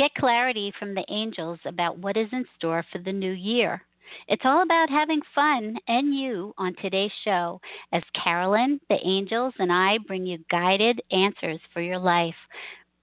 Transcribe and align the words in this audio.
Get 0.00 0.14
clarity 0.14 0.72
from 0.78 0.94
the 0.94 1.04
angels 1.10 1.58
about 1.66 1.98
what 1.98 2.16
is 2.16 2.28
in 2.32 2.46
store 2.56 2.82
for 2.90 2.96
the 3.00 3.12
new 3.12 3.32
year. 3.32 3.82
It's 4.28 4.46
all 4.46 4.62
about 4.62 4.88
having 4.88 5.20
fun 5.34 5.76
and 5.88 6.14
you 6.14 6.54
on 6.56 6.74
today's 6.76 7.10
show 7.22 7.60
as 7.92 8.02
Carolyn, 8.24 8.80
the 8.88 8.96
angels, 9.04 9.52
and 9.58 9.70
I 9.70 9.98
bring 10.06 10.24
you 10.24 10.38
guided 10.50 11.02
answers 11.12 11.60
for 11.74 11.82
your 11.82 11.98
life. 11.98 12.34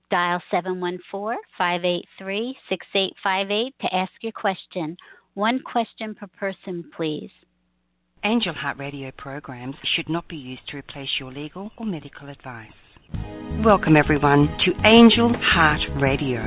Dial 0.10 0.42
714 0.50 1.38
583 1.56 2.58
6858 2.68 3.76
to 3.80 3.96
ask 3.96 4.12
your 4.22 4.32
question. 4.32 4.98
One 5.36 5.60
question 5.60 6.16
per 6.16 6.26
person, 6.26 6.84
please. 6.96 7.30
Angel 8.24 8.56
Heart 8.56 8.80
Radio 8.80 9.12
programs 9.16 9.76
should 9.96 10.10
not 10.10 10.28
be 10.28 10.36
used 10.36 10.68
to 10.70 10.78
replace 10.78 11.20
your 11.20 11.32
legal 11.32 11.70
or 11.78 11.86
medical 11.86 12.30
advice. 12.30 12.72
Welcome, 13.14 13.98
everyone, 13.98 14.48
to 14.66 14.74
Angel 14.86 15.34
Heart 15.34 15.82
Radio. 16.00 16.42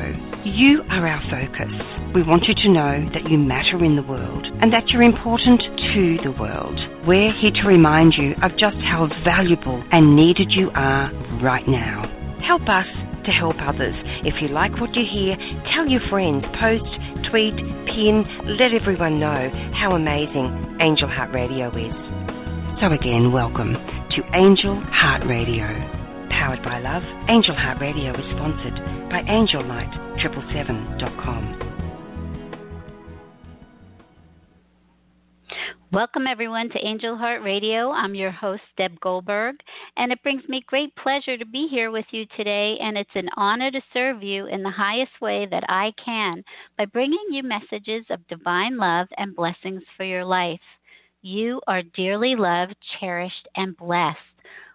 You 0.44 0.82
are 0.90 1.06
our 1.06 1.22
focus. 1.30 1.72
We 2.14 2.22
want 2.22 2.44
you 2.46 2.54
to 2.54 2.68
know 2.68 3.10
that 3.12 3.28
you 3.28 3.36
matter 3.36 3.82
in 3.84 3.96
the 3.96 4.02
world 4.02 4.46
and 4.62 4.72
that 4.72 4.88
you're 4.88 5.02
important 5.02 5.60
to 5.60 6.18
the 6.22 6.30
world. 6.38 6.78
We're 7.06 7.32
here 7.32 7.50
to 7.50 7.68
remind 7.68 8.14
you 8.14 8.34
of 8.42 8.56
just 8.56 8.76
how 8.86 9.08
valuable 9.24 9.82
and 9.92 10.14
needed 10.14 10.52
you 10.52 10.70
are 10.74 11.10
right 11.42 11.66
now. 11.66 12.06
Help 12.46 12.62
us 12.68 12.86
to 13.24 13.30
help 13.32 13.56
others. 13.60 13.94
If 14.24 14.40
you 14.40 14.48
like 14.48 14.80
what 14.80 14.94
you 14.94 15.04
hear, 15.04 15.36
tell 15.74 15.88
your 15.88 16.06
friends, 16.08 16.44
post, 16.60 16.88
tweet, 17.28 17.56
pin, 17.90 18.24
let 18.58 18.72
everyone 18.72 19.18
know 19.18 19.50
how 19.74 19.94
amazing 19.94 20.78
Angel 20.80 21.08
Heart 21.08 21.34
Radio 21.34 21.68
is. 21.74 21.94
So, 22.80 22.92
again, 22.92 23.32
welcome 23.32 23.74
to 23.74 24.22
Angel 24.34 24.80
Heart 24.92 25.26
Radio. 25.26 25.99
Powered 26.40 26.62
by 26.62 26.78
Love, 26.80 27.02
Angel 27.28 27.54
Heart 27.54 27.80
Radio 27.82 28.18
is 28.18 28.24
sponsored 28.30 28.76
by 29.10 29.20
AngelLight777.com. 29.28 31.42
Welcome, 35.92 36.26
everyone, 36.26 36.70
to 36.70 36.78
Angel 36.78 37.14
Heart 37.14 37.42
Radio. 37.42 37.90
I'm 37.90 38.14
your 38.14 38.30
host, 38.30 38.62
Deb 38.78 38.98
Goldberg, 39.00 39.56
and 39.98 40.12
it 40.12 40.22
brings 40.22 40.48
me 40.48 40.64
great 40.66 40.96
pleasure 40.96 41.36
to 41.36 41.44
be 41.44 41.68
here 41.70 41.90
with 41.90 42.06
you 42.10 42.24
today. 42.38 42.78
And 42.80 42.96
it's 42.96 43.10
an 43.14 43.28
honor 43.36 43.70
to 43.70 43.82
serve 43.92 44.22
you 44.22 44.46
in 44.46 44.62
the 44.62 44.70
highest 44.70 45.20
way 45.20 45.46
that 45.50 45.64
I 45.68 45.92
can 46.02 46.42
by 46.78 46.86
bringing 46.86 47.26
you 47.30 47.42
messages 47.42 48.06
of 48.08 48.26
divine 48.28 48.78
love 48.78 49.08
and 49.18 49.36
blessings 49.36 49.82
for 49.94 50.04
your 50.04 50.24
life. 50.24 50.58
You 51.20 51.60
are 51.66 51.82
dearly 51.82 52.34
loved, 52.34 52.76
cherished, 52.98 53.46
and 53.56 53.76
blessed. 53.76 54.16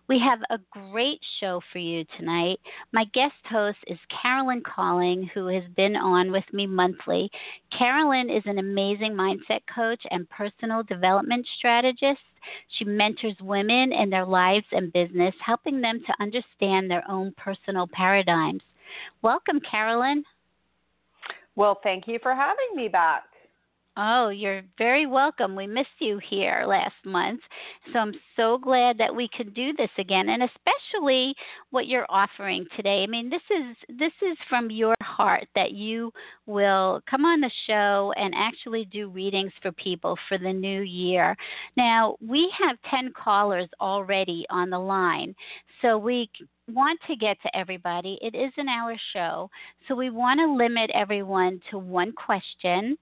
We 0.07 0.19
have 0.19 0.39
a 0.51 0.59
great 0.91 1.19
show 1.39 1.61
for 1.71 1.79
you 1.79 2.05
tonight. 2.17 2.59
My 2.91 3.05
guest 3.13 3.33
host 3.49 3.79
is 3.87 3.97
Carolyn 4.21 4.61
Calling, 4.61 5.29
who 5.33 5.47
has 5.47 5.63
been 5.75 5.95
on 5.95 6.31
with 6.31 6.43
me 6.53 6.67
monthly. 6.67 7.31
Carolyn 7.75 8.29
is 8.29 8.43
an 8.45 8.59
amazing 8.59 9.13
mindset 9.13 9.61
coach 9.73 10.01
and 10.11 10.29
personal 10.29 10.83
development 10.83 11.47
strategist. 11.57 12.21
She 12.77 12.85
mentors 12.85 13.35
women 13.41 13.91
in 13.91 14.11
their 14.11 14.27
lives 14.27 14.67
and 14.71 14.93
business, 14.93 15.33
helping 15.43 15.81
them 15.81 15.99
to 16.05 16.23
understand 16.23 16.89
their 16.89 17.03
own 17.09 17.33
personal 17.35 17.87
paradigms. 17.91 18.61
Welcome, 19.23 19.59
Carolyn. 19.59 20.23
Well, 21.55 21.79
thank 21.81 22.07
you 22.07 22.19
for 22.21 22.35
having 22.35 22.75
me 22.75 22.89
back. 22.89 23.23
Oh, 23.97 24.27
you're 24.27 24.63
very 24.77 25.05
welcome. 25.05 25.55
We 25.55 25.67
missed 25.67 25.87
you 25.99 26.19
here 26.29 26.65
last 26.67 26.95
month. 27.05 27.39
So 27.93 27.99
I'm 27.99 28.13
so 28.35 28.57
glad 28.57 28.97
that 28.97 29.15
we 29.15 29.29
could 29.29 29.53
do 29.53 29.71
this 29.71 29.89
again 29.97 30.27
and 30.27 30.43
especially 30.43 31.33
what 31.69 31.87
you're 31.87 32.05
offering 32.09 32.65
today. 32.75 33.03
I 33.03 33.07
mean, 33.07 33.29
this 33.29 33.41
is 33.49 33.97
this 33.97 34.11
is 34.21 34.37
from 34.49 34.69
your 34.69 34.95
heart 35.01 35.47
that 35.55 35.71
you 35.71 36.11
will 36.45 37.01
come 37.09 37.23
on 37.23 37.39
the 37.39 37.51
show 37.67 38.11
and 38.17 38.33
actually 38.35 38.83
do 38.83 39.07
readings 39.07 39.53
for 39.61 39.71
people 39.71 40.17
for 40.27 40.37
the 40.37 40.51
new 40.51 40.81
year. 40.81 41.37
Now, 41.77 42.17
we 42.19 42.51
have 42.59 42.75
10 42.91 43.13
callers 43.13 43.69
already 43.79 44.45
on 44.49 44.69
the 44.69 44.79
line. 44.79 45.33
So 45.81 45.97
we 45.97 46.29
want 46.67 46.99
to 47.07 47.15
get 47.15 47.37
to 47.43 47.55
everybody. 47.55 48.17
It 48.21 48.35
is 48.35 48.51
an 48.57 48.67
hour 48.67 48.95
show. 49.13 49.49
So 49.87 49.95
we 49.95 50.09
want 50.09 50.39
to 50.39 50.51
limit 50.51 50.89
everyone 50.93 51.61
to 51.71 51.77
one 51.77 52.11
question 52.11 52.97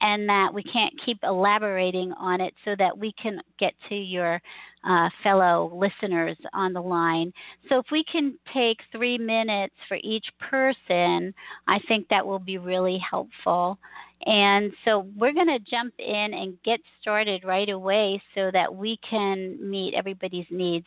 and 0.00 0.28
that 0.28 0.52
we 0.52 0.62
can't 0.62 0.94
keep 1.04 1.18
elaborating 1.22 2.12
on 2.12 2.40
it 2.40 2.54
so 2.64 2.74
that 2.78 2.96
we 2.96 3.12
can 3.20 3.40
get 3.58 3.74
to 3.88 3.94
your 3.94 4.40
uh, 4.84 5.08
fellow 5.22 5.72
listeners 5.74 6.36
on 6.52 6.72
the 6.72 6.80
line. 6.80 7.32
So, 7.68 7.78
if 7.78 7.86
we 7.90 8.04
can 8.04 8.38
take 8.54 8.78
three 8.92 9.18
minutes 9.18 9.74
for 9.88 9.98
each 10.02 10.26
person, 10.38 11.34
I 11.66 11.80
think 11.88 12.06
that 12.08 12.24
will 12.24 12.38
be 12.38 12.58
really 12.58 12.98
helpful. 13.10 13.78
And 14.26 14.72
so, 14.84 15.06
we're 15.16 15.32
going 15.32 15.48
to 15.48 15.58
jump 15.58 15.94
in 15.98 16.34
and 16.34 16.62
get 16.64 16.80
started 17.00 17.44
right 17.44 17.68
away 17.68 18.22
so 18.34 18.50
that 18.52 18.72
we 18.72 18.98
can 19.08 19.58
meet 19.60 19.94
everybody's 19.94 20.46
needs. 20.50 20.86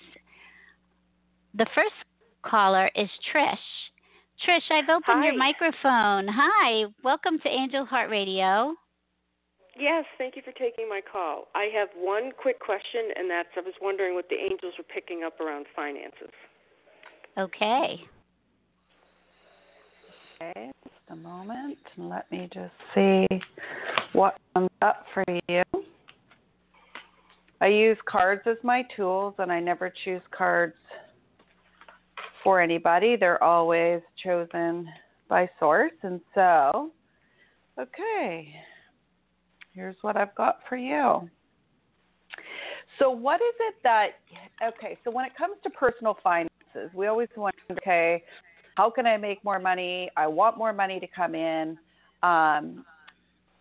The 1.56 1.68
first 1.76 1.94
caller 2.44 2.90
is 2.96 3.10
Trish. 3.34 3.58
Trish, 4.48 4.72
I've 4.72 4.90
opened 4.90 5.20
Hi. 5.20 5.26
your 5.26 5.38
microphone. 5.38 6.28
Hi, 6.34 6.86
welcome 7.04 7.38
to 7.40 7.50
Angel 7.50 7.86
Heart 7.86 8.10
Radio. 8.10 8.74
Yes, 9.78 10.06
thank 10.18 10.36
you 10.36 10.42
for 10.44 10.52
taking 10.52 10.90
my 10.90 11.02
call. 11.12 11.48
I 11.56 11.70
have 11.74 11.90
one 11.96 12.32
quick 12.38 12.60
question, 12.60 13.10
and 13.16 13.30
that's 13.30 13.50
I 13.56 13.62
was 13.62 13.74
wondering 13.82 14.14
what 14.16 14.28
the 14.30 14.36
angels 14.36 14.74
were 14.78 14.86
picking 14.94 15.24
up 15.24 15.40
around 15.40 15.66
finances. 15.76 16.30
Okay. 17.38 18.02
Okay, 20.42 20.72
just 20.84 20.96
a 21.10 21.16
moment. 21.16 21.78
Let 21.98 22.30
me 22.32 22.50
just 22.54 22.74
see 22.94 23.28
what 24.14 24.38
comes 24.54 24.70
up 24.82 25.06
for 25.14 25.24
you. 25.48 25.64
I 27.62 27.68
use 27.68 27.98
cards 28.10 28.42
as 28.48 28.58
my 28.64 28.84
tools, 28.96 29.36
and 29.38 29.52
I 29.52 29.60
never 29.60 29.94
choose 30.04 30.22
cards 30.36 30.76
for 32.44 32.60
anybody. 32.60 33.16
They're 33.16 33.42
always 33.42 34.02
chosen 34.24 34.90
by 35.30 35.48
source. 35.60 35.92
And 36.02 36.20
so, 36.34 36.92
okay, 37.80 38.54
here's 39.74 39.96
what 40.02 40.18
I've 40.18 40.34
got 40.36 40.60
for 40.68 40.76
you. 40.76 41.30
So, 43.00 43.10
what 43.10 43.42
is 43.42 43.56
it 43.60 43.76
that, 43.84 44.10
okay, 44.64 44.98
so 45.04 45.12
when 45.12 45.26
it 45.26 45.36
comes 45.36 45.56
to 45.64 45.70
personal 45.70 46.18
finances, 46.24 46.94
we 46.94 47.08
always 47.08 47.30
wonder, 47.36 47.58
okay, 47.72 48.24
how 48.76 48.90
can 48.90 49.06
I 49.06 49.18
make 49.18 49.44
more 49.44 49.60
money? 49.60 50.10
I 50.16 50.28
want 50.28 50.58
more 50.58 50.74
money 50.74 51.00
to 51.00 51.08
come 51.08 51.36
in. 51.36 51.78
Um, 52.24 52.86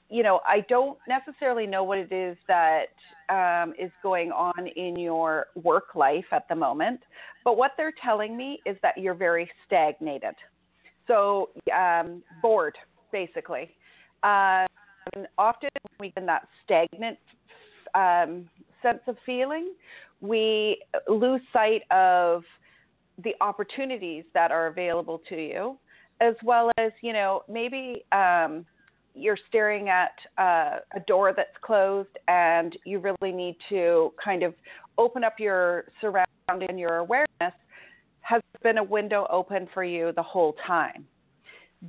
you 0.09 0.25
know, 0.25 0.41
I 0.47 0.65
don't 0.69 0.99
necessarily 1.09 1.67
know 1.67 1.85
what 1.85 1.99
it 1.99 2.13
is 2.13 2.37
that 2.49 2.89
um, 3.29 3.75
is 3.79 3.93
going 4.03 4.33
on 4.33 4.67
in 4.67 4.97
your 4.97 5.47
work 5.63 5.95
life 5.95 6.25
at 6.33 6.49
the 6.49 6.57
moment, 6.57 7.01
but 7.45 7.57
what 7.57 7.73
they're 7.77 7.95
telling 8.03 8.37
me 8.37 8.59
is 8.67 8.77
that 8.83 8.99
you're 8.99 9.15
very 9.15 9.49
stagnated. 9.67 10.35
So, 11.07 11.51
um, 11.75 12.23
bored, 12.43 12.77
basically. 13.13 13.71
Um, 15.17 15.27
often 15.39 15.71
we 15.99 16.11
get 16.11 16.27
that 16.27 16.49
stagnant 16.65 17.19
um, 17.95 18.49
sense 18.83 19.01
of 19.07 19.17
feeling, 19.27 19.73
we 20.21 20.81
lose 21.09 21.41
sight 21.53 21.83
of 21.91 22.43
the 23.23 23.35
opportunities 23.41 24.25
that 24.35 24.51
are 24.51 24.69
available 24.69 25.21
to 25.29 25.37
you, 25.37 25.77
as 26.21 26.35
well 26.43 26.71
as, 26.79 26.93
you 27.03 27.13
know, 27.13 27.43
maybe 27.49 28.05
um, 28.13 28.65
you're 29.15 29.39
staring 29.49 29.89
at 29.89 30.13
uh, 30.39 30.79
a 30.95 31.01
door 31.07 31.33
that's 31.37 31.57
closed 31.63 32.17
and 32.29 32.77
you 32.85 32.99
really 32.99 33.33
need 33.33 33.57
to 33.69 34.13
kind 34.23 34.43
of 34.43 34.55
open 34.99 35.25
up 35.25 35.35
your 35.39 35.85
surrounding 36.01 36.69
and 36.69 36.79
your 36.79 36.97
awareness 36.97 37.55
has 38.21 38.43
been 38.63 38.79
a 38.79 38.85
window 38.85 39.27
open 39.31 39.69
for 39.73 39.83
you 39.83 40.13
the 40.15 40.23
whole 40.23 40.55
time. 40.67 41.07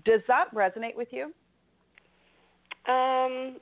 Does 0.05 0.21
that 0.27 0.53
resonate 0.53 0.95
with 0.95 1.09
you? 1.11 1.33
Um, 2.87 3.57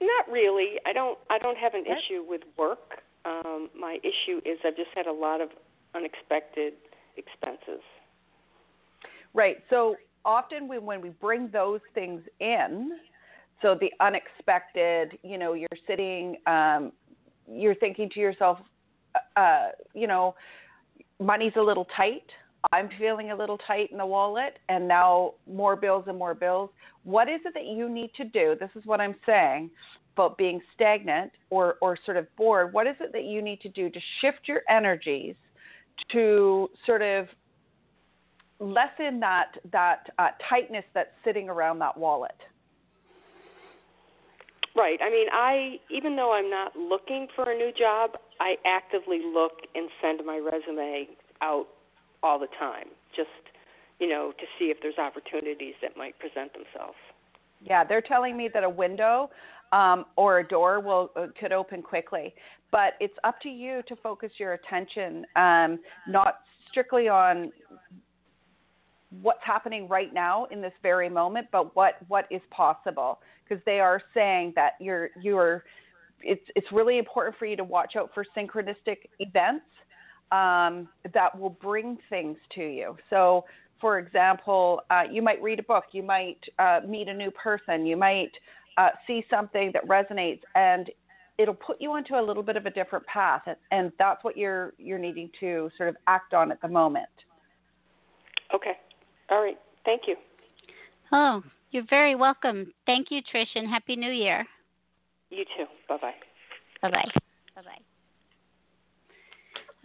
not 0.00 0.30
really. 0.30 0.78
I 0.86 0.92
don't. 0.92 1.18
I 1.30 1.38
don't 1.38 1.58
have 1.58 1.74
an 1.74 1.84
issue 1.84 2.24
with 2.26 2.42
work. 2.56 3.02
Um, 3.24 3.68
my 3.78 3.98
issue 4.02 4.38
is 4.44 4.58
I've 4.64 4.76
just 4.76 4.90
had 4.94 5.06
a 5.06 5.12
lot 5.12 5.40
of 5.40 5.50
unexpected 5.94 6.74
expenses. 7.16 7.82
Right. 9.34 9.58
So 9.70 9.96
often 10.24 10.68
we, 10.68 10.78
when 10.78 11.00
we 11.00 11.10
bring 11.10 11.48
those 11.52 11.80
things 11.94 12.22
in, 12.40 12.92
so 13.60 13.76
the 13.78 13.90
unexpected, 14.00 15.18
you 15.22 15.36
know, 15.38 15.54
you're 15.54 15.68
sitting, 15.86 16.36
um, 16.46 16.92
you're 17.50 17.74
thinking 17.74 18.08
to 18.10 18.20
yourself, 18.20 18.58
uh, 19.36 19.68
you 19.94 20.06
know, 20.06 20.34
money's 21.20 21.52
a 21.56 21.62
little 21.62 21.86
tight. 21.96 22.30
I'm 22.72 22.88
feeling 22.98 23.30
a 23.30 23.36
little 23.36 23.58
tight 23.58 23.90
in 23.92 23.98
the 23.98 24.06
wallet, 24.06 24.58
and 24.68 24.88
now 24.88 25.34
more 25.46 25.76
bills 25.76 26.04
and 26.08 26.18
more 26.18 26.34
bills. 26.34 26.70
What 27.04 27.28
is 27.28 27.40
it 27.44 27.54
that 27.54 27.66
you 27.66 27.88
need 27.88 28.10
to 28.16 28.24
do? 28.24 28.56
This 28.58 28.70
is 28.74 28.84
what 28.84 29.00
I'm 29.00 29.14
saying 29.24 29.70
about 30.16 30.36
being 30.36 30.60
stagnant 30.74 31.30
or, 31.50 31.76
or 31.80 31.96
sort 32.04 32.16
of 32.16 32.26
bored. 32.36 32.72
What 32.72 32.88
is 32.88 32.96
it 33.00 33.12
that 33.12 33.24
you 33.24 33.40
need 33.40 33.60
to 33.60 33.68
do 33.68 33.88
to 33.88 34.00
shift 34.20 34.40
your 34.46 34.62
energies 34.68 35.36
to 36.12 36.68
sort 36.86 37.02
of 37.02 37.26
lessen 38.60 39.20
that 39.20 39.52
that 39.72 40.08
uh, 40.18 40.28
tightness 40.48 40.84
that's 40.94 41.10
sitting 41.24 41.48
around 41.48 41.78
that 41.78 41.96
wallet. 41.96 42.36
Right. 44.76 44.98
I 45.02 45.10
mean, 45.10 45.26
I 45.32 45.76
even 45.90 46.16
though 46.16 46.32
I'm 46.32 46.50
not 46.50 46.76
looking 46.76 47.28
for 47.34 47.50
a 47.50 47.56
new 47.56 47.72
job, 47.76 48.10
I 48.40 48.56
actively 48.66 49.20
look 49.32 49.52
and 49.74 49.88
send 50.02 50.20
my 50.24 50.38
resume 50.38 51.08
out 51.42 51.66
all 52.22 52.38
the 52.38 52.48
time, 52.58 52.86
just 53.14 53.28
you 53.98 54.08
know, 54.08 54.32
to 54.38 54.44
see 54.58 54.66
if 54.66 54.78
there's 54.80 54.98
opportunities 54.98 55.74
that 55.82 55.96
might 55.96 56.16
present 56.18 56.52
themselves. 56.52 56.96
Yeah, 57.60 57.82
they're 57.82 58.02
telling 58.02 58.36
me 58.36 58.48
that 58.54 58.62
a 58.62 58.70
window 58.70 59.30
um, 59.72 60.04
or 60.16 60.38
a 60.38 60.46
door 60.46 60.80
will 60.80 61.10
uh, 61.16 61.26
could 61.38 61.52
open 61.52 61.82
quickly, 61.82 62.34
but 62.70 62.94
it's 63.00 63.14
up 63.24 63.40
to 63.42 63.48
you 63.48 63.82
to 63.88 63.96
focus 63.96 64.30
your 64.38 64.52
attention 64.54 65.26
um, 65.34 65.78
not 66.06 66.40
strictly 66.70 67.08
on 67.08 67.50
what's 69.22 69.40
happening 69.42 69.88
right 69.88 70.12
now 70.12 70.44
in 70.46 70.60
this 70.60 70.72
very 70.82 71.08
moment, 71.08 71.48
but 71.50 71.74
what 71.74 71.94
what 72.08 72.26
is 72.30 72.42
possible 72.50 73.20
because 73.46 73.62
they 73.64 73.80
are 73.80 74.00
saying 74.14 74.52
that 74.54 74.72
you're 74.80 75.10
you're 75.20 75.64
it's 76.22 76.44
it's 76.54 76.70
really 76.72 76.98
important 76.98 77.36
for 77.38 77.46
you 77.46 77.56
to 77.56 77.64
watch 77.64 77.96
out 77.96 78.10
for 78.14 78.24
synchronistic 78.36 78.98
events 79.18 79.64
um, 80.32 80.88
that 81.14 81.38
will 81.38 81.50
bring 81.50 81.98
things 82.10 82.36
to 82.54 82.62
you. 82.62 82.96
So, 83.10 83.44
for 83.80 83.98
example, 83.98 84.82
uh, 84.90 85.02
you 85.10 85.22
might 85.22 85.40
read 85.42 85.58
a 85.58 85.62
book, 85.62 85.84
you 85.92 86.02
might 86.02 86.40
uh, 86.58 86.80
meet 86.86 87.08
a 87.08 87.14
new 87.14 87.30
person, 87.30 87.86
you 87.86 87.96
might 87.96 88.32
uh, 88.76 88.90
see 89.06 89.24
something 89.30 89.70
that 89.72 89.86
resonates, 89.86 90.40
and 90.54 90.90
it'll 91.38 91.54
put 91.54 91.80
you 91.80 91.92
onto 91.92 92.14
a 92.14 92.22
little 92.22 92.42
bit 92.42 92.56
of 92.56 92.66
a 92.66 92.70
different 92.70 93.06
path, 93.06 93.42
and, 93.46 93.56
and 93.70 93.92
that's 93.98 94.22
what 94.24 94.36
you're 94.36 94.74
you're 94.78 94.98
needing 94.98 95.30
to 95.40 95.70
sort 95.76 95.88
of 95.88 95.96
act 96.06 96.34
on 96.34 96.50
at 96.50 96.60
the 96.60 96.68
moment. 96.68 97.08
Okay. 98.54 98.72
All 99.30 99.42
right. 99.42 99.58
Thank 99.84 100.02
you. 100.06 100.16
Oh, 101.12 101.42
you're 101.70 101.86
very 101.88 102.14
welcome. 102.14 102.72
Thank 102.86 103.10
you, 103.10 103.20
Trish, 103.22 103.54
and 103.54 103.68
Happy 103.68 103.96
New 103.96 104.12
Year. 104.12 104.46
You 105.30 105.44
too. 105.56 105.64
Bye 105.88 105.98
bye. 106.00 106.12
Bye 106.82 106.90
bye. 106.90 107.10
Bye 107.54 107.62
bye. 107.62 107.97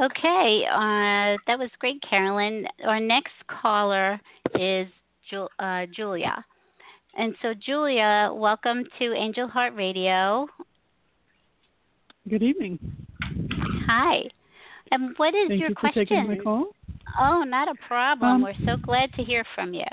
Okay, 0.01 0.63
uh, 0.71 1.37
that 1.45 1.59
was 1.59 1.69
great, 1.79 2.01
Carolyn. 2.07 2.65
Our 2.83 2.99
next 2.99 3.33
caller 3.47 4.19
is 4.55 4.87
Ju- 5.29 5.47
uh, 5.59 5.85
Julia. 5.95 6.43
And 7.15 7.35
so, 7.43 7.53
Julia, 7.53 8.31
welcome 8.33 8.85
to 8.97 9.13
Angel 9.13 9.47
Heart 9.47 9.75
Radio. 9.75 10.47
Good 12.27 12.41
evening. 12.41 12.79
Hi. 13.87 14.23
And 14.91 15.13
what 15.17 15.35
is 15.35 15.49
Thank 15.49 15.59
your 15.59 15.69
you 15.69 15.75
question? 15.75 16.05
for 16.07 16.15
taking 16.15 16.27
my 16.27 16.37
call. 16.37 16.67
Oh, 17.19 17.43
not 17.45 17.67
a 17.67 17.75
problem. 17.87 18.31
Um, 18.37 18.41
We're 18.41 18.53
so 18.65 18.77
glad 18.77 19.13
to 19.13 19.23
hear 19.23 19.43
from 19.53 19.75
you. 19.75 19.85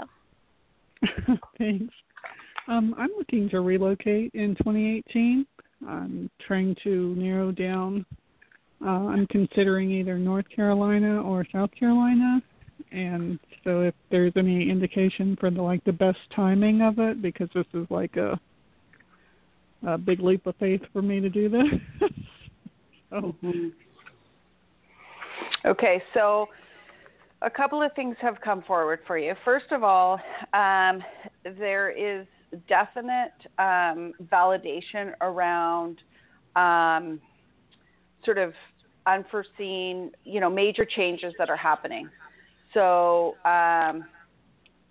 Thanks. 1.59 1.95
Um, 2.69 2.95
I'm 2.97 3.11
looking 3.19 3.51
to 3.51 3.61
relocate 3.61 4.33
in 4.33 4.55
2018. 4.57 5.47
I'm 5.87 6.31
trying 6.47 6.75
to 6.85 7.15
narrow 7.17 7.53
down. 7.53 8.07
Uh, 8.85 9.09
I'm 9.09 9.27
considering 9.27 9.91
either 9.91 10.19
North 10.19 10.47
Carolina 10.55 11.23
or 11.23 11.47
South 11.53 11.71
Carolina, 11.79 12.43
and 12.93 13.39
so 13.63 13.83
if 13.83 13.95
there's 14.11 14.33
any 14.37 14.71
indication 14.71 15.37
for 15.39 15.51
the 15.51 15.61
like 15.61 15.85
the 15.85 15.93
best 15.93 16.19
timing 16.35 16.81
of 16.81 16.99
it, 16.99 17.21
because 17.21 17.49
this 17.55 17.67
is 17.75 17.87
like 17.91 18.17
a 18.17 18.41
a 19.87 19.99
big 19.99 20.21
leap 20.21 20.47
of 20.47 20.55
faith 20.57 20.83
for 20.93 21.03
me 21.03 21.21
to 21.21 21.29
do 21.29 21.49
this. 21.49 22.11
so. 23.11 23.35
Okay, 25.67 26.03
so 26.15 26.49
a 27.43 27.51
couple 27.51 27.83
of 27.83 27.93
things 27.95 28.17
have 28.21 28.41
come 28.43 28.63
forward 28.63 29.01
for 29.07 29.19
you. 29.19 29.35
First 29.45 29.73
of 29.73 29.83
all, 29.83 30.21
um, 30.53 31.03
there 31.59 31.91
is 31.91 32.27
definite 32.69 33.33
um, 33.59 34.13
validation 34.33 35.13
around 35.21 35.99
um, 36.57 37.21
sort 38.25 38.39
of 38.39 38.53
unforeseen, 39.07 40.11
you 40.25 40.41
know, 40.41 40.51
major 40.51 40.85
changes 40.85 41.35
that 41.39 41.51
are 41.51 41.57
happening. 41.57 42.09
So, 42.75 43.35
um, 43.45 44.05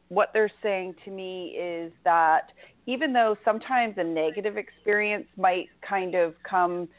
what 0.10 0.32
they're 0.34 0.52
saying 0.64 0.96
to 1.06 1.12
me 1.12 1.56
is 1.60 1.92
that 2.04 2.52
even 2.88 3.14
though 3.14 3.38
sometimes 3.46 3.96
a 3.98 4.04
negative 4.04 4.58
experience 4.58 5.28
might 5.38 5.68
kind 5.88 6.16
of 6.16 6.34
come 6.50 6.90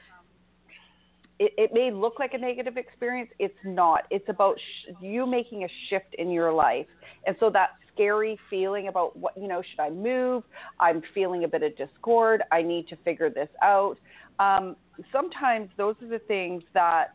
it, 1.40 1.54
it 1.56 1.70
may 1.72 1.90
look 1.90 2.18
like 2.18 2.34
a 2.34 2.38
negative 2.38 2.76
experience. 2.76 3.30
It's 3.38 3.54
not. 3.64 4.02
It's 4.10 4.28
about 4.28 4.56
sh- 4.58 4.92
you 5.00 5.26
making 5.26 5.64
a 5.64 5.68
shift 5.88 6.14
in 6.18 6.30
your 6.30 6.52
life. 6.52 6.86
And 7.26 7.34
so 7.40 7.50
that 7.50 7.70
scary 7.92 8.38
feeling 8.50 8.88
about 8.88 9.16
what, 9.16 9.36
you 9.36 9.48
know, 9.48 9.62
should 9.62 9.80
I 9.80 9.88
move? 9.88 10.44
I'm 10.78 11.02
feeling 11.14 11.44
a 11.44 11.48
bit 11.48 11.62
of 11.62 11.76
discord. 11.76 12.42
I 12.52 12.62
need 12.62 12.88
to 12.88 12.96
figure 13.04 13.30
this 13.30 13.48
out. 13.62 13.96
Um, 14.40 14.75
sometimes 15.12 15.69
those 15.76 15.94
are 16.02 16.08
the 16.08 16.19
things 16.19 16.62
that 16.75 17.12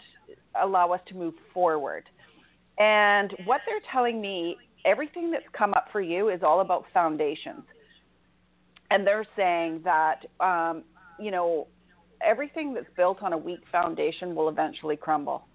allow 0.62 0.92
us 0.92 1.01
to 1.07 1.16
move 1.16 1.33
forward. 1.54 2.04
And 2.77 3.36
what 3.45 3.62
they're 3.66 3.81
telling 3.92 4.22
me, 4.22 4.57
everything 4.86 5.31
that's 5.31 5.45
come 5.57 5.74
up 5.74 5.88
for 5.92 6.01
you 6.01 6.30
is 6.30 6.42
all 6.44 6.62
about 6.62 6.86
foundations. 6.94 7.63
And 8.92 9.06
they're 9.06 9.25
saying 9.36 9.81
that, 9.83 10.25
um, 10.39 10.83
you 11.19 11.31
know, 11.31 11.68
everything 12.22 12.74
that's 12.74 12.88
built 12.95 13.24
on 13.24 13.33
a 13.33 13.38
weak 13.38 13.62
foundation 13.72 14.36
will 14.36 14.48
eventually 14.48 14.95
crumble. 14.95 15.45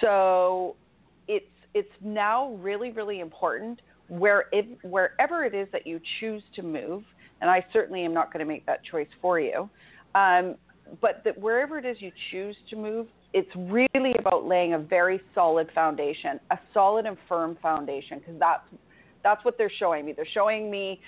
So 0.00 0.76
it's 1.28 1.44
it's 1.74 1.90
now 2.02 2.54
really 2.54 2.90
really 2.92 3.20
important 3.20 3.80
where 4.08 4.44
if, 4.52 4.66
wherever 4.82 5.44
it 5.44 5.54
is 5.54 5.66
that 5.72 5.86
you 5.86 6.00
choose 6.20 6.42
to 6.54 6.62
move, 6.62 7.02
and 7.40 7.50
I 7.50 7.64
certainly 7.72 8.04
am 8.04 8.14
not 8.14 8.32
going 8.32 8.40
to 8.40 8.50
make 8.50 8.66
that 8.66 8.84
choice 8.84 9.08
for 9.20 9.40
you, 9.40 9.68
um, 10.14 10.56
but 11.00 11.22
that 11.24 11.38
wherever 11.38 11.78
it 11.78 11.84
is 11.84 11.96
you 12.00 12.12
choose 12.30 12.56
to 12.70 12.76
move, 12.76 13.06
it's 13.32 13.50
really 13.56 14.14
about 14.18 14.46
laying 14.46 14.74
a 14.74 14.78
very 14.78 15.20
solid 15.34 15.68
foundation, 15.74 16.38
a 16.50 16.58
solid 16.72 17.06
and 17.06 17.16
firm 17.28 17.56
foundation, 17.60 18.18
because 18.18 18.38
that's 18.38 18.62
that's 19.22 19.44
what 19.44 19.56
they're 19.56 19.72
showing 19.78 20.04
me. 20.04 20.12
They're 20.12 20.26
showing 20.32 20.70
me 20.70 21.00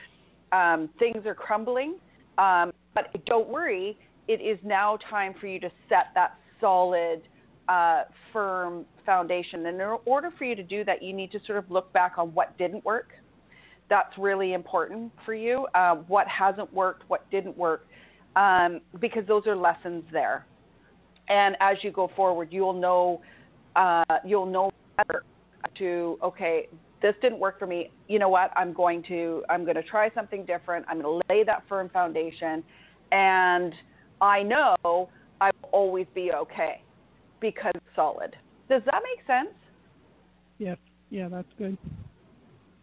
um, 0.52 0.88
things 0.98 1.26
are 1.26 1.34
crumbling, 1.34 1.96
um, 2.38 2.72
but 2.94 3.14
don't 3.26 3.48
worry, 3.48 3.98
it 4.26 4.40
is 4.40 4.58
now 4.64 4.98
time 5.10 5.34
for 5.38 5.46
you 5.46 5.60
to 5.60 5.70
set 5.88 6.06
that 6.14 6.38
solid, 6.60 7.22
uh, 7.68 8.04
firm 8.32 8.86
foundation. 9.04 9.66
And 9.66 9.80
in 9.80 9.96
order 10.06 10.30
for 10.38 10.44
you 10.44 10.56
to 10.56 10.62
do 10.62 10.82
that, 10.84 11.02
you 11.02 11.12
need 11.12 11.30
to 11.32 11.38
sort 11.46 11.58
of 11.58 11.70
look 11.70 11.92
back 11.92 12.14
on 12.16 12.32
what 12.34 12.56
didn't 12.58 12.84
work. 12.84 13.10
That's 13.88 14.16
really 14.18 14.52
important 14.52 15.12
for 15.24 15.34
you. 15.34 15.66
Uh, 15.74 15.96
what 16.08 16.26
hasn't 16.26 16.72
worked, 16.72 17.04
what 17.08 17.30
didn't 17.30 17.56
work, 17.56 17.86
um, 18.36 18.80
because 19.00 19.26
those 19.26 19.46
are 19.46 19.56
lessons 19.56 20.04
there. 20.12 20.46
And 21.28 21.56
as 21.60 21.78
you 21.82 21.90
go 21.90 22.10
forward, 22.14 22.48
you'll 22.52 22.72
know 22.72 23.20
uh, 23.74 24.04
you'll 24.24 24.46
know 24.46 24.70
better 24.96 25.24
to 25.78 26.18
okay, 26.22 26.68
this 27.02 27.14
didn't 27.20 27.40
work 27.40 27.58
for 27.58 27.66
me. 27.66 27.90
You 28.08 28.18
know 28.18 28.28
what? 28.28 28.52
I'm 28.56 28.72
going 28.72 29.02
to 29.08 29.42
I'm 29.48 29.64
going 29.64 29.74
to 29.74 29.82
try 29.82 30.10
something 30.14 30.44
different. 30.44 30.86
I'm 30.88 31.00
going 31.00 31.20
to 31.20 31.34
lay 31.34 31.42
that 31.44 31.64
firm 31.68 31.88
foundation, 31.88 32.62
and 33.10 33.74
I 34.20 34.42
know 34.42 35.08
I 35.40 35.50
will 35.60 35.70
always 35.72 36.06
be 36.14 36.32
okay 36.32 36.82
because 37.40 37.72
it's 37.74 37.84
solid. 37.96 38.36
Does 38.68 38.82
that 38.86 39.02
make 39.02 39.26
sense? 39.26 39.54
Yes. 40.58 40.78
Yeah, 41.10 41.28
that's 41.28 41.48
good. 41.58 41.76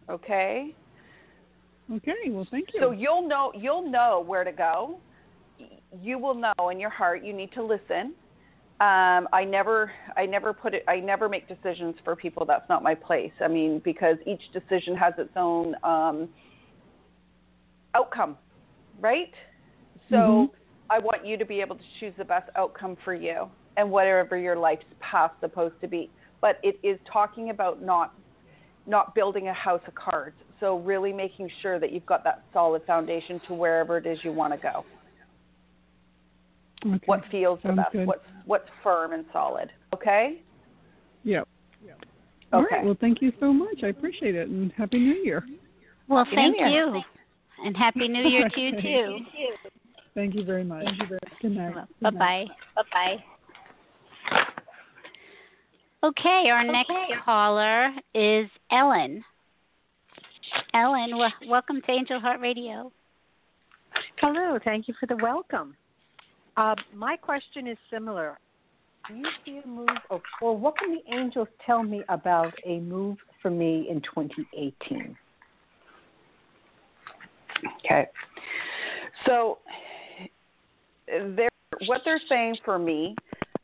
Okay. 0.08 0.74
Okay. 1.92 2.12
Well, 2.28 2.46
thank 2.50 2.68
you. 2.72 2.80
So 2.80 2.90
you'll 2.90 3.26
know 3.26 3.52
you'll 3.54 3.90
know 3.90 4.22
where 4.26 4.44
to 4.44 4.52
go. 4.52 4.98
You 6.00 6.18
will 6.18 6.34
know 6.34 6.68
in 6.70 6.80
your 6.80 6.90
heart. 6.90 7.24
You 7.24 7.32
need 7.32 7.52
to 7.52 7.62
listen. 7.62 8.14
Um, 8.80 9.28
I 9.32 9.46
never 9.48 9.92
I 10.16 10.26
never 10.26 10.52
put 10.52 10.74
it 10.74 10.84
I 10.88 10.98
never 10.98 11.28
make 11.28 11.46
decisions 11.46 11.94
for 12.04 12.16
people. 12.16 12.44
That's 12.44 12.68
not 12.68 12.82
my 12.82 12.94
place. 12.94 13.32
I 13.40 13.48
mean, 13.48 13.80
because 13.84 14.16
each 14.26 14.42
decision 14.52 14.96
has 14.96 15.14
its 15.16 15.30
own 15.36 15.74
um, 15.84 16.28
outcome, 17.94 18.36
right? 19.00 19.32
So. 20.10 20.16
Mm-hmm 20.16 20.56
I 20.90 20.98
want 20.98 21.26
you 21.26 21.36
to 21.36 21.44
be 21.44 21.60
able 21.60 21.76
to 21.76 21.82
choose 21.98 22.12
the 22.18 22.24
best 22.24 22.50
outcome 22.56 22.96
for 23.04 23.14
you 23.14 23.48
and 23.76 23.90
whatever 23.90 24.36
your 24.36 24.56
life's 24.56 24.84
path 25.00 25.32
supposed 25.40 25.80
to 25.80 25.88
be. 25.88 26.10
But 26.40 26.58
it 26.62 26.78
is 26.82 26.98
talking 27.10 27.50
about 27.50 27.82
not 27.82 28.14
not 28.86 29.14
building 29.14 29.48
a 29.48 29.52
house 29.54 29.80
of 29.86 29.94
cards. 29.94 30.36
So 30.60 30.78
really 30.78 31.12
making 31.12 31.50
sure 31.62 31.80
that 31.80 31.90
you've 31.90 32.04
got 32.04 32.22
that 32.24 32.44
solid 32.52 32.82
foundation 32.86 33.40
to 33.48 33.54
wherever 33.54 33.96
it 33.96 34.06
is 34.06 34.18
you 34.22 34.30
want 34.30 34.52
to 34.52 34.58
go. 34.58 34.84
Okay. 36.86 36.98
What 37.06 37.22
feels 37.30 37.60
Sounds 37.62 37.76
the 37.76 37.82
best? 37.82 37.92
Good. 37.92 38.06
What's 38.06 38.24
what's 38.44 38.68
firm 38.82 39.12
and 39.12 39.24
solid? 39.32 39.70
Okay. 39.94 40.42
Yep. 41.24 41.48
Okay. 41.84 41.94
All 42.52 42.62
right. 42.70 42.84
Well, 42.84 42.96
thank 43.00 43.20
you 43.22 43.32
so 43.40 43.52
much. 43.52 43.78
I 43.82 43.88
appreciate 43.88 44.34
it, 44.34 44.48
and 44.48 44.70
happy 44.72 44.98
New 44.98 45.14
Year. 45.14 45.44
Well, 46.08 46.24
Happy 46.24 46.36
thank 46.36 46.56
Year. 46.58 46.94
you. 46.94 47.02
And 47.64 47.76
Happy 47.76 48.06
New 48.06 48.28
Year 48.28 48.48
to 48.48 48.60
you, 48.60 48.76
Okay. 48.76 48.82
too. 48.82 49.18
Thank 50.14 50.34
you 50.34 50.44
very 50.44 50.62
much. 50.62 50.86
Good 51.40 51.52
night. 51.56 51.74
Bye 52.00 52.10
bye. 52.10 52.44
Bye 52.76 52.82
bye. 52.92 53.24
Okay, 56.04 56.50
our 56.50 56.64
next 56.64 56.92
caller 57.24 57.90
is 58.14 58.48
Ellen. 58.70 59.24
Ellen, 60.74 61.10
w- 61.10 61.30
welcome 61.48 61.80
to 61.80 61.90
Angel 61.90 62.20
Heart 62.20 62.40
Radio. 62.40 62.92
Hello, 64.20 64.58
thank 64.64 64.86
you 64.86 64.94
for 65.00 65.06
the 65.06 65.16
welcome. 65.16 65.74
Uh, 66.56 66.74
my 66.94 67.16
question 67.16 67.66
is 67.66 67.76
similar. 67.90 68.38
Do 69.08 69.16
you 69.16 69.26
see 69.44 69.60
a 69.62 69.68
move, 69.68 69.88
or, 70.08 70.22
or 70.40 70.56
what 70.56 70.78
can 70.78 70.92
the 70.94 71.14
angels 71.14 71.48
tell 71.66 71.82
me 71.82 72.02
about 72.08 72.54
a 72.64 72.80
move 72.80 73.18
for 73.42 73.50
me 73.50 73.86
in 73.90 74.00
2018? 74.00 75.16
Okay. 77.84 78.06
So, 79.26 79.58
they're, 81.06 81.48
what 81.86 82.00
they're 82.04 82.20
saying 82.28 82.56
for 82.64 82.78
me 82.78 83.14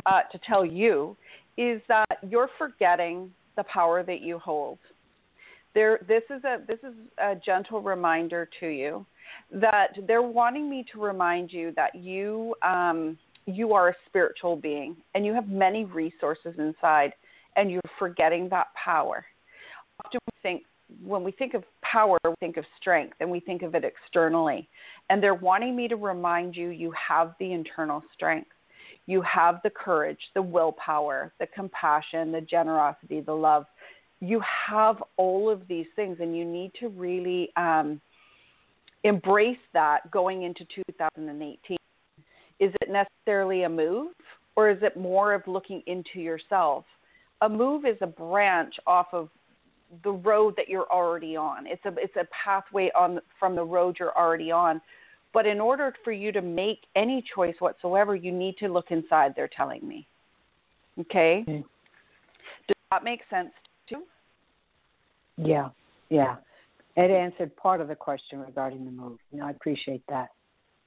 uh, 0.07 0.23
to 0.31 0.39
tell 0.47 0.65
you 0.65 1.17
is 1.57 1.81
that 1.89 2.19
you're 2.29 2.51
forgetting 2.59 3.31
the 3.57 3.65
power 3.65 4.03
that 4.03 4.21
you 4.21 4.39
hold. 4.39 4.79
There, 5.75 6.01
this 6.09 6.23
is 6.31 6.43
a 6.45 6.59
this 6.67 6.79
is 6.83 6.95
a 7.19 7.35
gentle 7.35 7.81
reminder 7.81 8.49
to 8.61 8.67
you 8.67 9.07
that 9.53 9.89
they're 10.07 10.23
wanting 10.23 10.69
me 10.69 10.85
to 10.93 11.01
remind 11.01 11.53
you 11.53 11.73
that 11.77 11.95
you 11.95 12.55
um, 12.63 13.17
you 13.47 13.73
are 13.73 13.91
a 13.91 13.95
spiritual 14.07 14.57
being 14.57 14.97
and 15.15 15.25
you 15.25 15.33
have 15.33 15.49
many 15.49 15.85
resources 15.85 16.55
inside, 16.59 17.13
and 17.57 17.71
you're 17.71 17.81
forgetting 17.99 18.49
that 18.51 18.69
power. 18.75 19.25
Often 20.05 20.21
we 20.27 20.41
think 20.43 20.63
when 21.05 21.23
we 21.23 21.31
think 21.31 21.55
of 21.55 21.63
power, 21.83 22.19
we 22.25 22.35
think 22.41 22.57
of 22.57 22.65
strength 22.81 23.17
and 23.21 23.31
we 23.31 23.41
think 23.41 23.63
of 23.63 23.75
it 23.75 23.85
externally. 23.85 24.69
And 25.09 25.23
they're 25.23 25.35
wanting 25.35 25.77
me 25.77 25.89
to 25.89 25.97
remind 25.97 26.57
you 26.57 26.71
you 26.71 26.93
have 27.09 27.35
the 27.39 27.53
internal 27.53 28.03
strength. 28.13 28.51
You 29.07 29.23
have 29.23 29.61
the 29.63 29.71
courage, 29.71 30.21
the 30.35 30.43
willpower, 30.43 31.33
the 31.41 31.47
compassion, 31.47 32.33
the 32.33 32.41
generosity, 32.41 33.21
the 33.21 33.33
love. 33.33 33.67
You 34.21 34.41
have 34.69 35.03
all 35.17 35.49
of 35.49 35.67
these 35.69 35.87
things, 35.97 36.19
and 36.21 36.37
you 36.37 36.45
need 36.45 36.73
to 36.81 36.89
really 36.89 37.51
um, 37.57 38.01
embrace 39.05 39.57
that 39.73 40.11
going 40.11 40.43
into 40.43 40.65
2018. 40.89 41.77
Is 42.59 42.73
it 42.83 42.91
necessarily 42.91 43.63
a 43.63 43.69
move, 43.69 44.13
or 44.57 44.71
is 44.71 44.79
it 44.83 44.97
more 44.97 45.33
of 45.33 45.47
looking 45.47 45.83
into 45.87 46.21
yourself? 46.21 46.85
A 47.41 47.49
move 47.49 47.87
is 47.87 47.97
a 48.03 48.07
branch 48.07 48.75
off 48.87 49.07
of 49.13 49.31
the 50.05 50.13
road 50.13 50.55
that 50.57 50.69
you're 50.69 50.91
already 50.93 51.37
on. 51.37 51.67
It's 51.67 51.85
a 51.85 51.93
it's 51.97 52.15
a 52.17 52.27
pathway 52.45 52.91
on 52.95 53.21
from 53.39 53.57
the 53.57 53.65
road 53.65 53.97
you're 53.99 54.17
already 54.17 54.51
on. 54.51 54.81
But 55.33 55.47
in 55.47 55.61
order 55.61 55.95
for 56.05 56.13
you 56.13 56.33
to 56.33 56.43
make 56.43 56.81
any 56.97 57.25
choice 57.35 57.55
whatsoever, 57.61 58.15
you 58.15 58.33
need 58.33 58.57
to 58.59 58.69
look 58.69 58.91
inside. 58.91 59.33
They're 59.35 59.49
telling 59.57 59.87
me. 59.87 60.07
Okay. 60.99 61.45
Mm. 61.49 61.65
Does 62.67 62.77
that 62.91 63.05
make 63.05 63.21
sense 63.31 63.51
to 63.91 63.97
you? 63.97 65.47
Yeah, 65.47 65.69
yeah. 66.09 66.37
It 66.97 67.11
answered 67.11 67.55
part 67.57 67.81
of 67.81 67.89
the 67.89 67.95
question 67.95 68.41
regarding 68.41 68.85
the 68.85 68.91
move. 68.91 69.19
You 69.33 69.39
know, 69.39 69.47
I 69.47 69.51
appreciate 69.51 70.03
that. 70.09 70.31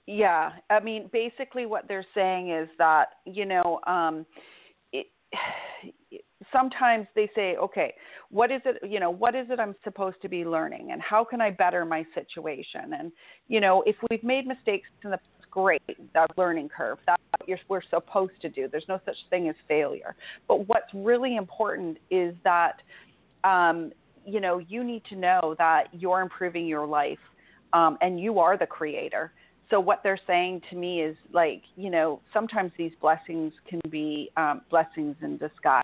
Yeah, 0.05 0.51
I 0.69 0.79
mean, 0.81 1.09
basically, 1.13 1.65
what 1.65 1.87
they're 1.87 2.05
saying 2.13 2.51
is 2.51 2.67
that 2.77 3.07
you 3.25 3.45
know, 3.45 3.79
um, 3.87 4.25
it, 4.91 5.07
sometimes 6.51 7.07
they 7.15 7.29
say, 7.35 7.55
okay, 7.57 7.93
what 8.29 8.51
is 8.51 8.61
it, 8.65 8.77
you 8.89 8.99
know, 8.99 9.09
what 9.09 9.35
is 9.35 9.47
it 9.49 9.59
I'm 9.59 9.75
supposed 9.83 10.21
to 10.21 10.29
be 10.29 10.45
learning 10.45 10.91
and 10.91 11.01
how 11.01 11.23
can 11.23 11.41
I 11.41 11.51
better 11.51 11.85
my 11.85 12.05
situation? 12.13 12.93
And, 12.97 13.11
you 13.47 13.59
know, 13.59 13.83
if 13.85 13.95
we've 14.09 14.23
made 14.23 14.45
mistakes 14.45 14.89
in 15.03 15.11
the 15.11 15.17
past, 15.17 15.29
great, 15.53 15.81
that 16.13 16.31
learning 16.37 16.69
curve. 16.75 16.97
That's 17.05 17.21
what 17.45 17.59
we're 17.69 17.81
supposed 17.89 18.41
to 18.41 18.49
do. 18.49 18.67
There's 18.71 18.87
no 18.89 18.99
such 19.05 19.17
thing 19.29 19.49
as 19.49 19.55
failure. 19.67 20.15
But 20.47 20.67
what's 20.67 20.91
really 20.93 21.35
important 21.35 21.99
is 22.09 22.33
that, 22.43 22.81
um, 23.43 23.91
you 24.25 24.39
know, 24.39 24.57
you 24.57 24.83
need 24.83 25.03
to 25.09 25.15
know 25.15 25.55
that 25.59 25.85
you're 25.91 26.21
improving 26.21 26.65
your 26.65 26.87
life 26.87 27.19
um, 27.73 27.97
and 28.01 28.19
you 28.19 28.39
are 28.39 28.57
the 28.57 28.65
creator 28.65 29.31
so 29.69 29.79
what 29.79 30.01
they're 30.03 30.19
saying 30.27 30.61
to 30.69 30.75
me 30.75 31.01
is 31.01 31.15
like 31.31 31.63
you 31.75 31.89
know 31.89 32.21
sometimes 32.31 32.71
these 32.77 32.91
blessings 33.01 33.51
can 33.67 33.81
be 33.89 34.29
um, 34.37 34.61
blessings 34.69 35.15
in 35.23 35.37
disguise 35.37 35.83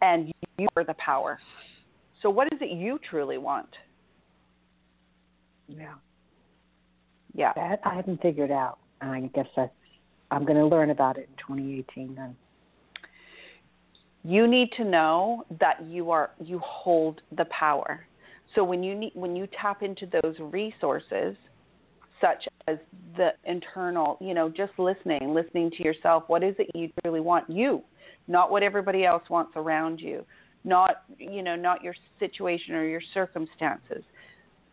and 0.00 0.32
you 0.58 0.68
are 0.76 0.84
the 0.84 0.94
power 0.94 1.40
so 2.22 2.30
what 2.30 2.46
is 2.52 2.60
it 2.60 2.70
you 2.70 3.00
truly 3.08 3.38
want 3.38 3.68
Yeah. 5.66 5.94
Yeah 7.34 7.52
That 7.54 7.80
I 7.84 7.94
haven't 7.94 8.20
figured 8.22 8.50
out. 8.50 8.78
And 9.00 9.10
I 9.10 9.20
guess 9.34 9.46
that's, 9.56 9.72
I'm 10.30 10.44
going 10.44 10.58
to 10.58 10.66
learn 10.66 10.90
about 10.90 11.16
it 11.18 11.28
in 11.30 11.56
2018 11.56 12.14
then. 12.14 12.36
you 14.22 14.46
need 14.46 14.70
to 14.76 14.84
know 14.84 15.44
that 15.60 15.84
you 15.86 16.10
are 16.10 16.30
you 16.42 16.58
hold 16.64 17.22
the 17.36 17.46
power 17.46 18.06
so 18.54 18.62
when 18.64 18.82
you 18.82 18.94
need 18.94 19.12
when 19.14 19.34
you 19.36 19.48
tap 19.60 19.82
into 19.82 20.06
those 20.22 20.36
resources 20.40 21.36
such 22.20 22.46
as 22.68 22.76
the 23.16 23.30
internal, 23.44 24.18
you 24.20 24.34
know, 24.34 24.48
just 24.48 24.72
listening, 24.78 25.32
listening 25.34 25.70
to 25.70 25.82
yourself. 25.82 26.24
What 26.26 26.42
is 26.42 26.54
it 26.58 26.68
you 26.74 26.90
really 27.04 27.20
want? 27.20 27.48
You, 27.48 27.82
not 28.28 28.50
what 28.50 28.62
everybody 28.62 29.04
else 29.04 29.22
wants 29.30 29.52
around 29.56 30.00
you, 30.00 30.24
not, 30.64 31.04
you 31.18 31.42
know, 31.42 31.56
not 31.56 31.82
your 31.82 31.94
situation 32.18 32.74
or 32.74 32.84
your 32.84 33.00
circumstances. 33.14 34.04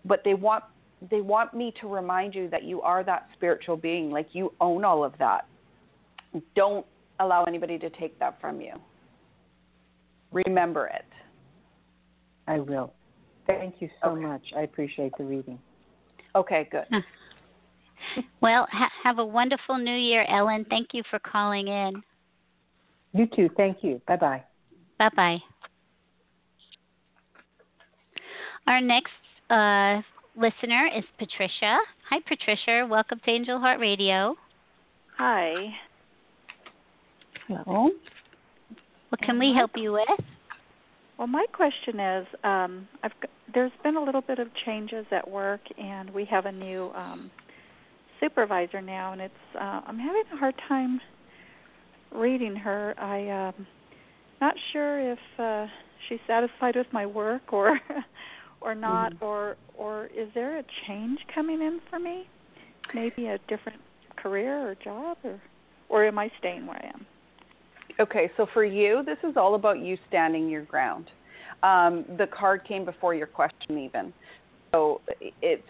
But 0.03 0.23
they 0.25 0.33
want 0.33 0.65
they 1.09 1.21
want 1.21 1.53
me 1.53 1.73
to 1.81 1.87
remind 1.87 2.33
you 2.33 2.49
that 2.49 2.63
you 2.63 2.81
are 2.81 3.03
that 3.03 3.27
spiritual 3.33 3.77
being, 3.77 4.09
like 4.09 4.29
you 4.33 4.53
own 4.59 4.83
all 4.83 5.03
of 5.03 5.13
that. 5.19 5.45
Don't 6.55 6.85
allow 7.19 7.43
anybody 7.43 7.77
to 7.79 7.89
take 7.89 8.17
that 8.19 8.39
from 8.41 8.61
you. 8.61 8.73
Remember 10.31 10.87
it. 10.87 11.05
I 12.47 12.59
will. 12.59 12.93
Thank 13.45 13.75
you 13.79 13.89
so 14.03 14.11
Okay. 14.11 14.21
much. 14.21 14.41
I 14.55 14.61
appreciate 14.61 15.13
the 15.17 15.23
reading. 15.23 15.59
Okay, 16.35 16.67
good. 16.71 16.85
Well, 18.41 18.67
ha- 18.71 18.91
have 19.03 19.19
a 19.19 19.25
wonderful 19.25 19.77
new 19.77 19.95
year, 19.95 20.25
Ellen. 20.29 20.65
Thank 20.69 20.93
you 20.93 21.03
for 21.09 21.19
calling 21.19 21.67
in. 21.67 22.03
You 23.13 23.25
too. 23.25 23.49
Thank 23.57 23.83
you. 23.83 24.01
Bye 24.07 24.17
bye. 24.17 24.43
Bye 24.99 25.09
bye. 25.15 25.37
Our 28.67 28.81
next 28.81 29.13
uh, 29.49 30.01
listener 30.37 30.87
is 30.95 31.03
Patricia. 31.17 31.79
Hi, 32.09 32.19
Patricia. 32.27 32.87
Welcome 32.87 33.19
to 33.25 33.31
Angel 33.31 33.59
Heart 33.59 33.79
Radio. 33.79 34.35
Hi. 35.17 35.53
Hello. 37.47 37.89
What 39.09 39.21
can 39.21 39.39
we 39.39 39.53
help 39.55 39.71
you 39.75 39.93
with? 39.93 40.25
Well, 41.17 41.27
my 41.27 41.45
question 41.51 41.99
is, 41.99 42.27
um, 42.43 42.87
I've 43.03 43.11
there's 43.53 43.71
been 43.83 43.95
a 43.95 44.03
little 44.03 44.21
bit 44.21 44.37
of 44.37 44.49
changes 44.65 45.05
at 45.11 45.27
work, 45.27 45.61
and 45.81 46.09
we 46.11 46.25
have 46.25 46.45
a 46.45 46.51
new 46.51 46.91
um, 46.95 47.31
supervisor 48.19 48.81
now, 48.81 49.13
and 49.13 49.21
it's 49.21 49.33
uh, 49.55 49.81
I'm 49.87 49.97
having 49.97 50.23
a 50.33 50.37
hard 50.37 50.55
time 50.67 51.01
reading 52.13 52.55
her. 52.55 52.93
I 52.99 53.47
um, 53.47 53.65
not 54.39 54.53
sure 54.71 55.11
if 55.13 55.19
uh, 55.39 55.65
she's 56.07 56.19
satisfied 56.27 56.75
with 56.75 56.87
my 56.91 57.07
work 57.07 57.51
or 57.51 57.79
or 58.67 58.75
not, 58.75 59.13
or 59.21 59.55
or 59.77 60.07
is 60.07 60.27
there 60.33 60.59
a 60.59 60.63
change 60.87 61.19
coming 61.33 61.61
in 61.61 61.79
for 61.89 61.99
me? 61.99 62.27
Maybe 62.93 63.27
a 63.27 63.37
different 63.47 63.79
career 64.17 64.69
or 64.69 64.75
job, 64.75 65.17
or 65.23 65.39
or 65.89 66.05
am 66.05 66.19
I 66.19 66.29
staying 66.39 66.67
where 66.67 66.77
I 66.77 66.87
am? 66.87 67.05
Okay, 67.99 68.29
so 68.37 68.45
for 68.53 68.63
you, 68.63 69.01
this 69.05 69.17
is 69.23 69.37
all 69.37 69.55
about 69.55 69.79
you 69.79 69.97
standing 70.07 70.49
your 70.49 70.63
ground. 70.63 71.05
Um, 71.63 72.05
the 72.17 72.27
card 72.27 72.63
came 72.67 72.85
before 72.85 73.15
your 73.15 73.25
question, 73.25 73.79
even. 73.79 74.13
So 74.71 75.01
it, 75.19 75.33
it, 75.41 75.63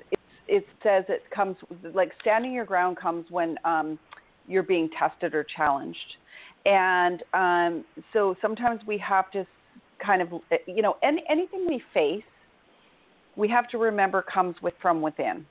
it 0.47 0.65
says 0.83 1.05
it 1.07 1.23
comes, 1.33 1.55
like 1.93 2.11
standing 2.19 2.51
your 2.51 2.65
ground 2.65 2.97
comes 2.97 3.25
when 3.29 3.57
um, 3.63 3.97
you're 4.47 4.63
being 4.63 4.89
tested 4.97 5.33
or 5.35 5.45
challenged. 5.55 6.17
And 6.65 7.23
um, 7.33 7.85
so 8.11 8.35
sometimes 8.41 8.81
we 8.85 8.97
have 8.97 9.31
to 9.31 9.45
kind 10.05 10.21
of, 10.21 10.29
you 10.65 10.81
know, 10.81 10.97
any, 11.03 11.23
anything 11.29 11.65
we 11.65 11.81
face, 11.93 12.23
we 13.37 13.47
have 13.47 13.69
to 13.69 13.77
remember 13.77 14.21
comes 14.21 14.55
with 14.61 14.73
from 14.81 15.01
within. 15.01 15.45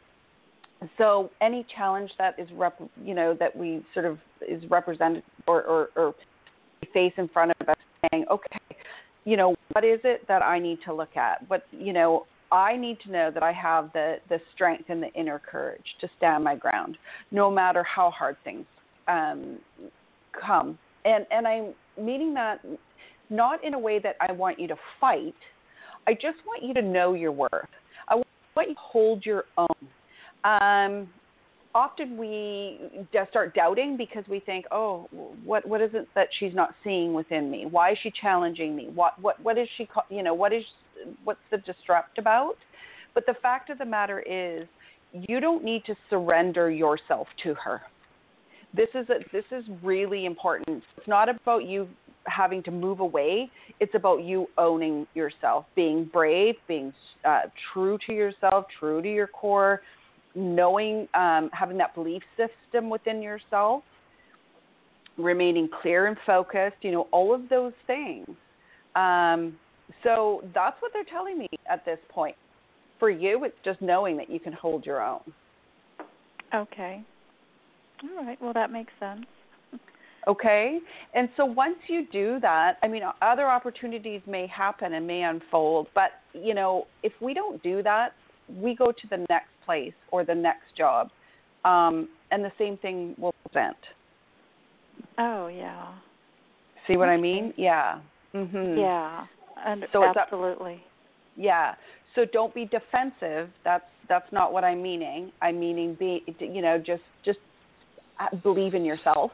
So 0.99 1.31
any 1.41 1.65
challenge 1.75 2.11
that 2.19 2.39
is, 2.39 2.49
rep, 2.53 2.79
you 3.03 3.15
know, 3.15 3.35
that 3.41 3.57
we 3.57 3.83
sort 3.95 4.05
of 4.05 4.19
is 4.47 4.63
represented 4.69 5.23
or, 5.47 5.63
or, 5.63 5.89
or 5.97 6.15
face 6.93 7.15
in 7.17 7.29
front 7.29 7.53
of 7.61 7.69
us 7.69 7.77
saying, 8.11 8.27
okay, 8.31 8.59
you 9.25 9.37
know, 9.37 9.55
what 9.73 9.85
is 9.85 10.01
it 10.05 10.27
that 10.29 10.43
I 10.43 10.59
need 10.59 10.79
to 10.85 10.93
look 10.93 11.17
at? 11.17 11.49
What, 11.49 11.67
you 11.73 11.93
know, 11.95 12.27
I 12.53 12.77
need 12.77 13.01
to 13.01 13.11
know 13.11 13.31
that 13.33 13.43
I 13.43 13.53
have 13.53 13.93
the, 13.93 14.17
the 14.29 14.39
strength 14.55 14.85
and 14.89 15.03
the 15.03 15.13
inner 15.15 15.41
courage 15.41 15.85
to 16.01 16.09
stand 16.17 16.45
my 16.45 16.55
ground, 16.55 16.99
no 17.31 17.51
matter 17.51 17.83
how 17.83 18.11
hard 18.11 18.37
things 18.45 18.67
um, 19.09 19.59
come. 20.39 20.79
And, 21.05 21.27
and 21.31 21.47
I'm 21.47 21.75
meaning 21.99 22.35
that 22.35 22.65
not 23.31 23.65
in 23.65 23.75
a 23.75 23.79
way 23.79 23.99
that 23.99 24.17
I 24.21 24.33
want 24.33 24.61
you 24.61 24.69
to 24.69 24.77
fight. 25.01 25.35
I 26.07 26.15
just 26.15 26.39
want 26.47 26.63
you 26.63 26.75
to 26.75 26.83
know 26.83 27.15
your 27.15 27.33
worth. 27.33 27.51
I 28.09 28.15
want 28.15 28.69
you 28.69 28.75
to 28.75 28.81
hold 28.81 29.27
your 29.27 29.45
own. 29.59 29.67
Um, 30.45 31.09
often 31.75 32.17
we 32.17 32.79
start 33.31 33.55
doubting 33.55 33.97
because 33.97 34.25
we 34.29 34.41
think, 34.41 34.65
oh, 34.71 35.09
what 35.45 35.67
what 35.69 35.81
is 35.83 35.91
it 35.93 36.09
that 36.15 36.29
she's 36.39 36.55
not 36.55 36.75
seeing 36.83 37.13
within 37.13 37.51
me? 37.51 37.67
Why 37.67 37.93
is 37.93 37.99
she 38.03 38.13
challenging 38.21 38.75
me? 38.75 38.89
What 38.95 39.21
what 39.21 39.41
what 39.43 39.59
is 39.59 39.69
she? 39.77 39.89
You 40.09 40.23
know, 40.23 40.35
what 40.35 40.53
is 40.53 40.63
what's 41.25 41.41
the 41.51 41.59
disrupt 41.59 42.19
about? 42.19 42.57
But 43.15 43.27
the 43.27 43.35
fact 43.43 43.71
of 43.71 43.79
the 43.79 43.85
matter 43.85 44.21
is, 44.21 44.67
you 45.13 45.41
don't 45.41 45.65
need 45.65 45.85
to 45.87 45.95
surrender 46.11 46.71
yourself 46.71 47.27
to 47.43 47.55
her. 47.55 47.83
This 48.75 48.89
is 48.95 49.09
a, 49.09 49.19
this 49.33 49.45
is 49.51 49.65
really 49.83 50.27
important. 50.27 50.83
It's 50.97 51.09
not 51.09 51.29
about 51.29 51.65
you 51.65 51.89
having 52.27 52.63
to 52.65 52.71
move 52.71 53.01
away. 53.01 53.51
It's 53.81 53.95
about 53.95 54.23
you 54.23 54.49
owning 54.59 55.07
yourself, 55.15 55.67
being 55.75 56.05
brave, 56.13 56.55
being 56.69 56.93
uh, 57.25 57.43
true 57.73 57.99
to 58.07 58.13
yourself, 58.13 58.67
true 58.79 59.03
to 59.03 59.13
your 59.13 59.27
core, 59.27 59.83
knowing, 60.35 61.09
um, 61.15 61.51
having 61.53 61.79
that 61.79 61.95
belief 61.95 62.23
system 62.37 62.91
within 62.91 63.23
yourself, 63.23 63.83
remaining 65.17 65.69
clear 65.83 66.07
and 66.07 66.17
focused. 66.27 66.77
You 66.83 66.93
know, 66.93 67.09
all 67.13 67.35
of 67.35 67.49
those 67.49 67.73
things. 67.87 68.29
Um, 68.95 69.57
so 70.03 70.43
that's 70.55 70.81
what 70.81 70.93
they're 70.93 71.05
telling 71.05 71.39
me 71.39 71.49
at 71.71 71.85
this 71.85 71.99
point. 72.09 72.37
For 72.99 73.11
you, 73.11 73.45
it's 73.45 73.57
just 73.65 73.81
knowing 73.83 74.17
that 74.17 74.31
you 74.31 74.41
can 74.41 74.53
hold 74.53 74.87
your 74.87 75.03
own. 75.03 75.21
Okay. 76.55 77.03
All 78.03 78.25
right. 78.25 78.41
Well, 78.41 78.53
that 78.55 78.71
makes 78.71 78.93
sense. 78.99 79.27
Okay. 80.27 80.79
And 81.15 81.29
so 81.37 81.45
once 81.45 81.77
you 81.89 82.07
do 82.11 82.39
that, 82.41 82.79
I 82.83 82.89
mean, 82.89 83.03
other 83.23 83.47
opportunities 83.47 84.21
may 84.27 84.47
happen 84.47 84.95
and 84.95 85.07
may 85.07 85.23
unfold. 85.23 85.89
But, 85.95 86.11
you 86.33 86.55
know, 86.55 86.87
if 87.03 87.13
we 87.21 87.33
don't 87.33 87.63
do 87.63 87.83
that, 87.83 88.13
we 88.61 88.75
go 88.75 88.93
to 88.93 89.07
the 89.09 89.25
next 89.29 89.51
place 89.65 89.95
or 90.11 90.25
the 90.25 90.35
next 90.35 90.77
job. 90.77 91.11
Um, 91.65 92.09
and 92.31 92.45
the 92.45 92.53
same 92.59 92.77
thing 92.79 93.15
will 93.19 93.35
present. 93.51 93.77
Oh, 95.19 95.47
yeah. 95.49 95.95
See 96.87 96.97
what 96.97 97.09
I 97.09 97.17
mean? 97.17 97.53
Yeah. 97.57 98.01
Mhm. 98.35 98.79
Yeah. 98.79 99.27
And 99.65 99.87
so 99.93 100.05
absolutely. 100.05 100.83
yeah. 101.37 101.75
So 102.15 102.25
don't 102.25 102.55
be 102.55 102.67
defensive. 102.67 103.51
That's 103.65 103.85
that's 104.09 104.31
not 104.33 104.53
what 104.53 104.65
I'm 104.65 104.83
meaning. 104.83 105.33
I'm 105.43 105.59
meaning 105.59 105.95
be 105.95 106.23
you 106.39 106.63
know 106.63 106.79
just 106.79 107.03
just 107.25 107.39
believe 108.43 108.75
in 108.75 108.85
yourself. 108.85 109.33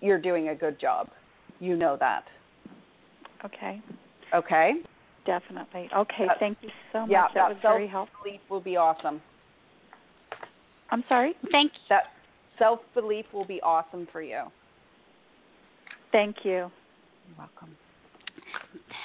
You're 0.00 0.20
doing 0.20 0.48
a 0.48 0.54
good 0.54 0.78
job. 0.78 1.08
You 1.60 1.76
know 1.76 1.96
that. 1.98 2.24
Okay. 3.44 3.80
Okay. 4.34 4.72
Definitely. 5.24 5.88
Okay. 5.94 6.26
That, 6.28 6.38
Thank 6.38 6.58
you 6.62 6.70
so 6.92 7.00
much. 7.00 7.10
Yeah, 7.10 7.22
that, 7.28 7.34
that 7.34 7.48
was 7.48 7.58
very 7.62 7.88
helpful. 7.88 8.12
Self 8.16 8.24
belief 8.24 8.40
will 8.48 8.60
be 8.60 8.76
awesome. 8.76 9.20
I'm 10.90 11.04
sorry. 11.08 11.34
Thank 11.50 11.72
you. 11.72 11.80
That 11.88 12.04
self 12.58 12.80
belief 12.94 13.26
will 13.32 13.44
be 13.44 13.60
awesome 13.62 14.06
for 14.12 14.22
you. 14.22 14.44
Thank 16.12 16.36
you. 16.44 16.70
You're 17.26 17.36
welcome. 17.36 17.76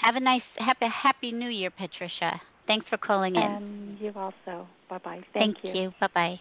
Have 0.03 0.15
a 0.15 0.19
nice 0.19 0.41
happy 0.57 0.85
happy 0.87 1.31
New 1.31 1.49
Year, 1.49 1.71
Patricia. 1.71 2.39
Thanks 2.67 2.85
for 2.89 2.97
calling 2.97 3.35
in. 3.35 3.41
And 3.41 3.99
you 3.99 4.11
also. 4.15 4.67
Bye 4.89 4.99
bye. 5.03 5.21
Thank, 5.33 5.57
Thank 5.61 5.75
you. 5.75 5.81
you. 5.81 5.91
Bye 5.99 6.07
bye. 6.13 6.39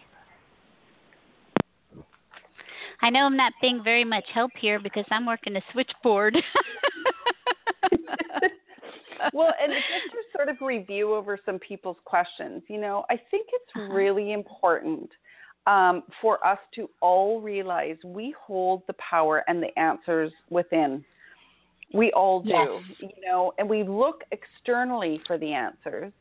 I 3.01 3.09
know 3.09 3.25
I'm 3.25 3.37
not 3.37 3.53
being 3.61 3.83
very 3.83 4.03
much 4.03 4.25
help 4.33 4.51
here 4.59 4.79
because 4.79 5.05
I'm 5.11 5.25
working 5.25 5.55
a 5.55 5.61
switchboard. 5.71 6.35
well, 9.33 9.53
and 9.61 9.73
just 9.73 10.11
to 10.11 10.17
sort 10.35 10.49
of 10.49 10.57
review 10.61 11.13
over 11.13 11.37
some 11.45 11.59
people's 11.59 11.97
questions, 12.05 12.63
you 12.67 12.79
know, 12.79 13.05
I 13.09 13.17
think 13.29 13.47
it's 13.51 13.71
Uh-huh. 13.75 13.93
really 13.93 14.33
important 14.33 15.09
um, 15.67 16.03
for 16.21 16.45
us 16.45 16.59
to 16.75 16.89
all 17.01 17.41
realize 17.41 17.97
we 18.03 18.35
hold 18.39 18.83
the 18.87 18.93
power 18.93 19.43
and 19.47 19.61
the 19.61 19.77
answers 19.79 20.31
within. 20.49 21.03
We 21.93 22.11
all 22.13 22.41
do, 22.41 22.49
Yes. 22.49 22.97
you 22.99 23.21
know, 23.25 23.53
and 23.57 23.69
we 23.69 23.83
look 23.83 24.23
externally 24.31 25.21
for 25.27 25.37
the 25.37 25.53
answers. 25.53 26.11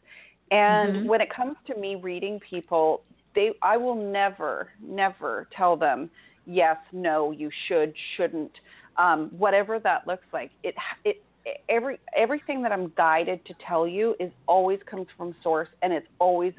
And 0.51 0.97
Mhm. 0.97 1.07
when 1.07 1.21
it 1.21 1.31
comes 1.35 1.57
to 1.69 1.77
me 1.77 1.95
reading 1.95 2.41
people, 2.41 3.05
they 3.35 3.53
I 3.63 3.77
will 3.77 3.95
never, 3.95 4.73
never 4.83 5.47
tell 5.57 5.77
them 5.77 6.11
yes, 6.51 6.77
no, 6.93 7.31
you 7.31 7.51
should, 7.69 7.95
shouldn't, 8.17 8.53
um, 8.97 9.31
whatever 9.37 9.79
that 9.79 10.07
looks 10.07 10.27
like. 10.33 10.51
It 10.63 10.75
it 11.05 11.23
every 11.69 11.99
everything 12.17 12.63
that 12.63 12.73
I'm 12.73 12.93
guided 12.97 13.45
to 13.47 13.55
tell 13.67 13.87
you 13.87 14.15
is 14.21 14.33
always 14.47 14.81
comes 14.91 15.07
from 15.17 15.35
source, 15.43 15.69
and 15.83 15.93
it's 15.93 16.07
always 16.19 16.53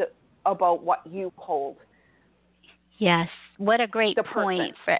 about 0.46 0.84
what 0.84 1.02
you 1.06 1.32
hold. 1.36 1.78
yes. 2.98 3.28
What 3.58 3.82
a 3.82 3.88
great 3.88 4.16
The 4.16 4.24
point 4.24 4.76
for 4.86 4.98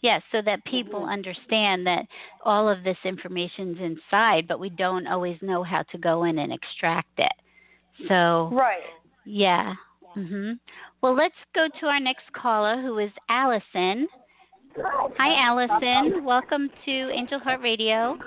Yes, 0.00 0.20
so 0.32 0.42
that 0.42 0.64
people 0.64 1.02
Mhm. 1.02 1.12
understand 1.12 1.86
that 1.86 2.06
all 2.44 2.68
of 2.68 2.82
this 2.82 2.98
information's 3.04 3.78
inside, 3.78 4.48
but 4.48 4.58
we 4.58 4.68
don't 4.70 5.06
always 5.06 5.40
know 5.42 5.62
how 5.62 5.82
to 5.84 5.98
go 5.98 6.24
in 6.24 6.38
and 6.40 6.52
extract 6.52 7.20
it. 7.20 7.32
So, 8.08 8.48
Right. 8.52 8.82
yeah. 9.24 9.76
Mhm. 10.16 10.58
Well, 11.00 11.14
let's 11.14 11.38
go 11.54 11.68
to 11.68 11.86
our 11.86 12.00
next 12.00 12.32
caller 12.32 12.80
who 12.80 12.98
is 12.98 13.12
Allison. 13.28 14.08
Hi 14.74 15.46
Allison. 15.46 16.24
Welcome 16.24 16.70
to 16.86 17.10
Angel 17.10 17.38
Heart 17.38 17.60
Radio. 17.62 18.18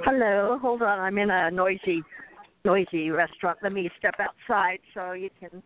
Hello, 0.00 0.58
hold 0.60 0.82
on. 0.82 0.98
I'm 0.98 1.18
in 1.18 1.30
a 1.30 1.50
noisy, 1.50 2.02
noisy 2.64 3.10
restaurant. 3.10 3.58
Let 3.62 3.72
me 3.72 3.88
step 3.98 4.16
outside 4.18 4.80
so 4.92 5.12
you 5.12 5.30
can 5.38 5.62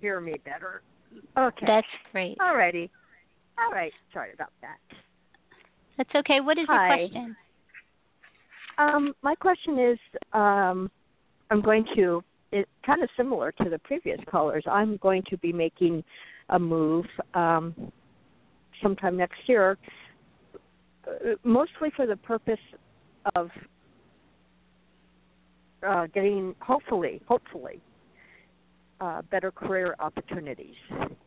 hear 0.00 0.20
me 0.20 0.34
better. 0.44 0.82
Okay. 1.38 1.66
That's 1.66 1.86
great. 2.10 2.38
Alrighty. 2.38 2.90
All 3.58 3.70
right. 3.72 3.92
Sorry 4.12 4.32
about 4.32 4.50
that. 4.62 4.78
That's 5.96 6.10
okay. 6.16 6.40
What 6.40 6.58
is 6.58 6.66
Hi. 6.68 6.88
your 6.88 7.08
question? 7.08 7.36
Um, 8.78 9.14
my 9.22 9.36
question 9.36 9.78
is, 9.78 9.98
um, 10.32 10.90
I'm 11.50 11.60
going 11.60 11.84
to. 11.94 12.24
It's 12.50 12.68
kind 12.84 13.02
of 13.02 13.08
similar 13.16 13.52
to 13.62 13.70
the 13.70 13.78
previous 13.78 14.18
callers. 14.28 14.64
I'm 14.70 14.96
going 14.98 15.22
to 15.30 15.38
be 15.38 15.52
making 15.52 16.02
a 16.52 16.58
move 16.58 17.06
um, 17.34 17.74
sometime 18.82 19.16
next 19.16 19.38
year, 19.46 19.78
uh, 21.08 21.10
mostly 21.44 21.90
for 21.96 22.06
the 22.06 22.16
purpose 22.16 22.60
of 23.34 23.50
uh, 25.86 26.06
getting, 26.14 26.54
hopefully, 26.60 27.20
hopefully, 27.26 27.80
uh, 29.00 29.22
better 29.30 29.50
career 29.50 29.96
opportunities 29.98 30.76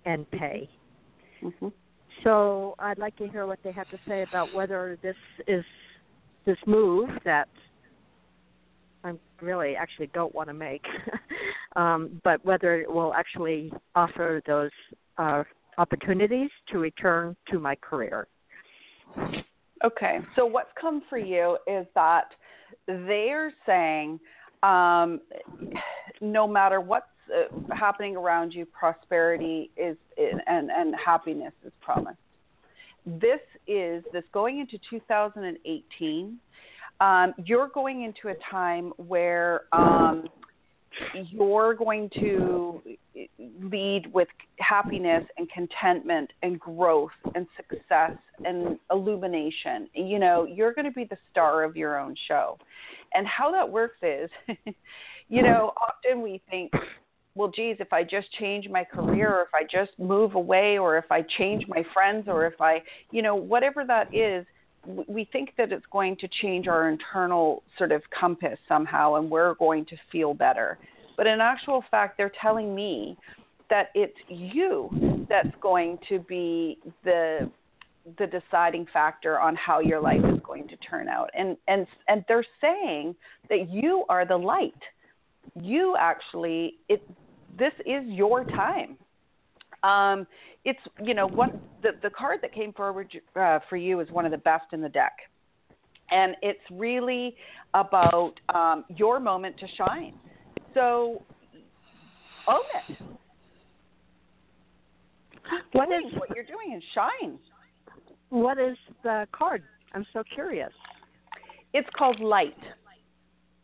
and 0.06 0.30
pay. 0.32 0.70
hmm 1.42 1.68
So 2.24 2.76
I'd 2.80 3.00
like 3.00 3.18
to 3.18 3.28
hear 3.28 3.48
what 3.48 3.60
they 3.64 3.72
have 3.72 3.90
to 3.90 3.98
say 4.08 4.22
about 4.22 4.54
whether 4.54 4.98
this 5.02 5.18
is 5.48 5.66
this 6.46 6.58
move 6.68 7.10
that 7.26 7.50
I 9.04 9.14
really 9.42 9.76
actually 9.76 10.08
don't 10.14 10.34
want 10.34 10.48
to 10.50 10.54
make, 10.54 10.84
um, 11.76 12.22
but 12.24 12.44
whether 12.46 12.80
it 12.80 12.92
will 12.92 13.14
actually 13.14 13.74
offer 13.96 14.42
those 14.46 14.72
uh, 15.18 15.44
opportunities 15.78 16.50
to 16.72 16.80
return 16.80 17.36
to 17.52 17.60
my 17.60 17.76
career. 17.76 18.28
Okay. 19.84 20.20
So 20.36 20.46
what's 20.46 20.72
come 20.80 21.02
for 21.10 21.18
you 21.18 21.58
is 21.68 21.86
that 21.96 22.30
they're 22.88 23.54
saying 23.66 24.20
um, 24.64 25.22
no 26.22 26.48
matter 26.48 26.82
what's 26.82 27.06
uh, 27.34 27.76
happening 27.76 28.16
around 28.16 28.54
you, 28.54 28.66
prosperity 28.66 29.70
is 29.78 29.98
and 30.18 30.72
and 30.72 30.96
happiness 31.04 31.54
is 31.66 31.74
promised. 31.82 32.18
This 33.06 33.42
is 33.68 34.04
this 34.14 34.24
going 34.34 34.60
into 34.60 34.78
2018. 34.90 36.38
Um, 37.02 37.34
you're 37.44 37.68
going 37.68 38.04
into 38.04 38.30
a 38.30 38.36
time 38.50 38.94
where 38.98 39.64
um, 39.74 40.28
you're 41.14 41.74
going 41.74 42.10
to 42.20 42.82
lead 43.64 44.12
with 44.14 44.28
happiness 44.60 45.24
and 45.38 45.50
contentment 45.50 46.32
and 46.44 46.60
growth 46.60 47.12
and 47.34 47.48
success 47.56 48.18
and 48.44 48.78
illumination. 48.92 49.88
You 49.94 50.20
know, 50.20 50.46
you're 50.46 50.74
going 50.74 50.86
to 50.86 50.92
be 50.92 51.06
the 51.06 51.18
star 51.32 51.64
of 51.64 51.76
your 51.76 52.00
own 52.00 52.16
show. 52.28 52.58
And 53.14 53.26
how 53.28 53.52
that 53.52 53.70
works 53.70 53.98
is, 54.02 54.30
you 55.30 55.42
know, 55.42 55.74
often 55.82 56.22
we 56.22 56.42
think, 56.50 56.72
well, 57.36 57.52
geez, 57.54 57.78
if 57.80 57.92
I 57.92 58.04
just 58.04 58.32
change 58.40 58.68
my 58.70 58.84
career 58.84 59.30
or 59.30 59.42
if 59.44 59.54
I 59.54 59.64
just 59.64 59.98
move 60.00 60.36
away 60.36 60.78
or 60.78 60.98
if 60.98 61.12
I 61.12 61.22
change 61.38 61.66
my 61.68 61.84
friends 61.94 62.26
or 62.28 62.46
if 62.46 62.60
I, 62.62 62.82
you 63.12 63.22
know, 63.22 63.36
whatever 63.36 63.84
that 63.86 64.14
is, 64.14 64.46
we 65.08 65.28
think 65.32 65.54
that 65.58 65.72
it's 65.72 65.86
going 65.92 66.16
to 66.18 66.28
change 66.42 66.68
our 66.68 66.90
internal 66.90 67.64
sort 67.78 67.92
of 67.92 68.02
compass 68.18 68.58
somehow 68.68 69.16
and 69.16 69.30
we're 69.30 69.56
going 69.56 69.86
to 69.86 69.96
feel 70.12 70.34
better. 70.34 70.78
But 71.18 71.28
in 71.28 71.40
actual 71.40 71.84
fact, 71.90 72.18
they're 72.18 72.32
telling 72.42 72.76
me 72.76 73.18
that 73.70 73.90
it's 73.96 74.18
you 74.28 75.26
that's 75.30 75.56
going 75.62 75.98
to 76.10 76.20
be 76.20 76.78
the 77.04 77.50
the 78.20 78.28
deciding 78.28 78.86
factor 78.94 79.40
on 79.40 79.56
how 79.56 79.80
your 79.80 80.00
life 80.00 80.22
is 80.24 80.40
going 80.44 80.68
to 80.68 80.78
turn 80.78 81.08
out. 81.08 81.30
And 81.34 81.58
and 81.68 81.88
and 82.08 82.24
they're 82.28 82.46
saying 82.62 83.16
that 83.50 83.70
you 83.70 84.06
are 84.10 84.26
the 84.26 84.38
light. 84.38 84.74
You 85.60 85.96
actually 86.00 86.76
it 86.90 87.02
this 87.58 87.74
is 87.86 88.04
your 88.06 88.44
time. 88.44 88.98
Um, 89.86 90.26
it's 90.64 90.80
you 91.04 91.14
know 91.14 91.28
what 91.28 91.52
the 91.84 91.92
the 92.02 92.10
card 92.10 92.40
that 92.42 92.54
came 92.54 92.74
forward 92.74 93.10
uh, 93.40 93.60
for 93.70 93.78
you 93.78 94.00
is 94.00 94.10
one 94.12 94.26
of 94.26 94.32
the 94.32 94.38
best 94.40 94.66
in 94.74 94.82
the 94.82 94.90
deck, 94.90 95.14
and 96.10 96.36
it's 96.42 96.60
really 96.72 97.36
about 97.74 98.34
um, 98.54 98.86
your 98.90 99.20
moment 99.20 99.56
to 99.60 99.68
shine. 99.78 100.14
So 100.74 101.22
own 102.48 102.62
it. 102.90 102.98
What 105.74 105.90
is 105.90 106.12
what 106.18 106.30
you're 106.36 106.46
doing 106.46 106.74
and 106.74 106.84
shine. 106.94 107.40
what 108.30 108.58
is 108.58 108.78
the 109.04 109.28
card? 109.32 109.62
I'm 109.94 110.06
so 110.14 110.24
curious. 110.34 110.72
It's 111.74 111.88
called 111.98 112.20
light. 112.20 112.58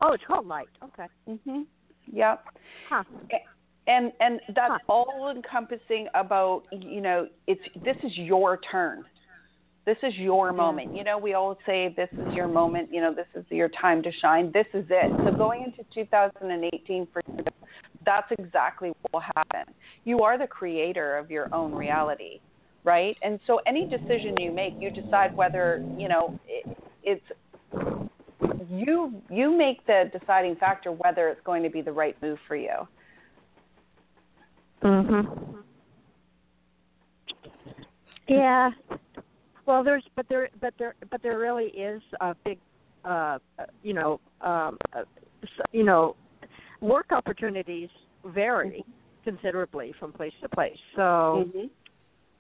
Oh, 0.01 0.13
it's 0.13 0.23
called 0.27 0.45
light. 0.45 0.67
Okay. 0.84 1.07
Mhm. 1.27 1.65
Yep. 2.12 2.43
Huh. 2.89 3.03
And 3.91 4.12
and 4.19 4.39
that's 4.56 4.71
Huh. 4.71 4.93
all 4.93 5.34
encompassing 5.36 6.08
about 6.13 6.63
you 6.71 7.01
know 7.01 7.27
it's 7.47 7.62
this 7.84 7.97
is 8.04 8.17
your 8.17 8.60
turn. 8.71 9.04
This 9.86 9.97
is 10.04 10.13
your 10.15 10.54
moment. 10.54 10.95
You 10.95 11.04
know, 11.04 11.17
we 11.17 11.34
all 11.34 11.58
say 11.65 11.93
this 11.97 12.10
is 12.13 12.34
your 12.36 12.47
moment. 12.47 12.89
You 12.93 13.01
know, 13.01 13.13
this 13.13 13.25
is 13.36 13.43
your 13.49 13.67
time 13.69 14.04
to 14.04 14.12
shine. 14.21 14.51
This 14.54 14.67
is 14.75 14.86
it. 14.89 15.12
So 15.25 15.36
going 15.36 15.63
into 15.63 15.84
2018 15.93 17.08
for 17.12 17.21
you, 17.27 17.43
that's 18.06 18.32
exactly 18.38 18.89
what 19.01 19.13
will 19.13 19.27
happen. 19.36 19.73
You 20.04 20.19
are 20.21 20.38
the 20.38 20.47
creator 20.47 21.17
of 21.17 21.32
your 21.32 21.47
own 21.54 21.73
reality, 21.73 22.39
right? 22.84 23.17
And 23.23 23.39
so 23.47 23.60
any 23.65 23.89
decision 23.89 24.36
you 24.39 24.51
make, 24.51 24.75
you 24.80 24.91
decide 24.91 25.36
whether 25.36 25.84
you 25.97 26.08
know 26.08 26.39
it, 26.47 26.77
it's 27.04 27.25
you 28.69 29.21
you 29.30 29.58
make 29.58 29.86
the 29.88 30.12
deciding 30.17 30.56
factor 30.58 30.91
whether 30.91 31.27
it's 31.27 31.41
going 31.43 31.63
to 31.63 31.69
be 31.69 31.82
the 31.82 31.91
right 31.91 32.15
move 32.21 32.38
for 32.47 32.56
you. 32.56 32.88
Mhm. 34.84 35.63
Yeah. 38.28 38.72
Well, 39.65 39.84
there's 39.84 40.04
but 40.15 40.28
there 40.30 40.50
but 40.60 40.74
there 40.78 40.96
but 41.10 41.22
there 41.22 41.38
really 41.38 41.65
is 41.67 42.02
a 42.20 42.36
big 42.44 42.60
uh 43.06 43.39
you 43.84 43.94
know 43.94 44.20
um 44.41 44.78
uh, 44.94 45.04
you 45.72 45.84
know 45.84 46.15
work 46.82 47.12
opportunities 47.12 47.89
vary 48.26 48.84
considerably 49.24 49.94
from 50.00 50.12
place 50.12 50.34
to 50.41 50.50
place. 50.50 50.78
So, 50.96 51.48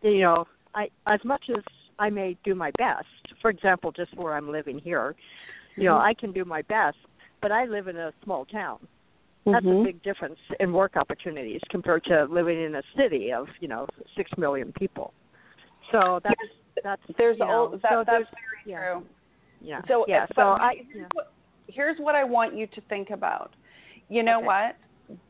you 0.01 0.21
know, 0.21 0.45
I 0.73 0.89
as 1.07 1.19
much 1.23 1.43
as 1.55 1.63
I 1.99 2.09
may 2.09 2.35
do 2.43 2.55
my 2.55 2.71
best, 2.71 3.05
for 3.41 3.51
example, 3.51 3.91
just 3.91 4.15
where 4.17 4.33
I'm 4.33 4.51
living 4.51 4.79
here, 4.79 5.15
you 5.75 5.83
know, 5.83 5.95
Mhm. 5.95 6.01
I 6.01 6.13
can 6.15 6.31
do 6.31 6.43
my 6.43 6.63
best, 6.63 6.97
but 7.39 7.51
I 7.51 7.65
live 7.65 7.87
in 7.87 7.97
a 7.97 8.11
small 8.23 8.45
town. 8.45 8.87
That's 9.45 9.65
a 9.65 9.69
Mhm. 9.69 9.83
big 9.83 10.03
difference 10.03 10.39
in 10.59 10.71
work 10.71 10.95
opportunities 10.95 11.61
compared 11.69 12.03
to 12.05 12.25
living 12.25 12.61
in 12.61 12.75
a 12.75 12.83
city 12.95 13.33
of, 13.33 13.49
you 13.59 13.67
know, 13.67 13.87
six 14.15 14.29
million 14.37 14.71
people. 14.73 15.13
So 15.91 16.19
that's 16.23 16.39
that's 16.83 17.01
There's 17.17 17.37
you 17.37 17.45
all 17.45 17.69
that, 17.69 17.81
so 17.81 18.03
that's 18.05 18.29
very 18.29 18.61
yeah. 18.65 18.93
true. 18.93 19.07
yeah. 19.61 19.81
So 19.87 20.05
yeah, 20.07 20.25
so 20.35 20.41
I 20.41 20.75
here's, 20.75 20.87
yeah. 20.95 21.07
what, 21.13 21.33
here's 21.67 21.99
what 21.99 22.15
I 22.15 22.23
want 22.23 22.55
you 22.55 22.67
to 22.67 22.81
think 22.81 23.09
about. 23.09 23.53
You 24.09 24.23
know 24.23 24.37
Okay. 24.37 24.45
what? 24.45 24.75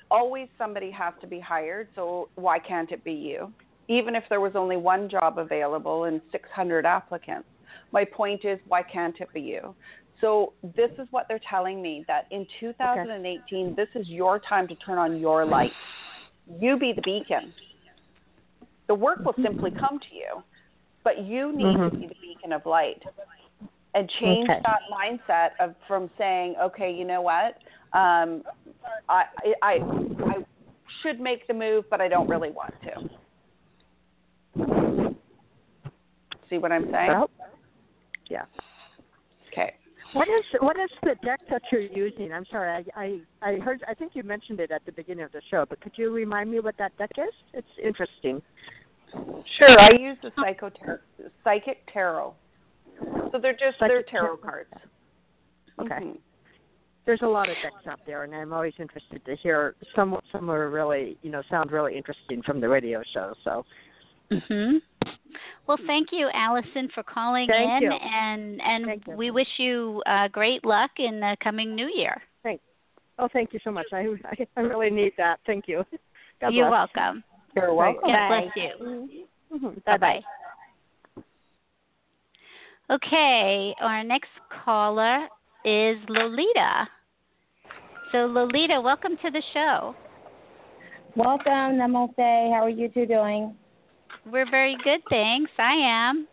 Always 0.09 0.49
somebody 0.57 0.91
has 0.91 1.13
to 1.21 1.27
be 1.27 1.39
hired, 1.39 1.87
so 1.95 2.29
why 2.35 2.59
can't 2.59 2.91
it 2.91 3.03
be 3.03 3.13
you? 3.13 3.51
Even 3.87 4.15
if 4.15 4.23
there 4.29 4.41
was 4.41 4.55
only 4.55 4.77
one 4.77 5.09
job 5.09 5.37
available 5.37 6.03
and 6.03 6.21
600 6.31 6.85
applicants. 6.85 7.47
My 7.91 8.05
point 8.05 8.43
is, 8.45 8.59
why 8.67 8.83
can't 8.83 9.19
it 9.19 9.31
be 9.33 9.41
you? 9.41 9.73
So 10.21 10.53
this 10.75 10.91
is 10.99 11.07
what 11.11 11.25
they're 11.27 11.41
telling 11.49 11.81
me 11.81 12.05
that 12.07 12.27
in 12.31 12.45
2018, 12.59 13.75
this 13.75 13.89
is 13.95 14.07
your 14.07 14.39
time 14.39 14.67
to 14.67 14.75
turn 14.75 14.97
on 14.97 15.19
your 15.19 15.43
light. 15.43 15.73
You 16.59 16.77
be 16.77 16.93
the 16.93 17.01
beacon. 17.01 17.53
The 18.87 18.95
work 18.95 19.25
will 19.25 19.35
simply 19.41 19.71
come 19.71 19.99
to 19.99 20.15
you, 20.15 20.43
but 21.03 21.23
you 21.23 21.51
need 21.51 21.63
to 21.73 21.79
Mhm. 21.79 21.99
be 21.99 22.07
the 22.07 22.15
beacon 22.21 22.53
of 22.53 22.65
light 22.65 23.01
and 23.93 24.09
change 24.09 24.49
Okay. 24.49 24.61
that 24.61 24.81
mindset 24.89 25.51
of 25.59 25.75
from 25.87 26.09
saying, 26.17 26.55
okay, 26.57 26.91
you 26.91 27.03
know 27.05 27.21
what, 27.21 27.57
um, 27.93 28.43
I, 29.09 29.25
I 29.37 29.55
I 29.61 29.79
I 30.27 30.45
should 31.01 31.19
make 31.19 31.47
the 31.47 31.53
move, 31.53 31.89
but 31.89 31.99
I 32.01 32.07
don't 32.07 32.29
really 32.29 32.51
want 32.51 32.73
to. 32.83 33.09
See 36.49 36.57
what 36.57 36.71
I'm 36.71 36.89
saying? 36.91 37.07
Well, 37.09 37.29
yeah. 38.29 38.45
What 40.13 40.27
is 40.27 40.43
what 40.59 40.77
is 40.77 40.89
the 41.03 41.15
deck 41.23 41.39
that 41.49 41.61
you're 41.71 41.81
using? 41.81 42.33
I'm 42.33 42.45
sorry, 42.51 42.85
I, 42.95 43.01
I 43.01 43.49
I 43.49 43.55
heard 43.59 43.83
I 43.87 43.93
think 43.93 44.11
you 44.13 44.23
mentioned 44.23 44.59
it 44.59 44.71
at 44.71 44.85
the 44.85 44.91
beginning 44.91 45.23
of 45.23 45.31
the 45.31 45.41
show, 45.49 45.65
but 45.69 45.79
could 45.79 45.93
you 45.95 46.11
remind 46.11 46.51
me 46.51 46.59
what 46.59 46.77
that 46.77 46.97
deck 46.97 47.11
is? 47.17 47.33
It's 47.53 47.67
interesting. 47.81 48.41
Sure. 49.13 49.79
I 49.79 49.91
use 49.97 50.17
the 50.21 50.31
psycho 50.35 50.71
psychic 51.43 51.91
tarot. 51.91 52.33
So 53.31 53.39
they're 53.41 53.53
just 53.53 53.77
they're 53.79 54.03
tarot 54.03 54.37
cards. 54.37 54.73
Okay. 55.79 55.95
Mhm. 55.95 56.17
There's 57.05 57.21
a 57.23 57.27
lot 57.27 57.49
of 57.49 57.55
decks 57.63 57.87
out 57.87 57.99
there, 58.05 58.23
and 58.23 58.35
I'm 58.35 58.53
always 58.53 58.73
interested 58.79 59.25
to 59.25 59.35
hear 59.37 59.75
some. 59.95 60.19
Some 60.31 60.51
are 60.51 60.69
really, 60.69 61.17
you 61.23 61.31
know, 61.31 61.41
sound 61.49 61.71
really 61.71 61.97
interesting 61.97 62.43
from 62.43 62.61
the 62.61 62.69
radio 62.69 63.01
show. 63.13 63.33
So, 63.43 63.65
hmm 64.47 64.77
Well, 65.67 65.77
thank 65.87 66.09
you, 66.11 66.29
Allison, 66.33 66.89
for 66.93 67.03
calling 67.03 67.47
Thank 67.47 67.83
in, 67.83 67.91
you. 67.91 67.97
and 67.97 68.61
and 68.61 68.85
Thank 68.85 69.07
you. 69.07 69.15
we 69.15 69.31
wish 69.31 69.47
you 69.57 70.01
uh, 70.05 70.27
great 70.27 70.65
luck 70.65 70.91
in 70.97 71.19
the 71.19 71.37
coming 71.43 71.75
new 71.75 71.89
year. 71.93 72.21
Thanks. 72.43 72.63
Oh, 73.19 73.29
thank 73.31 73.53
you 73.53 73.59
so 73.63 73.71
much. 73.71 73.87
I 73.93 74.07
I, 74.25 74.47
I 74.57 74.61
really 74.61 74.89
need 74.89 75.13
that. 75.17 75.39
Thank 75.45 75.67
you. 75.67 75.83
God 76.41 76.53
You're 76.53 76.69
bless. 76.69 76.89
welcome. 76.95 77.23
You're 77.55 77.73
welcome. 77.73 78.01
God 78.09 78.29
Bye. 78.29 78.49
bless 78.55 78.69
you. 78.79 79.09
Mhm. 79.53 79.83
Bye 79.85 79.97
bye. 79.97 80.21
Okay, 82.89 83.73
our 83.79 84.03
next 84.03 84.31
caller 84.65 85.27
is 85.63 85.97
Lolita. 86.09 86.87
So, 88.11 88.25
Lolita, 88.25 88.81
welcome 88.81 89.15
to 89.23 89.31
the 89.31 89.41
show. 89.53 89.95
Welcome, 91.15 91.77
Namaste. 91.79 92.51
How 92.53 92.63
are 92.63 92.69
you 92.69 92.89
two 92.89 93.05
doing? 93.05 93.55
We're 94.25 94.49
very 94.49 94.77
good, 94.83 95.01
thanks. 95.09 95.51
I 95.57 95.73
am. 95.73 96.27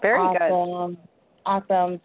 Very 0.00 0.38
good. 0.38 0.42
awesome. 0.50 0.98
Awesome. 1.44 2.00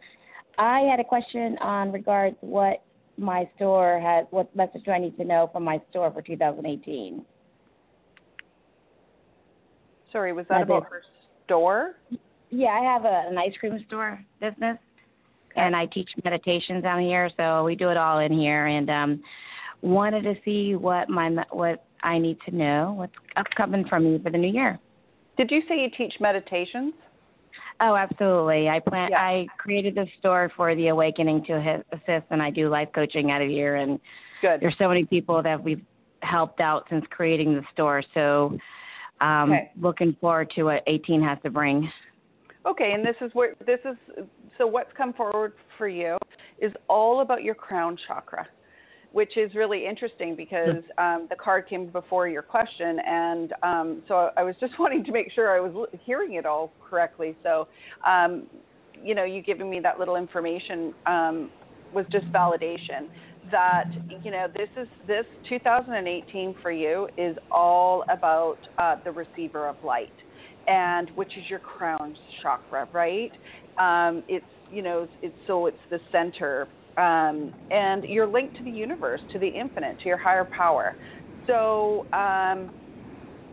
I 0.57 0.81
had 0.81 0.99
a 0.99 1.03
question 1.03 1.57
on 1.61 1.91
regards 1.91 2.35
what 2.41 2.83
my 3.17 3.49
store 3.55 3.99
has, 3.99 4.25
what 4.31 4.53
message 4.55 4.83
do 4.85 4.91
I 4.91 4.99
need 4.99 5.17
to 5.17 5.23
know 5.23 5.49
from 5.51 5.63
my 5.63 5.79
store 5.89 6.11
for 6.11 6.21
2018? 6.21 7.23
Sorry, 10.11 10.33
was 10.33 10.45
that 10.49 10.59
I 10.59 10.61
about 10.61 10.83
did. 10.83 10.91
her 10.91 11.01
store? 11.45 11.95
Yeah, 12.49 12.69
I 12.69 12.81
have 12.81 13.05
a, 13.05 13.25
an 13.29 13.37
ice 13.37 13.53
cream 13.59 13.83
store 13.87 14.23
business, 14.39 14.77
and 15.55 15.75
I 15.75 15.85
teach 15.87 16.09
meditations 16.23 16.83
down 16.83 17.01
here, 17.01 17.29
so 17.37 17.63
we 17.63 17.75
do 17.75 17.89
it 17.89 17.97
all 17.97 18.19
in 18.19 18.31
here. 18.31 18.67
And 18.67 18.89
um, 18.89 19.23
wanted 19.81 20.23
to 20.23 20.35
see 20.45 20.75
what 20.75 21.09
my 21.09 21.29
what 21.51 21.85
I 22.03 22.17
need 22.17 22.37
to 22.47 22.55
know, 22.55 22.93
what's 22.97 23.13
upcoming 23.35 23.85
from 23.87 24.05
me 24.05 24.19
for 24.23 24.31
the 24.31 24.37
new 24.37 24.51
year. 24.51 24.79
Did 25.37 25.51
you 25.51 25.61
say 25.67 25.79
you 25.79 25.89
teach 25.95 26.15
meditations? 26.19 26.93
Oh, 27.79 27.95
absolutely. 27.95 28.69
I 28.69 28.79
plan. 28.79 29.11
Yeah. 29.11 29.21
I 29.21 29.47
created 29.57 29.93
this 29.93 30.09
store 30.19 30.51
for 30.57 30.75
the 30.75 30.87
awakening 30.87 31.45
to 31.45 31.83
assist, 31.91 32.25
and 32.31 32.41
I 32.41 32.49
do 32.49 32.69
life 32.69 32.89
coaching 32.93 33.29
out 33.29 33.41
of 33.41 33.49
here. 33.49 33.75
And 33.75 33.99
Good. 34.41 34.61
there's 34.61 34.75
so 34.79 34.87
many 34.87 35.05
people 35.05 35.43
that 35.43 35.63
we've 35.63 35.83
helped 36.23 36.59
out 36.59 36.87
since 36.89 37.05
creating 37.11 37.53
the 37.53 37.63
store. 37.73 38.01
So, 38.15 38.57
um, 39.21 39.51
Okay. 39.51 39.71
looking 39.79 40.13
forward 40.13 40.49
to 40.51 40.63
what 40.63 40.83
18 40.87 41.21
has 41.21 41.37
to 41.43 41.51
bring. 41.51 41.91
Okay, 42.65 42.93
and 42.93 43.05
this 43.05 43.15
is 43.21 43.33
where 43.33 43.55
this 43.65 43.79
is 43.85 43.95
so 44.57 44.65
what's 44.67 44.91
come 44.93 45.13
forward 45.13 45.53
for 45.77 45.87
you 45.87 46.17
is 46.59 46.73
all 46.89 47.21
about 47.21 47.43
your 47.43 47.55
crown 47.55 47.95
chakra, 48.07 48.47
which 49.17 49.35
is 49.35 49.55
really 49.55 49.83
interesting 49.83 50.35
because 50.35 50.83
um, 50.99 51.25
the 51.31 51.35
card 51.35 51.67
came 51.67 51.87
before 51.87 52.27
your 52.27 52.43
question, 52.43 52.99
and 52.99 53.51
um, 53.63 54.03
so 54.07 54.29
I 54.37 54.43
was 54.43 54.53
just 54.59 54.73
wanting 54.79 55.03
to 55.05 55.11
make 55.11 55.31
sure 55.31 55.57
I 55.57 55.59
was 55.59 55.89
hearing 56.05 56.35
it 56.35 56.45
all 56.45 56.71
correctly. 56.87 57.35
So, 57.41 57.67
um, 58.07 58.45
you 59.03 59.15
know, 59.15 59.23
you 59.23 59.41
giving 59.41 59.71
me 59.71 59.79
that 59.79 59.97
little 59.97 60.17
information 60.17 60.93
um, 61.07 61.49
was 61.95 62.05
just 62.11 62.31
validation 62.31 63.09
that 63.51 63.85
you 64.23 64.29
know 64.29 64.45
this 64.55 64.69
is 64.79 64.87
this 65.07 65.25
2018 65.49 66.53
for 66.61 66.71
you 66.71 67.07
is 67.17 67.35
all 67.49 68.03
about 68.11 68.57
uh, 68.77 68.97
the 69.03 69.11
receiver 69.11 69.67
of 69.67 69.77
light 69.83 70.13
and 70.67 71.09
which 71.15 71.31
is 71.37 71.49
your 71.49 71.59
crown 71.59 72.15
chakra, 72.43 72.87
right? 72.93 73.31
Um, 73.79 74.23
it's 74.27 74.45
you 74.71 74.83
know 74.83 75.03
it's, 75.03 75.13
it's 75.23 75.47
so 75.47 75.65
it's 75.65 75.77
the 75.89 75.99
center, 76.11 76.67
um, 76.97 77.53
and 77.71 78.03
you're 78.03 78.27
linked 78.27 78.57
to 78.57 78.63
the 78.63 78.71
universe, 78.71 79.21
to 79.31 79.39
the 79.39 79.47
infinite, 79.47 79.99
to 79.99 80.09
your 80.09 80.17
higher 80.17 80.47
power. 80.55 80.95
So 81.45 82.07
um, 82.13 82.71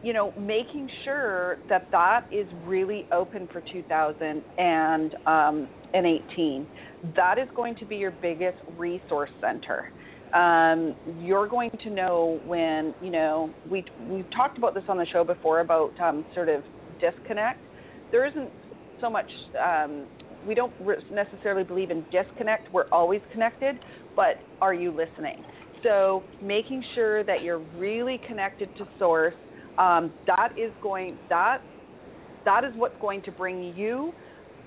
you 0.04 0.12
know, 0.12 0.32
making 0.36 0.88
sure 1.02 1.58
that 1.70 1.88
that 1.90 2.26
is 2.30 2.46
really 2.52 3.08
open 3.10 3.48
for 3.50 3.64
2018. 3.72 6.68
That 7.16 7.38
is 7.38 7.48
going 7.56 7.74
to 7.76 7.86
be 7.86 7.96
your 7.96 8.10
biggest 8.10 8.58
resource 8.76 9.30
center. 9.40 9.90
Um, 10.34 10.94
you're 11.06 11.48
going 11.48 11.70
to 11.80 11.88
know 11.88 12.42
when 12.44 12.94
you 13.00 13.10
know 13.10 13.54
we 13.66 13.86
we've 13.98 14.28
talked 14.36 14.58
about 14.58 14.74
this 14.74 14.84
on 14.88 14.98
the 14.98 15.06
show 15.06 15.24
before 15.24 15.60
about 15.60 15.98
um, 16.00 16.26
sort 16.34 16.50
of 16.50 16.64
disconnect. 17.00 17.60
There 18.12 18.26
isn't 18.26 18.52
so 19.00 19.08
much. 19.08 19.30
Um, 19.58 20.08
we 20.44 20.54
don't 20.54 20.72
necessarily 21.10 21.64
believe 21.64 21.90
in 21.90 22.04
disconnect. 22.10 22.72
We're 22.72 22.88
always 22.92 23.20
connected, 23.32 23.76
but 24.16 24.36
are 24.60 24.74
you 24.74 24.90
listening? 24.90 25.42
So 25.82 26.24
making 26.40 26.84
sure 26.94 27.24
that 27.24 27.42
you're 27.42 27.58
really 27.76 28.20
connected 28.26 28.74
to 28.76 28.86
source, 28.98 29.34
um, 29.78 30.12
that 30.26 30.50
is 30.56 30.72
going 30.82 31.18
that 31.28 31.58
that 32.44 32.64
is 32.64 32.72
what's 32.74 32.96
going 33.00 33.22
to 33.22 33.32
bring 33.32 33.74
you 33.74 34.14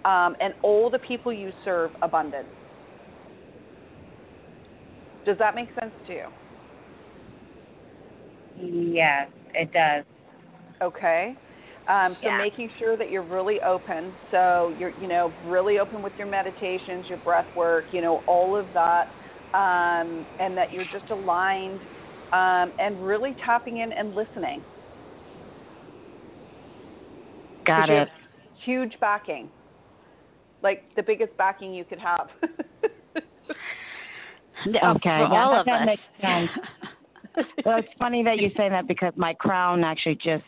um, 0.06 0.36
and 0.40 0.54
all 0.64 0.90
the 0.90 1.00
people 1.00 1.32
you 1.32 1.52
serve 1.64 1.92
abundance. 2.02 2.48
Does 5.26 5.38
that 5.40 5.56
make 5.56 5.70
sense 5.80 5.94
to 6.08 6.14
you? 6.14 6.26
Yes, 8.94 9.30
it 9.54 9.72
does. 9.74 10.04
Okay. 10.82 11.36
Um, 11.88 12.16
so 12.22 12.28
Yeah. 12.28 12.38
making 12.38 12.70
sure 12.78 12.98
that 12.98 13.10
you're 13.10 13.24
really 13.24 13.62
open. 13.62 14.18
So 14.30 14.74
you're, 14.78 14.92
you 14.98 15.08
know, 15.08 15.34
really 15.42 15.80
open 15.80 16.02
with 16.02 16.14
your 16.18 16.28
meditations, 16.28 17.08
your 17.08 17.18
breath 17.18 17.48
work, 17.56 17.88
you 17.94 18.02
know, 18.02 18.18
all 18.28 18.56
of 18.58 18.74
that, 18.74 19.08
um, 19.54 20.28
and 20.40 20.58
that 20.58 20.72
you're 20.74 20.86
just 20.92 21.10
aligned 21.10 21.82
um, 22.34 22.74
and 22.78 23.02
really 23.04 23.36
tapping 23.44 23.78
in 23.78 23.94
and 23.94 24.14
listening. 24.14 24.66
Got 27.66 27.84
'Cause 27.84 27.90
you 27.90 27.96
it. 27.96 28.00
have 28.00 28.10
Huge 28.66 29.00
backing, 29.00 29.52
like 30.62 30.94
the 30.96 31.04
biggest 31.04 31.36
backing 31.38 31.74
you 31.74 31.86
could 31.86 32.00
have. 32.00 32.30
Okay, 34.66 35.18
for 35.20 35.26
all 35.26 35.52
that- 35.52 35.60
of 35.62 35.66
that 35.68 35.82
us. 35.82 35.86
makes 35.86 36.04
sense. 36.20 36.50
well, 37.66 37.78
it's 37.78 37.88
funny 38.00 38.24
that 38.24 38.40
you 38.40 38.50
say 38.58 38.68
that 38.68 38.88
because 38.88 39.14
my 39.16 39.34
crown 39.36 39.84
actually 39.84 40.16
just 40.16 40.44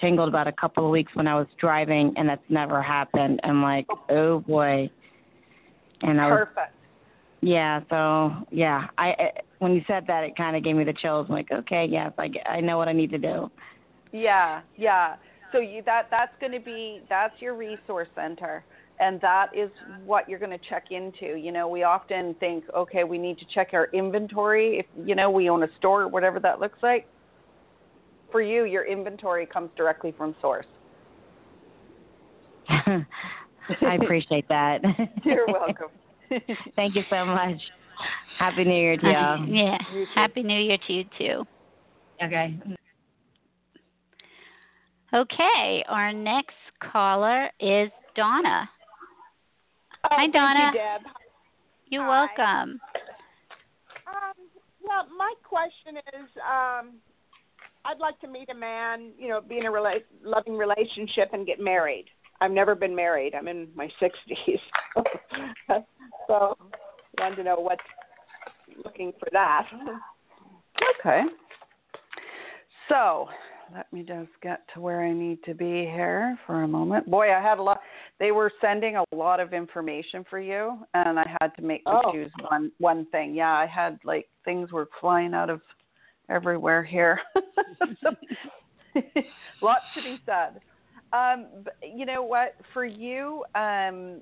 tingled 0.00 0.28
about 0.28 0.46
a 0.46 0.52
couple 0.52 0.84
of 0.84 0.90
weeks 0.90 1.14
when 1.14 1.26
I 1.26 1.34
was 1.34 1.46
driving, 1.58 2.12
and 2.16 2.28
that's 2.28 2.42
never 2.48 2.82
happened. 2.82 3.40
I'm 3.44 3.62
like, 3.62 3.86
oh 4.10 4.40
boy. 4.40 4.90
And 6.02 6.20
I 6.20 6.26
was, 6.26 6.46
Perfect. 6.46 6.74
yeah, 7.40 7.80
so 7.88 8.32
yeah, 8.50 8.86
I 8.98 9.08
I- 9.08 9.40
when 9.60 9.72
you 9.72 9.82
said 9.86 10.04
that, 10.08 10.24
it 10.24 10.36
kind 10.36 10.56
of 10.56 10.62
gave 10.62 10.76
me 10.76 10.84
the 10.84 10.92
chills. 10.92 11.26
I'm 11.28 11.34
like, 11.34 11.50
okay, 11.50 11.86
yes, 11.88 12.12
I 12.18 12.30
I 12.48 12.60
know 12.60 12.76
what 12.76 12.88
I 12.88 12.92
need 12.92 13.10
to 13.12 13.18
do. 13.18 13.50
Yeah, 14.12 14.60
yeah. 14.76 15.16
So 15.52 15.58
you 15.58 15.82
that 15.86 16.08
that's 16.10 16.32
going 16.40 16.52
to 16.52 16.60
be 16.60 17.00
that's 17.08 17.40
your 17.40 17.54
resource 17.54 18.08
center, 18.14 18.64
and 19.00 19.20
that 19.20 19.46
is 19.56 19.70
what 20.04 20.28
you're 20.28 20.38
going 20.38 20.50
to 20.50 20.64
check 20.68 20.86
into. 20.90 21.36
You 21.38 21.52
know, 21.52 21.68
we 21.68 21.84
often 21.84 22.34
think, 22.40 22.64
okay, 22.76 23.04
we 23.04 23.18
need 23.18 23.38
to 23.38 23.44
check 23.54 23.70
our 23.72 23.88
inventory. 23.92 24.78
If 24.80 24.86
you 25.06 25.14
know 25.14 25.30
we 25.30 25.48
own 25.48 25.62
a 25.62 25.68
store, 25.78 26.02
or 26.02 26.08
whatever 26.08 26.40
that 26.40 26.60
looks 26.60 26.78
like. 26.82 27.06
For 28.34 28.42
you, 28.42 28.64
your 28.64 28.84
inventory 28.84 29.46
comes 29.46 29.70
directly 29.76 30.12
from 30.18 30.34
source. 30.40 30.66
I 32.68 33.04
appreciate 34.02 34.48
that. 34.48 34.80
You're 35.24 35.46
welcome. 35.46 35.86
Thank 36.74 36.96
you 36.96 37.04
so 37.08 37.24
much. 37.24 37.60
Happy 38.40 38.64
New 38.64 38.74
Year 38.74 38.96
to 38.96 39.06
y'all. 39.08 39.46
yeah. 39.46 39.78
You 39.94 40.04
too. 40.06 40.10
Happy 40.16 40.42
New 40.42 40.58
Year 40.58 40.78
to 40.84 40.92
you 40.92 41.04
too. 41.16 41.44
Okay. 42.24 42.58
Okay, 45.14 45.84
our 45.88 46.12
next 46.12 46.56
caller 46.90 47.48
is 47.60 47.88
Donna. 48.16 48.68
Oh, 50.02 50.08
Hi, 50.10 50.16
thank 50.16 50.32
Donna. 50.32 50.72
You, 50.72 50.80
Deb. 50.80 51.00
You're 51.86 52.02
Hi. 52.02 52.26
welcome. 52.26 52.80
Um, 54.08 54.32
well, 54.82 55.06
my 55.16 55.34
question 55.44 55.98
is, 55.98 56.28
um, 56.42 56.94
I'd 57.84 57.98
like 57.98 58.18
to 58.20 58.28
meet 58.28 58.48
a 58.50 58.54
man, 58.54 59.12
you 59.18 59.28
know, 59.28 59.40
be 59.40 59.58
in 59.58 59.66
a 59.66 59.70
rela- 59.70 60.02
loving 60.22 60.56
relationship 60.56 61.30
and 61.32 61.46
get 61.46 61.60
married. 61.60 62.06
I've 62.40 62.50
never 62.50 62.74
been 62.74 62.94
married. 62.94 63.34
I'm 63.34 63.48
in 63.48 63.68
my 63.74 63.88
60s. 64.02 64.58
so, 66.26 66.56
wanted 67.18 67.36
to 67.36 67.44
know 67.44 67.56
what's 67.56 67.82
looking 68.84 69.12
for 69.18 69.28
that. 69.32 69.66
Okay. 71.00 71.22
So 72.88 73.28
let 73.74 73.90
me 73.92 74.02
just 74.02 74.30
get 74.42 74.62
to 74.74 74.80
where 74.80 75.02
I 75.02 75.12
need 75.12 75.42
to 75.44 75.54
be 75.54 75.82
here 75.84 76.38
for 76.46 76.62
a 76.64 76.68
moment. 76.68 77.10
Boy, 77.10 77.32
I 77.32 77.40
had 77.40 77.58
a 77.58 77.62
lot. 77.62 77.80
They 78.18 78.30
were 78.30 78.50
sending 78.60 78.96
a 78.96 79.04
lot 79.14 79.40
of 79.40 79.52
information 79.52 80.24
for 80.28 80.38
you, 80.38 80.78
and 80.92 81.18
I 81.18 81.36
had 81.40 81.54
to 81.56 81.62
make 81.62 81.82
Oh. 81.86 82.12
choose 82.12 82.30
one 82.50 82.70
one 82.78 83.06
thing. 83.06 83.34
Yeah, 83.34 83.52
I 83.52 83.66
had 83.66 83.98
like 84.04 84.28
things 84.44 84.70
were 84.72 84.88
flying 85.00 85.34
out 85.34 85.50
of 85.50 85.62
everywhere 86.28 86.82
here. 86.82 87.20
Lots 89.62 89.84
to 89.96 90.02
be 90.02 90.18
said. 90.26 90.60
Um, 91.12 91.46
but 91.64 91.76
you 91.82 92.06
know 92.06 92.22
what? 92.22 92.56
For 92.72 92.84
you, 92.84 93.44
um, 93.54 94.20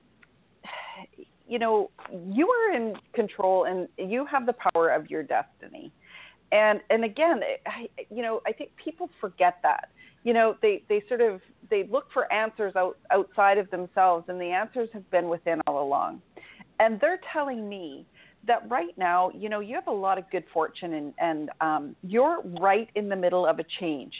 you 1.49 1.59
know, 1.59 1.91
you 2.29 2.49
are 2.49 2.77
in 2.77 2.95
control, 3.15 3.65
and 3.65 3.88
you 3.99 4.27
have 4.27 4.47
the 4.47 4.55
power 4.55 4.91
of 4.91 5.11
your 5.11 5.23
destiny 5.23 5.93
and 6.53 6.81
and 6.91 7.05
again 7.05 7.41
I, 7.67 7.88
you 8.11 8.23
know 8.23 8.43
i 8.47 8.53
think 8.53 8.71
people 8.83 9.11
forget 9.21 9.59
that 9.62 9.88
you 10.23 10.33
know 10.33 10.57
they 10.62 10.83
they 10.88 11.03
sort 11.09 11.21
of 11.21 11.41
they 11.71 11.88
look 11.91 12.07
for 12.12 12.33
answers 12.33 12.75
out 12.77 12.99
outside 13.11 13.59
of 13.59 13.69
themselves 13.71 14.27
and 14.29 14.41
the 14.41 14.51
answers 14.51 14.88
have 14.93 15.11
been 15.11 15.29
within 15.29 15.61
all 15.67 15.83
along 15.83 16.23
and 16.79 17.01
they're 17.01 17.21
telling 17.33 17.69
me 17.69 18.07
that 18.47 18.69
right 18.69 18.97
now 18.97 19.31
you 19.35 19.49
know 19.49 19.61
you 19.61 19.75
have 19.75 19.87
a 19.87 19.91
lot 19.91 20.19
of 20.19 20.29
good 20.31 20.45
fortune 20.53 20.95
and 20.95 21.15
and 21.19 21.51
um 21.61 21.97
you're 22.03 22.43
right 22.61 22.89
in 22.95 23.09
the 23.09 23.17
middle 23.17 23.47
of 23.47 23.59
a 23.59 23.65
change 23.81 24.15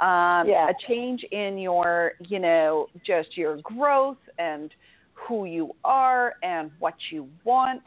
um 0.00 0.48
Yeah. 0.48 0.68
a 0.68 0.74
change 0.88 1.24
in 1.30 1.58
your 1.58 2.12
you 2.20 2.38
know 2.38 2.88
just 3.06 3.36
your 3.36 3.56
growth 3.58 4.18
and 4.38 4.72
who 5.14 5.44
you 5.44 5.74
are 5.84 6.34
and 6.42 6.70
what 6.78 6.94
you 7.10 7.28
want 7.44 7.82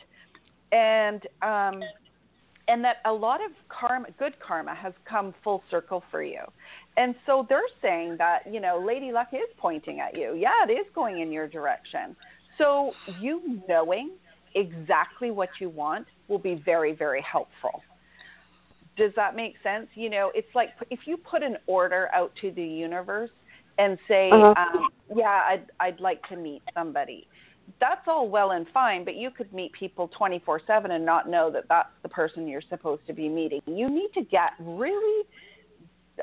and 0.71 1.25
um 1.41 1.81
and 2.67 2.83
that 2.83 2.97
a 3.05 3.11
lot 3.11 3.39
of 3.43 3.51
karma, 3.69 4.07
good 4.19 4.33
karma, 4.45 4.75
has 4.75 4.93
come 5.09 5.33
full 5.43 5.63
circle 5.71 6.03
for 6.11 6.21
you. 6.21 6.41
And 6.97 7.15
so 7.25 7.45
they're 7.47 7.61
saying 7.81 8.17
that, 8.17 8.39
you 8.51 8.59
know, 8.59 8.83
Lady 8.85 9.11
Luck 9.11 9.29
is 9.31 9.47
pointing 9.57 9.99
at 9.99 10.17
you. 10.17 10.35
Yeah, 10.35 10.51
it 10.67 10.71
is 10.71 10.85
going 10.93 11.19
in 11.21 11.31
your 11.31 11.47
direction. 11.47 12.15
So 12.57 12.91
you 13.21 13.61
knowing 13.69 14.11
exactly 14.57 15.31
what 15.31 15.49
you 15.61 15.69
want 15.69 16.07
will 16.27 16.39
be 16.39 16.55
very, 16.65 16.93
very 16.93 17.21
helpful. 17.21 17.81
Does 18.97 19.11
that 19.15 19.35
make 19.35 19.55
sense? 19.61 19.87
You 19.93 20.09
know, 20.09 20.31
it's 20.33 20.53
like 20.55 20.69
if 20.89 21.01
you 21.05 21.17
put 21.17 21.43
an 21.43 21.57
order 21.67 22.09
out 22.13 22.31
to 22.41 22.51
the 22.51 22.63
universe 22.63 23.29
and 23.77 23.97
say, 24.07 24.31
Uh-huh. 24.31 24.53
um, 24.57 24.89
"Yeah, 25.15 25.43
I'd 25.51 25.65
I'd 25.79 25.99
like 25.99 26.21
to 26.29 26.35
meet 26.35 26.63
somebody," 26.73 27.27
that's 27.79 28.07
all 28.07 28.27
well 28.27 28.51
and 28.51 28.65
fine, 28.73 29.05
but 29.05 29.15
you 29.15 29.29
could 29.29 29.53
meet 29.53 29.71
people 29.73 30.07
24 30.17 30.61
7 30.65 30.91
and 30.91 31.05
not 31.05 31.29
know 31.29 31.51
that 31.51 31.65
that's 31.69 31.93
the 32.01 32.09
person 32.09 32.47
you're 32.47 32.61
supposed 32.61 33.05
to 33.07 33.13
be 33.13 33.29
meeting. 33.29 33.61
You 33.67 33.87
need 33.89 34.09
to 34.15 34.23
get 34.23 34.51
really, 34.59 35.25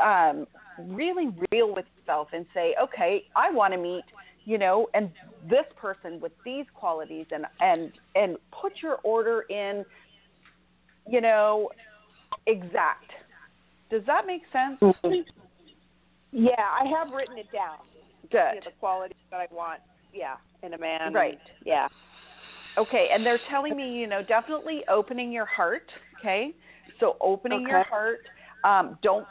um, 0.02 0.46
really 0.78 1.28
real 1.52 1.72
with 1.72 1.86
yourself 1.96 2.28
and 2.32 2.44
say, 2.52 2.74
okay, 2.82 3.24
I 3.36 3.52
want 3.52 3.72
to 3.74 3.78
meet, 3.78 4.04
you 4.44 4.58
know, 4.58 4.88
and 4.94 5.12
this 5.48 5.66
person 5.76 6.20
with 6.20 6.32
these 6.44 6.64
qualities 6.74 7.26
and, 7.30 7.46
and, 7.60 7.92
and 8.14 8.36
put 8.50 8.72
your 8.82 8.96
order 9.04 9.42
in, 9.50 9.84
you 11.08 11.20
know, 11.20 11.70
exact. 12.46 13.10
Does 13.90 14.02
that 14.06 14.26
make 14.26 14.42
sense? 14.52 14.78
yeah, 16.32 16.52
I 16.58 16.86
have 16.86 17.12
written 17.14 17.38
it 17.38 17.50
down. 17.52 17.78
You 18.22 18.38
know, 18.38 18.50
Good. 18.54 18.64
the 18.64 18.70
qualities 18.80 19.16
that 19.30 19.40
I 19.40 19.46
want, 19.54 19.80
yeah, 20.12 20.36
in 20.62 20.74
a 20.74 20.78
man. 20.78 21.12
Right. 21.12 21.38
Yeah. 21.64 21.88
Okay, 22.76 23.08
and 23.12 23.24
they're 23.24 23.40
telling 23.50 23.76
me, 23.76 23.92
you 23.92 24.06
know, 24.06 24.22
definitely 24.22 24.82
opening 24.90 25.30
your 25.30 25.44
heart. 25.44 25.90
Okay, 26.18 26.54
so 26.98 27.16
opening 27.20 27.62
your 27.62 27.84
heart. 27.84 28.20
Um, 28.64 28.98
don't 29.02 29.26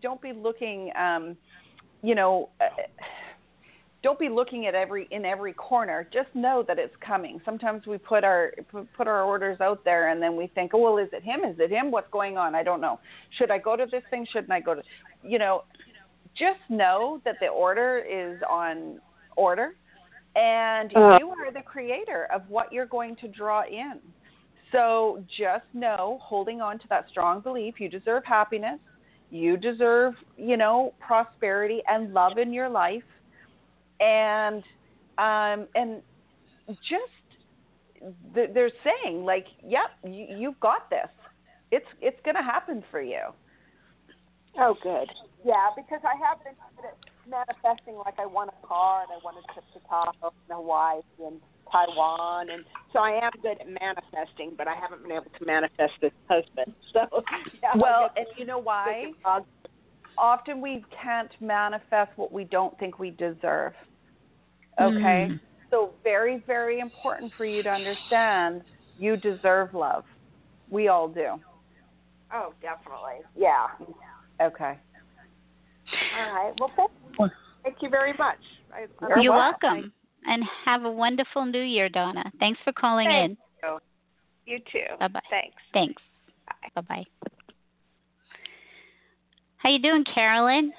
don't 0.00 0.20
be 0.22 0.32
looking, 0.32 0.92
um, 0.96 1.36
you 2.02 2.14
know, 2.14 2.50
uh, 2.60 2.66
don't 4.02 4.18
be 4.18 4.28
looking 4.28 4.66
at 4.66 4.74
every 4.74 5.08
in 5.10 5.24
every 5.24 5.52
corner. 5.52 6.08
Just 6.12 6.28
know 6.34 6.64
that 6.68 6.78
it's 6.78 6.94
coming. 7.04 7.40
Sometimes 7.44 7.86
we 7.86 7.98
put 7.98 8.24
our 8.24 8.52
put 8.96 9.08
our 9.08 9.22
orders 9.22 9.60
out 9.60 9.84
there, 9.84 10.08
and 10.10 10.22
then 10.22 10.36
we 10.36 10.46
think, 10.54 10.72
oh 10.74 10.78
well, 10.78 10.98
is 10.98 11.08
it 11.12 11.22
him? 11.22 11.40
Is 11.44 11.56
it 11.58 11.70
him? 11.70 11.90
What's 11.90 12.10
going 12.10 12.36
on? 12.36 12.54
I 12.54 12.62
don't 12.62 12.80
know. 12.80 13.00
Should 13.38 13.50
I 13.50 13.58
go 13.58 13.76
to 13.76 13.86
this 13.90 14.02
thing? 14.10 14.26
Shouldn't 14.32 14.52
I 14.52 14.60
go 14.60 14.74
to? 14.74 14.82
You 15.22 15.38
know, 15.38 15.64
just 16.36 16.60
know 16.68 17.20
that 17.24 17.36
the 17.40 17.48
order 17.48 17.98
is 17.98 18.40
on 18.48 19.00
order 19.36 19.74
and 20.36 20.92
Uh-huh. 20.94 21.18
you 21.20 21.30
are 21.30 21.50
the 21.52 21.62
creator 21.62 22.28
of 22.32 22.42
what 22.48 22.72
you're 22.72 22.86
going 22.86 23.16
to 23.16 23.28
draw 23.28 23.62
in. 23.64 23.98
So 24.70 25.24
just 25.36 25.64
know, 25.72 26.18
holding 26.22 26.60
on 26.60 26.78
to 26.78 26.88
that 26.88 27.08
strong 27.08 27.40
belief, 27.40 27.80
you 27.80 27.88
deserve 27.88 28.24
happiness, 28.24 28.78
you 29.30 29.56
deserve, 29.56 30.14
you 30.36 30.56
know, 30.56 30.92
prosperity 31.00 31.82
and 31.88 32.12
love 32.12 32.38
in 32.38 32.52
your 32.52 32.68
life, 32.68 33.02
and 34.00 34.62
um, 35.18 35.66
and 35.74 36.02
just 36.88 37.28
th- 38.34 38.50
they're 38.54 38.70
saying 38.84 39.24
like, 39.24 39.46
yep, 39.64 39.90
you, 40.04 40.26
you've 40.36 40.60
got 40.60 40.88
this. 40.90 41.08
It's 41.70 41.86
it's 42.00 42.18
going 42.24 42.36
to 42.36 42.42
happen 42.42 42.82
for 42.90 43.02
you. 43.02 43.20
Oh, 44.58 44.76
good. 44.82 45.08
Yeah, 45.44 45.68
because 45.76 46.00
I 46.04 46.14
have 46.26 46.42
been 46.42 46.54
manifesting 47.28 47.96
like 48.04 48.14
I 48.18 48.26
want 48.26 48.50
a 48.50 48.66
car 48.66 49.02
and 49.02 49.10
I 49.12 49.18
want 49.22 49.36
a 49.38 49.52
trip 49.52 49.64
to 49.74 49.80
Tahoe 49.88 50.32
and 50.48 50.56
Hawaii 50.56 51.00
and 51.24 51.40
Taiwan, 51.70 52.48
and 52.50 52.64
so 52.92 53.00
I 53.00 53.20
am 53.22 53.30
good 53.42 53.58
at 53.60 53.68
manifesting, 53.68 54.54
but 54.56 54.66
I 54.66 54.74
haven't 54.74 55.02
been 55.02 55.12
able 55.12 55.26
to 55.38 55.44
manifest 55.44 55.92
this 56.00 56.12
husband. 56.28 56.74
So 56.92 57.22
yeah, 57.62 57.72
well, 57.76 58.10
and 58.16 58.26
you 58.36 58.46
know 58.46 58.58
why? 58.58 59.12
Often 60.16 60.60
we 60.60 60.84
can't 61.00 61.30
manifest 61.40 62.10
what 62.16 62.32
we 62.32 62.44
don't 62.44 62.76
think 62.78 62.98
we 62.98 63.10
deserve. 63.10 63.74
Okay, 64.80 65.28
mm. 65.30 65.40
so 65.70 65.90
very 66.04 66.42
very 66.46 66.80
important 66.80 67.32
for 67.36 67.44
you 67.44 67.62
to 67.62 67.70
understand 67.70 68.62
you 68.98 69.16
deserve 69.16 69.74
love. 69.74 70.04
We 70.70 70.88
all 70.88 71.08
do. 71.08 71.40
Oh, 72.32 72.52
definitely. 72.60 73.24
Yeah. 73.36 73.68
Okay. 74.40 74.78
All 76.18 76.32
right. 76.32 76.52
Well, 76.60 76.70
thank, 76.76 76.90
thank 77.62 77.76
you 77.80 77.88
very 77.88 78.12
much. 78.18 78.38
I, 78.72 78.86
You're 79.20 79.32
welcome. 79.32 79.92
And 80.26 80.42
have 80.66 80.84
a 80.84 80.90
wonderful 80.90 81.46
new 81.46 81.62
year, 81.62 81.88
Donna. 81.88 82.24
Thanks 82.38 82.60
for 82.64 82.72
calling 82.72 83.08
Thank 83.08 83.30
in. 83.30 83.36
You. 83.62 83.78
you 84.46 84.58
too. 84.70 84.96
Bye 84.98 85.08
bye. 85.08 85.20
Thanks. 85.30 85.56
Thanks. 85.72 86.02
Bye 86.74 86.82
bye. 86.82 87.04
How 89.56 89.70
you 89.70 89.80
doing, 89.80 90.04
Carolyn? 90.04 90.72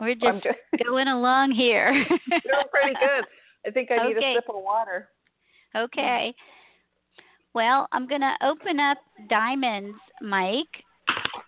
We're 0.00 0.14
just, 0.14 0.44
just 0.44 0.58
going 0.84 1.08
along 1.08 1.52
here. 1.52 1.92
doing 1.92 2.64
pretty 2.70 2.94
good. 3.00 3.24
I 3.66 3.70
think 3.70 3.90
I 3.90 4.06
need 4.06 4.16
okay. 4.16 4.32
a 4.32 4.36
sip 4.36 4.48
of 4.48 4.62
water. 4.62 5.08
Okay. 5.74 6.34
Well, 7.54 7.88
I'm 7.92 8.06
going 8.06 8.20
to 8.20 8.34
open 8.42 8.78
up 8.78 8.98
Diamond's 9.28 9.98
mic. 10.20 10.66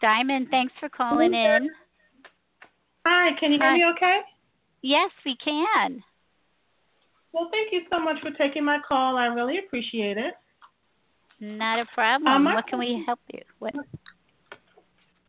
Diamond, 0.01 0.49
thanks 0.51 0.73
for 0.81 0.89
calling 0.89 1.35
in. 1.35 1.69
Hi, 3.05 3.31
can 3.39 3.53
you 3.53 3.59
hear 3.59 3.71
Hi. 3.71 3.77
me 3.77 3.85
okay? 3.97 4.21
Yes, 4.83 5.11
we 5.25 5.37
can. 5.37 6.03
Well, 7.33 7.49
thank 7.51 7.73
you 7.73 7.83
so 7.91 8.01
much 8.01 8.17
for 8.23 8.31
taking 8.31 8.65
my 8.65 8.79
call. 8.87 9.17
I 9.17 9.27
really 9.27 9.59
appreciate 9.59 10.17
it. 10.17 10.35
Not 11.41 11.79
a 11.79 11.85
problem. 11.95 12.47
Um, 12.47 12.55
what 12.55 12.67
can 12.67 12.79
we 12.79 13.03
help 13.07 13.21
you 13.33 13.41
with? 13.61 13.75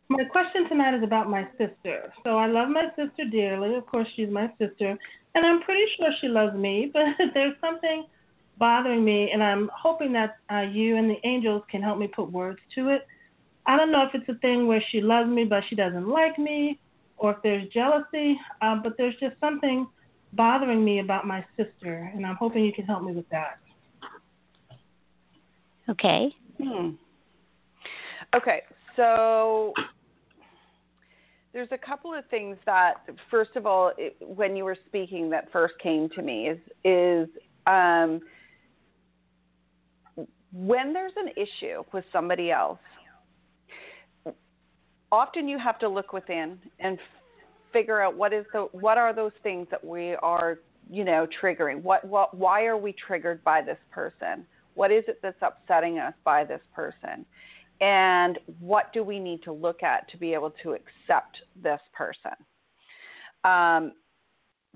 My 0.09 0.23
question 0.23 0.67
tonight 0.67 0.95
is 0.95 1.03
about 1.03 1.29
my 1.29 1.47
sister. 1.51 2.11
So 2.23 2.37
I 2.37 2.47
love 2.47 2.69
my 2.69 2.87
sister 2.95 3.25
dearly. 3.31 3.75
Of 3.75 3.85
course, 3.85 4.07
she's 4.15 4.29
my 4.29 4.51
sister. 4.57 4.97
And 5.35 5.45
I'm 5.45 5.61
pretty 5.61 5.83
sure 5.97 6.07
she 6.19 6.27
loves 6.27 6.55
me, 6.55 6.89
but 6.93 7.03
there's 7.35 7.53
something 7.61 8.05
bothering 8.57 9.05
me, 9.05 9.29
and 9.31 9.41
I'm 9.41 9.69
hoping 9.73 10.11
that 10.13 10.37
uh, 10.51 10.61
you 10.61 10.97
and 10.97 11.09
the 11.09 11.15
angels 11.23 11.63
can 11.71 11.81
help 11.81 11.97
me 11.97 12.07
put 12.07 12.31
words 12.31 12.59
to 12.75 12.89
it. 12.89 13.07
I 13.67 13.77
don't 13.77 13.91
know 13.91 14.03
if 14.03 14.09
it's 14.13 14.27
a 14.29 14.39
thing 14.39 14.67
where 14.67 14.83
she 14.91 14.99
loves 14.99 15.29
me, 15.29 15.45
but 15.45 15.63
she 15.69 15.75
doesn't 15.75 16.09
like 16.09 16.37
me, 16.39 16.79
or 17.17 17.31
if 17.31 17.37
there's 17.43 17.69
jealousy, 17.69 18.37
uh, 18.61 18.75
but 18.83 18.93
there's 18.97 19.15
just 19.19 19.39
something 19.39 19.87
bothering 20.33 20.83
me 20.83 20.99
about 20.99 21.25
my 21.25 21.45
sister, 21.55 22.11
and 22.13 22.25
I'm 22.25 22.35
hoping 22.35 22.65
you 22.65 22.73
can 22.73 22.85
help 22.85 23.03
me 23.03 23.13
with 23.13 23.29
that. 23.29 23.59
Okay. 25.87 26.35
Hmm. 26.61 26.89
Okay, 28.35 28.61
so 28.95 29.73
there's 31.53 31.69
a 31.71 31.77
couple 31.77 32.13
of 32.13 32.25
things 32.29 32.57
that, 32.65 32.95
first 33.31 33.55
of 33.55 33.65
all, 33.65 33.91
it, 33.97 34.15
when 34.19 34.55
you 34.55 34.63
were 34.63 34.77
speaking, 34.87 35.29
that 35.31 35.51
first 35.51 35.73
came 35.81 36.09
to 36.09 36.21
me 36.21 36.47
is 36.47 36.59
is 36.83 37.27
um, 37.65 38.21
when 40.53 40.93
there's 40.93 41.13
an 41.17 41.29
issue 41.35 41.83
with 41.91 42.05
somebody 42.11 42.51
else. 42.51 42.79
Often 45.11 45.47
you 45.47 45.57
have 45.57 45.79
to 45.79 45.89
look 45.89 46.13
within 46.13 46.59
and 46.79 46.99
figure 47.73 48.01
out 48.01 48.15
what 48.15 48.31
is 48.31 48.45
the 48.53 48.67
what 48.71 48.97
are 48.97 49.13
those 49.13 49.31
things 49.41 49.67
that 49.71 49.83
we 49.83 50.15
are 50.15 50.59
you 50.89 51.03
know 51.03 51.27
triggering. 51.41 51.81
What 51.81 52.05
what 52.05 52.35
why 52.35 52.65
are 52.65 52.77
we 52.77 52.93
triggered 52.93 53.43
by 53.43 53.61
this 53.61 53.77
person? 53.91 54.45
What 54.75 54.91
is 54.91 55.03
it 55.07 55.19
that's 55.21 55.41
upsetting 55.41 55.97
us 55.97 56.13
by 56.23 56.45
this 56.45 56.61
person? 56.75 57.25
And 57.81 58.39
what 58.59 58.91
do 58.93 59.03
we 59.03 59.19
need 59.19 59.41
to 59.43 59.51
look 59.51 59.83
at 59.83 60.09
to 60.09 60.17
be 60.17 60.33
able 60.33 60.51
to 60.63 60.71
accept 60.73 61.37
this 61.61 61.79
person 61.93 62.31
um, 63.43 63.93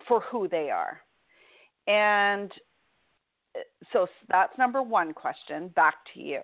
for 0.08 0.22
who 0.22 0.48
they 0.48 0.70
are? 0.70 1.02
And 1.88 2.52
so 3.92 4.08
that's 4.30 4.58
number 4.58 4.82
one 4.82 5.14
question 5.14 5.68
back 5.70 5.96
to 6.14 6.22
you. 6.22 6.42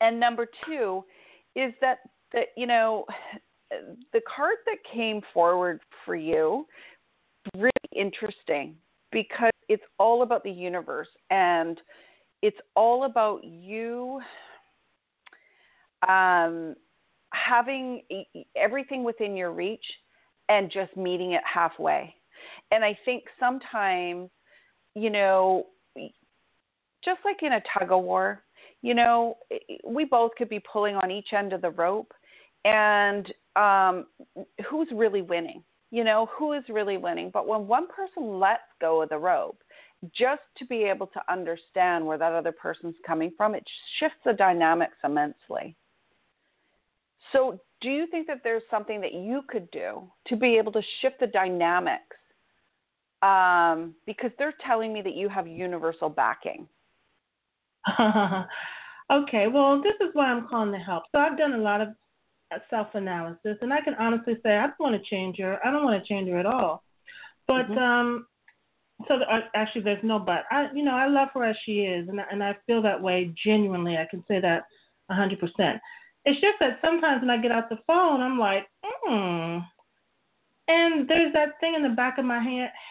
And 0.00 0.20
number 0.20 0.46
two 0.66 1.04
is 1.54 1.72
that 1.80 1.98
that 2.32 2.48
you 2.56 2.66
know 2.66 3.04
the 4.12 4.20
card 4.34 4.56
that 4.66 4.76
came 4.92 5.20
forward 5.34 5.80
for 6.04 6.14
you 6.14 6.66
really 7.56 7.70
interesting 7.94 8.74
because 9.12 9.50
it's 9.68 9.82
all 9.98 10.22
about 10.22 10.44
the 10.44 10.50
universe 10.50 11.08
and 11.30 11.80
it's 12.42 12.58
all 12.74 13.04
about 13.04 13.42
you 13.44 14.20
um, 16.08 16.74
having 17.32 18.02
everything 18.56 19.04
within 19.04 19.36
your 19.36 19.52
reach 19.52 19.84
and 20.48 20.70
just 20.70 20.96
meeting 20.96 21.32
it 21.32 21.42
halfway. 21.44 22.14
And 22.70 22.84
I 22.84 22.96
think 23.04 23.24
sometimes, 23.40 24.30
you 24.94 25.10
know, 25.10 25.66
just 27.04 27.20
like 27.24 27.42
in 27.42 27.54
a 27.54 27.62
tug 27.78 27.92
of 27.92 28.02
war, 28.02 28.42
you 28.82 28.94
know, 28.94 29.36
we 29.84 30.04
both 30.04 30.32
could 30.36 30.48
be 30.48 30.60
pulling 30.60 30.96
on 30.96 31.10
each 31.10 31.32
end 31.32 31.52
of 31.52 31.62
the 31.62 31.70
rope, 31.70 32.12
and 32.64 33.32
um, 33.56 34.06
who's 34.68 34.88
really 34.92 35.22
winning? 35.22 35.62
You 35.90 36.04
know, 36.04 36.28
who 36.36 36.52
is 36.52 36.64
really 36.68 36.96
winning? 36.96 37.30
But 37.32 37.46
when 37.46 37.66
one 37.66 37.86
person 37.88 38.38
lets 38.38 38.62
go 38.80 39.02
of 39.02 39.08
the 39.08 39.18
rope, 39.18 39.58
just 40.16 40.42
to 40.58 40.66
be 40.66 40.84
able 40.84 41.06
to 41.08 41.20
understand 41.30 42.04
where 42.04 42.18
that 42.18 42.32
other 42.32 42.52
person's 42.52 42.96
coming 43.06 43.32
from, 43.36 43.54
it 43.54 43.64
shifts 43.98 44.18
the 44.24 44.32
dynamics 44.32 44.96
immensely. 45.04 45.76
So, 47.32 47.60
do 47.80 47.90
you 47.90 48.06
think 48.06 48.26
that 48.26 48.40
there's 48.42 48.62
something 48.70 49.00
that 49.00 49.12
you 49.12 49.42
could 49.48 49.70
do 49.70 50.10
to 50.28 50.36
be 50.36 50.56
able 50.56 50.72
to 50.72 50.82
shift 51.00 51.20
the 51.20 51.26
dynamics? 51.26 52.16
Um, 53.22 53.94
because 54.06 54.30
they're 54.38 54.54
telling 54.66 54.92
me 54.92 55.02
that 55.02 55.14
you 55.14 55.28
have 55.28 55.46
universal 55.46 56.08
backing. 56.08 56.68
okay, 58.00 59.46
well, 59.46 59.82
this 59.82 59.94
is 60.00 60.08
why 60.12 60.26
I'm 60.26 60.48
calling 60.48 60.72
to 60.72 60.78
help. 60.78 61.04
So, 61.12 61.18
I've 61.18 61.38
done 61.38 61.54
a 61.54 61.58
lot 61.58 61.80
of 61.80 61.88
self 62.70 62.88
analysis, 62.94 63.56
and 63.60 63.72
I 63.72 63.80
can 63.80 63.94
honestly 63.94 64.34
say 64.42 64.56
I 64.56 64.66
don't 64.66 64.80
want 64.80 65.02
to 65.02 65.10
change 65.10 65.38
her. 65.38 65.58
I 65.64 65.70
don't 65.70 65.84
want 65.84 66.02
to 66.02 66.08
change 66.08 66.28
her 66.28 66.38
at 66.38 66.46
all. 66.46 66.82
But, 67.46 67.68
mm-hmm. 67.68 67.78
um, 67.78 68.26
so 69.08 69.14
uh, 69.16 69.40
actually, 69.54 69.82
there's 69.82 70.02
no 70.02 70.18
but. 70.18 70.44
I, 70.50 70.68
you 70.74 70.82
know, 70.82 70.94
I 70.94 71.06
love 71.06 71.28
her 71.34 71.44
as 71.44 71.56
she 71.64 71.80
is, 71.80 72.08
and 72.08 72.18
and 72.30 72.42
I 72.42 72.56
feel 72.66 72.80
that 72.82 73.00
way 73.00 73.32
genuinely. 73.44 73.96
I 73.96 74.06
can 74.10 74.24
say 74.26 74.40
that 74.40 74.64
a 75.10 75.14
hundred 75.14 75.38
percent. 75.38 75.80
It's 76.26 76.40
just 76.40 76.58
that 76.60 76.78
sometimes 76.84 77.22
when 77.22 77.30
I 77.30 77.40
get 77.40 77.52
out 77.52 77.70
the 77.70 77.78
phone, 77.86 78.20
I'm 78.20 78.38
like, 78.38 78.66
hmm. 78.84 79.58
And 80.68 81.08
there's 81.08 81.32
that 81.32 81.60
thing 81.60 81.74
in 81.76 81.82
the 81.84 81.90
back 81.90 82.18
of 82.18 82.24
my 82.24 82.40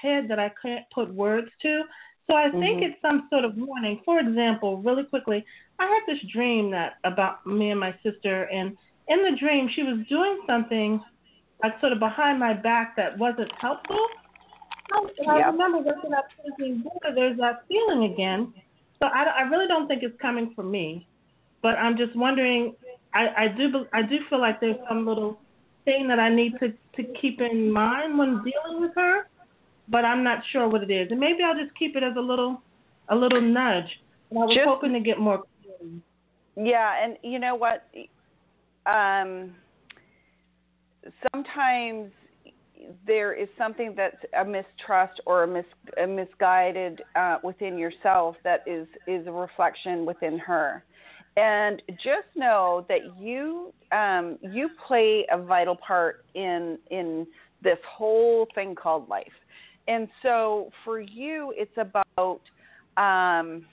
head 0.02 0.30
that 0.30 0.39
I 0.39 0.52
can't 0.62 0.86
put 0.93 1.13
words 1.13 1.50
to. 1.62 1.84
So 2.28 2.36
I 2.36 2.50
think 2.50 2.80
mm-hmm. 2.80 2.84
it's 2.84 3.02
some 3.02 3.28
sort 3.30 3.43
of 3.43 3.56
warning. 3.56 4.02
For 4.06 4.19
example, 4.19 4.78
really 4.78 5.04
quickly, 5.04 5.45
I 5.78 5.86
had 5.86 6.00
this 6.08 6.24
dream 6.32 6.71
that 6.71 6.93
about 7.04 7.45
me 7.45 7.71
and 7.71 7.80
my 7.80 7.93
sister, 8.02 8.43
and 8.43 8.78
in 9.10 9.24
the 9.24 9.38
dream 9.38 9.69
she 9.76 9.84
was 9.84 9.98
doing 10.10 10.41
something 10.48 11.02
like 11.62 11.80
sort 11.82 11.91
of 11.91 12.00
behind 12.00 12.39
my 12.39 12.54
back 12.54 12.95
that 12.95 13.17
wasn't 13.17 13.52
helpful. 13.60 14.08
And 14.91 15.30
I 15.30 15.48
remember 15.48 15.80
waking 15.80 16.13
up 16.13 16.26
thinking, 16.41 16.82
boy, 16.82 17.12
there's 17.13 17.38
that 17.38 17.63
feeling 17.67 18.12
again. 18.13 18.54
So 19.00 19.08
I, 19.08 19.24
I 19.24 19.41
really 19.41 19.67
don't 19.67 19.88
think 19.88 20.04
it's 20.04 20.19
coming 20.21 20.54
from 20.56 20.71
me, 20.71 21.08
but 21.62 21.76
I'm 21.78 21.98
just 21.98 22.15
wondering 22.15 22.76
I, 23.15 23.45
I 23.45 23.47
do 23.47 23.86
I 23.93 24.01
do 24.01 24.17
feel 24.30 24.41
like 24.41 24.60
there's 24.60 24.75
some 24.89 25.08
little 25.08 25.39
thing 25.86 26.08
that 26.10 26.19
I 26.19 26.30
need 26.30 26.54
to 26.60 26.73
to 26.97 27.13
keep 27.19 27.39
in 27.39 27.71
mind 27.71 28.17
when 28.17 28.43
dealing 28.43 28.82
with 28.82 28.91
her, 28.95 29.28
but 29.88 30.04
I'm 30.04 30.23
not 30.23 30.39
sure 30.51 30.67
what 30.67 30.84
it 30.84 30.91
is. 30.91 31.08
And 31.12 31.19
maybe 31.19 31.39
I'll 31.43 31.58
just 31.58 31.73
keep 31.80 31.95
it 31.95 32.04
as 32.04 32.15
a 32.17 32.21
little 32.21 32.62
a 33.10 33.15
little 33.15 33.41
nudge. 33.41 33.89
And 34.30 34.39
I 34.39 34.45
was 34.45 34.55
just, 34.55 34.68
hoping 34.68 34.93
to 34.93 34.99
get 34.99 35.18
more. 35.18 35.43
Yeah, 36.57 37.03
and 37.03 37.18
you 37.24 37.39
know 37.39 37.55
what? 37.55 37.88
Um, 38.86 39.55
sometimes 41.32 42.11
there 43.07 43.34
is 43.34 43.47
something 43.57 43.93
that's 43.95 44.18
a 44.39 44.43
mistrust 44.43 45.20
or 45.26 45.43
a, 45.43 45.47
mis, 45.47 45.66
a 46.01 46.05
misguided 46.05 47.01
uh, 47.16 47.38
within 47.43 47.78
yourself 47.78 48.36
that 48.43 48.63
is 48.68 48.88
is 49.07 49.26
a 49.26 49.32
reflection 49.32 50.05
within 50.05 50.38
her 50.38 50.84
and 51.38 51.82
just 51.96 52.28
know 52.36 52.86
that 52.88 53.18
you 53.20 53.74
um, 53.92 54.38
you 54.42 54.70
play 54.88 55.26
a 55.32 55.38
vital 55.42 55.76
part 55.76 56.26
in 56.34 56.78
in 56.92 57.28
this 57.62 57.78
whole 57.88 58.48
thing 58.56 58.76
called 58.76 59.10
life. 59.10 59.28
And 59.88 60.08
so 60.24 60.72
for 60.84 61.00
you, 61.00 61.54
it's 61.56 61.78
about 61.78 62.42
um, 62.98 63.66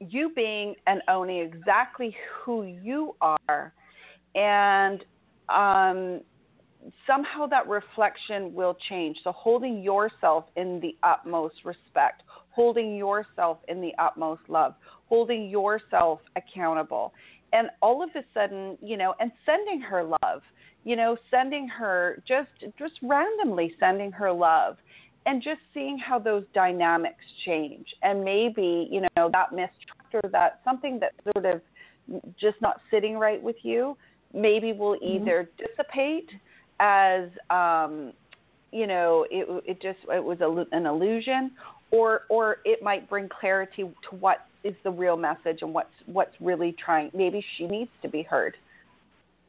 you 0.00 0.32
being 0.34 0.74
and 0.86 1.00
owning 1.08 1.38
exactly 1.38 2.14
who 2.42 2.64
you 2.82 3.14
are, 3.20 3.72
and 4.34 5.04
um, 5.48 6.20
somehow 7.06 7.46
that 7.46 7.68
reflection 7.68 8.52
will 8.54 8.76
change. 8.88 9.18
So 9.24 9.32
holding 9.32 9.82
yourself 9.82 10.44
in 10.56 10.80
the 10.80 10.96
utmost 11.02 11.56
respect, 11.64 12.22
holding 12.50 12.96
yourself 12.96 13.58
in 13.68 13.80
the 13.80 13.92
utmost 13.98 14.42
love, 14.48 14.74
holding 15.14 15.48
yourself 15.48 16.18
accountable. 16.34 17.12
And 17.52 17.68
all 17.80 18.02
of 18.02 18.10
a 18.16 18.24
sudden, 18.34 18.76
you 18.82 18.96
know, 18.96 19.14
and 19.20 19.30
sending 19.46 19.80
her 19.80 20.02
love, 20.02 20.42
you 20.82 20.96
know, 20.96 21.16
sending 21.30 21.68
her 21.68 22.20
just 22.26 22.50
just 22.76 22.94
randomly 23.00 23.76
sending 23.78 24.10
her 24.10 24.32
love 24.32 24.76
and 25.26 25.40
just 25.40 25.60
seeing 25.72 25.96
how 25.96 26.18
those 26.18 26.42
dynamics 26.52 27.24
change. 27.44 27.86
And 28.02 28.24
maybe, 28.24 28.88
you 28.90 29.02
know, 29.16 29.30
that 29.32 29.52
mistrust 29.52 30.12
or 30.12 30.28
that 30.32 30.60
something 30.64 30.98
that 30.98 31.12
sort 31.32 31.46
of 31.46 31.60
just 32.38 32.60
not 32.60 32.80
sitting 32.90 33.16
right 33.16 33.40
with 33.40 33.56
you, 33.62 33.96
maybe 34.32 34.72
will 34.72 34.96
mm-hmm. 34.96 35.22
either 35.22 35.48
dissipate 35.56 36.28
as 36.80 37.28
um, 37.50 38.12
you 38.72 38.88
know 38.88 39.24
it, 39.30 39.62
it 39.64 39.80
just 39.80 39.98
it 40.12 40.22
was 40.22 40.40
a, 40.40 40.76
an 40.76 40.86
illusion, 40.86 41.52
or 41.92 42.22
or 42.28 42.56
it 42.64 42.82
might 42.82 43.08
bring 43.08 43.28
clarity 43.28 43.84
to 44.10 44.16
what 44.18 44.38
is 44.64 44.74
the 44.82 44.90
real 44.90 45.16
message 45.16 45.58
and 45.60 45.72
what's 45.72 45.92
what's 46.06 46.34
really 46.40 46.74
trying. 46.84 47.10
Maybe 47.14 47.44
she 47.56 47.66
needs 47.66 47.90
to 48.02 48.08
be 48.08 48.22
heard. 48.22 48.54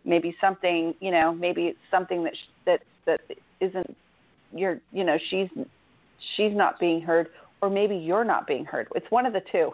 Maybe 0.04 0.36
something 0.40 0.94
you 1.00 1.12
know 1.12 1.34
maybe 1.34 1.64
it's 1.68 1.80
something 1.90 2.24
that 2.26 2.36
sh- 2.36 2.52
that 2.66 2.82
that 3.06 3.22
isn't 3.62 3.96
you're 4.54 4.80
you 4.92 5.04
know 5.04 5.18
she's 5.30 5.48
she's 6.36 6.56
not 6.56 6.80
being 6.80 7.02
heard 7.02 7.28
or 7.62 7.70
maybe 7.70 7.96
you're 7.96 8.26
not 8.26 8.46
being 8.46 8.66
heard. 8.66 8.88
It's 8.96 9.10
one 9.10 9.26
of 9.26 9.34
the 9.34 9.42
two. 9.52 9.72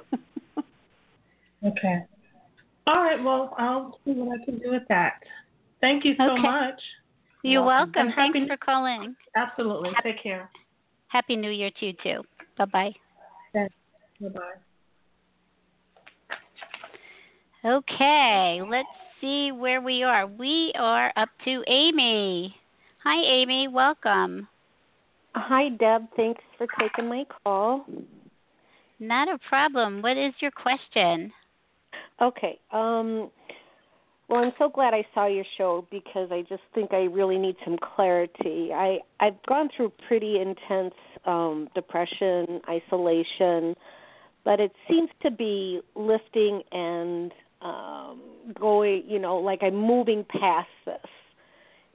okay. 1.66 2.06
All 2.88 3.04
right. 3.04 3.22
Well, 3.22 3.56
I'll 3.58 4.00
see 4.06 4.12
what 4.12 4.40
I 4.40 4.46
can 4.46 4.60
do 4.60 4.72
with 4.72 4.84
that. 4.90 5.20
Thank 5.82 6.06
you 6.06 6.14
so 6.18 6.32
okay. 6.32 6.42
much. 6.42 6.82
You're 7.44 7.64
welcome. 7.64 7.94
welcome. 7.94 8.14
Thanks 8.16 8.38
happy, 8.38 8.48
for 8.48 8.58
calling. 8.58 9.16
Absolutely. 9.36 9.90
Happy, 9.96 10.14
Take 10.14 10.24
care. 10.24 10.50
Happy 11.08 11.36
New 11.36 11.52
Year 11.52 11.72
to 11.80 11.86
you 11.88 11.94
too. 12.04 12.22
Bye 12.58 12.66
bye. 12.66 12.92
Bye 13.54 13.68
bye. 14.22 14.40
Okay, 17.64 18.60
let's 18.68 18.88
see 19.20 19.52
where 19.52 19.82
we 19.82 20.02
are. 20.02 20.26
We 20.26 20.74
are 20.80 21.14
up 21.16 21.30
to 21.46 21.64
Amy. 21.68 22.56
Hi, 23.04 23.24
Amy. 23.24 23.68
Welcome. 23.68 24.48
Hi, 25.36 25.70
Deb. 25.70 26.08
Thanks 26.16 26.42
for 26.58 26.66
taking 26.80 27.08
my 27.08 27.24
call. 27.44 27.86
Not 29.00 29.28
a 29.28 29.38
problem. 29.48 30.02
What 30.02 30.18
is 30.18 30.34
your 30.40 30.50
question? 30.50 31.32
Okay. 32.20 32.60
Um, 32.72 33.30
well, 34.28 34.44
I'm 34.44 34.54
so 34.58 34.68
glad 34.68 34.96
I 34.96 35.06
saw 35.14 35.28
your 35.28 35.46
show 35.58 35.86
because 35.92 36.32
I 36.32 36.42
just 36.50 36.64
think 36.74 36.94
I 36.94 37.04
really 37.04 37.38
need 37.38 37.58
some 37.64 37.78
clarity. 37.78 38.72
I 38.74 39.00
I've 39.20 39.42
gone 39.48 39.70
through 39.76 39.92
pretty 40.08 40.40
intense 40.40 40.96
um, 41.28 41.70
depression, 41.76 42.60
isolation, 42.68 43.76
but 44.44 44.60
it 44.60 44.72
seems 44.90 45.10
to 45.22 45.30
be 45.30 45.82
lifting 45.96 46.64
and 46.72 47.32
um, 47.62 48.22
going. 48.60 49.04
You 49.08 49.20
know, 49.20 49.38
like 49.38 49.64
I'm 49.64 49.76
moving 49.76 50.26
past 50.26 50.70
this, 50.86 50.98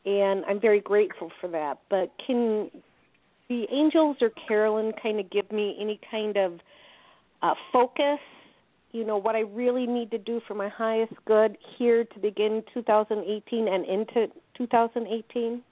and 0.04 0.44
I'm 0.46 0.60
very 0.60 0.80
grateful 0.80 1.30
for 1.40 1.48
that. 1.48 1.78
But 1.90 2.12
can 2.24 2.70
the 3.48 3.66
angels 3.70 4.16
or 4.20 4.30
Carolyn 4.48 4.92
kind 5.02 5.20
of 5.20 5.30
give 5.30 5.50
me 5.52 5.76
any 5.80 6.00
kind 6.10 6.36
of 6.36 6.60
uh, 7.42 7.54
focus 7.72 8.18
you 8.96 9.04
know 9.04 9.18
what 9.18 9.36
I 9.36 9.40
really 9.40 9.86
need 9.86 10.10
to 10.12 10.18
do 10.18 10.40
for 10.48 10.54
my 10.54 10.68
highest 10.68 11.12
good 11.26 11.58
here 11.76 12.04
to 12.04 12.18
begin 12.18 12.62
2018 12.72 13.68
and 13.68 13.84
into 13.84 14.28
2018? 14.56 15.62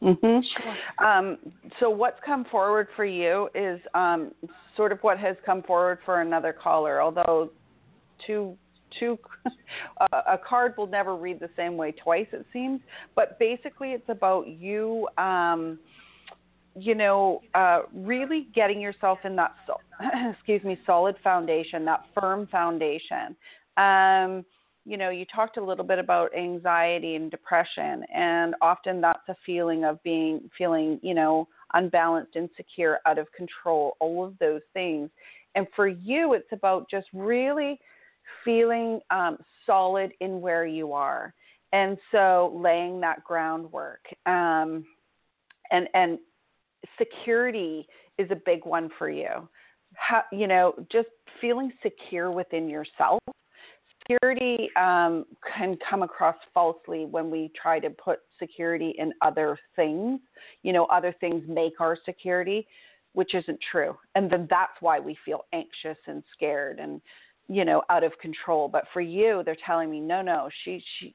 Mhm. 0.00 0.42
Sure. 0.44 1.06
Um, 1.06 1.38
so 1.78 1.90
what's 1.90 2.18
come 2.24 2.46
forward 2.46 2.88
for 2.96 3.04
you 3.04 3.50
is 3.54 3.80
um, 3.94 4.32
sort 4.76 4.92
of 4.92 5.00
what 5.02 5.18
has 5.18 5.36
come 5.44 5.62
forward 5.62 5.98
for 6.06 6.22
another 6.22 6.54
caller. 6.54 7.02
Although 7.02 7.50
two 8.26 8.56
two 8.98 9.18
a 10.12 10.38
card 10.38 10.74
will 10.76 10.86
never 10.86 11.16
read 11.16 11.40
the 11.40 11.50
same 11.56 11.76
way 11.76 11.92
twice, 11.92 12.26
it 12.32 12.46
seems. 12.52 12.80
But 13.14 13.38
basically, 13.38 13.92
it's 13.92 14.08
about 14.08 14.48
you. 14.48 15.08
Um, 15.18 15.78
you 16.74 16.94
know, 16.94 17.40
uh, 17.54 17.80
really 17.92 18.48
getting 18.54 18.80
yourself 18.80 19.18
in 19.24 19.34
that, 19.36 19.54
excuse 20.32 20.62
me, 20.62 20.78
solid 20.86 21.16
foundation, 21.24 21.84
that 21.84 22.04
firm 22.18 22.46
foundation. 22.46 23.36
Um, 23.76 24.44
you 24.84 24.96
know, 24.96 25.10
you 25.10 25.26
talked 25.26 25.56
a 25.56 25.64
little 25.64 25.84
bit 25.84 25.98
about 25.98 26.34
anxiety 26.36 27.16
and 27.16 27.30
depression, 27.30 28.04
and 28.14 28.54
often 28.62 29.00
that's 29.00 29.28
a 29.28 29.34
feeling 29.44 29.84
of 29.84 30.02
being, 30.02 30.48
feeling, 30.56 31.00
you 31.02 31.14
know, 31.14 31.48
unbalanced, 31.74 32.36
insecure, 32.36 32.98
out 33.06 33.18
of 33.18 33.26
control, 33.32 33.96
all 34.00 34.24
of 34.24 34.38
those 34.38 34.62
things. 34.72 35.10
And 35.54 35.66
for 35.74 35.88
you, 35.88 36.34
it's 36.34 36.52
about 36.52 36.88
just 36.88 37.08
really 37.12 37.78
feeling 38.44 39.00
um, 39.10 39.38
solid 39.66 40.12
in 40.20 40.40
where 40.40 40.66
you 40.66 40.92
are. 40.92 41.34
And 41.72 41.98
so 42.12 42.58
laying 42.62 43.00
that 43.00 43.22
groundwork. 43.24 44.00
Um, 44.26 44.84
and 45.70 45.88
and 45.94 46.18
security 46.98 47.86
is 48.16 48.30
a 48.30 48.36
big 48.36 48.64
one 48.64 48.90
for 48.98 49.10
you. 49.10 49.48
How, 49.94 50.22
you 50.32 50.46
know, 50.46 50.74
just 50.90 51.08
feeling 51.40 51.72
secure 51.82 52.30
within 52.30 52.68
yourself. 52.68 53.20
Security 54.10 54.70
um, 54.76 55.26
can 55.54 55.76
come 55.88 56.02
across 56.02 56.36
falsely 56.54 57.04
when 57.04 57.30
we 57.30 57.50
try 57.60 57.78
to 57.78 57.90
put 57.90 58.20
security 58.38 58.94
in 58.98 59.12
other 59.20 59.58
things. 59.76 60.20
You 60.62 60.72
know, 60.72 60.86
other 60.86 61.14
things 61.20 61.42
make 61.46 61.80
our 61.80 61.98
security, 62.06 62.66
which 63.12 63.34
isn't 63.34 63.58
true. 63.70 63.96
And 64.14 64.30
then 64.30 64.46
that's 64.48 64.72
why 64.80 64.98
we 64.98 65.16
feel 65.24 65.44
anxious 65.52 65.98
and 66.06 66.22
scared 66.32 66.78
and 66.78 67.00
you 67.48 67.64
know 67.64 67.82
out 67.88 68.04
of 68.04 68.12
control 68.18 68.68
but 68.68 68.84
for 68.92 69.00
you 69.00 69.42
they're 69.44 69.56
telling 69.64 69.90
me 69.90 70.00
no 70.00 70.20
no 70.20 70.48
she 70.64 70.82
she 70.98 71.14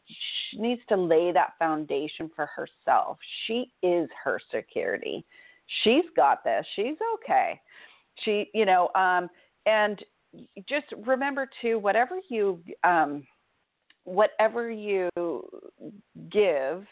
she 0.49 0.57
needs 0.57 0.81
to 0.89 0.95
lay 0.95 1.31
that 1.31 1.53
foundation 1.59 2.29
for 2.35 2.49
herself 2.55 3.17
she 3.45 3.71
is 3.83 4.09
her 4.23 4.39
security 4.51 5.23
she's 5.83 6.05
got 6.15 6.43
this. 6.43 6.65
She's 6.75 6.97
okay. 7.15 7.59
She, 8.23 8.49
you 8.53 8.65
know, 8.65 8.89
um, 8.95 9.29
and 9.65 10.03
just 10.67 10.85
remember 11.05 11.49
too, 11.61 11.79
whatever 11.79 12.19
you, 12.29 12.59
um, 12.83 13.25
whatever 14.03 14.69
you 14.69 15.09
give, 16.31 16.85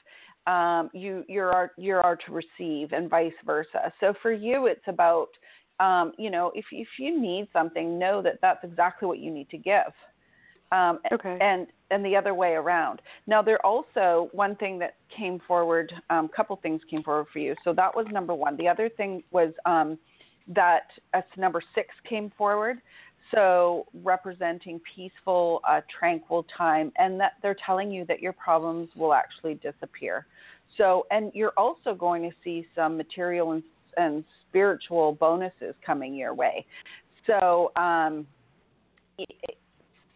um, 0.48 0.90
you 0.94 1.24
you're 1.28 1.72
you 1.78 1.96
are 1.96 2.16
to 2.16 2.32
receive, 2.32 2.94
and 2.94 3.10
vice 3.10 3.32
versa. 3.46 3.94
So 4.00 4.14
for 4.22 4.32
you, 4.32 4.66
it's 4.66 4.82
about, 4.88 5.28
um, 5.82 6.14
you 6.18 6.30
know, 6.30 6.52
if 6.56 6.66
if 6.72 6.88
you 7.00 7.20
need 7.20 7.48
something, 7.52 7.98
know 7.98 8.22
that 8.22 8.40
that's 8.42 8.64
exactly 8.64 9.08
what 9.08 9.20
you 9.20 9.32
need 9.32 9.50
to 9.50 9.58
give. 9.58 9.92
Um, 10.72 11.00
okay. 11.12 11.38
And 11.42 11.68
and 11.90 12.06
the 12.06 12.16
other 12.16 12.34
way 12.34 12.52
around. 12.52 13.02
Now, 13.28 13.42
there 13.42 13.64
also 13.66 14.30
one 14.32 14.56
thing 14.56 14.80
that 14.80 14.96
came 15.16 15.42
forward. 15.46 15.92
A 16.10 16.16
um, 16.16 16.30
couple 16.30 16.56
things 16.58 16.82
came 16.90 17.04
forward 17.04 17.28
for 17.34 17.40
you. 17.40 17.56
So 17.66 17.74
that 17.74 17.94
was 17.94 18.06
number 18.12 18.34
one. 18.34 18.56
The 18.56 18.70
other 18.70 18.88
thing 18.88 19.24
was 19.32 19.52
um, 19.66 19.98
that 20.48 20.84
as 21.14 21.24
number 21.36 21.62
six 21.76 21.90
came 22.08 22.32
forward. 22.38 22.78
So 23.32 23.86
representing 24.04 24.80
peaceful, 24.96 25.62
uh, 25.68 25.82
tranquil 26.00 26.46
time, 26.58 26.92
and 26.98 27.20
that 27.20 27.34
they're 27.42 27.58
telling 27.66 27.92
you 27.92 28.06
that 28.06 28.22
your 28.22 28.34
problems 28.34 28.90
will 28.96 29.14
actually 29.14 29.56
disappear. 29.56 30.26
So, 30.78 31.06
and 31.12 31.32
you're 31.34 31.54
also 31.58 31.94
going 31.94 32.24
to 32.24 32.36
see 32.44 32.66
some 32.76 32.96
material 32.98 33.52
and, 33.52 33.64
and 33.98 34.24
spiritual 34.48 35.14
bonuses 35.14 35.76
coming 35.86 36.14
your 36.16 36.34
way. 36.34 36.66
So, 37.28 37.72
um, 37.76 38.26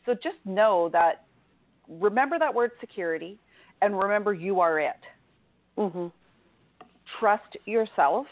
so 0.06 0.14
just 0.14 0.38
know 0.46 0.90
that 0.92 1.26
remember 1.88 2.40
that 2.40 2.54
word 2.54 2.72
security 2.80 3.38
and 3.82 3.98
remember 3.98 4.34
you 4.34 4.60
are 4.60 4.80
it. 4.80 4.96
Mm-hmm. 5.78 6.08
Trust 7.20 7.58
yourself, 7.66 8.28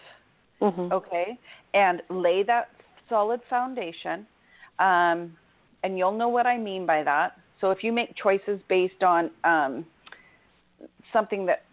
mm-hmm. 0.61 0.91
okay, 0.91 1.37
and 1.73 2.01
lay 2.09 2.43
that 2.43 2.69
solid 3.09 3.41
foundation. 3.49 4.25
Um, 4.79 5.37
and 5.83 5.97
you'll 5.97 6.17
know 6.17 6.29
what 6.29 6.47
I 6.47 6.57
mean 6.57 6.85
by 6.85 7.03
that. 7.03 7.37
So 7.61 7.71
if 7.71 7.83
you 7.83 7.91
make 7.91 8.15
choices 8.15 8.59
based 8.67 9.03
on 9.03 9.29
um, 9.43 9.85
something 11.11 11.45
that 11.45 11.63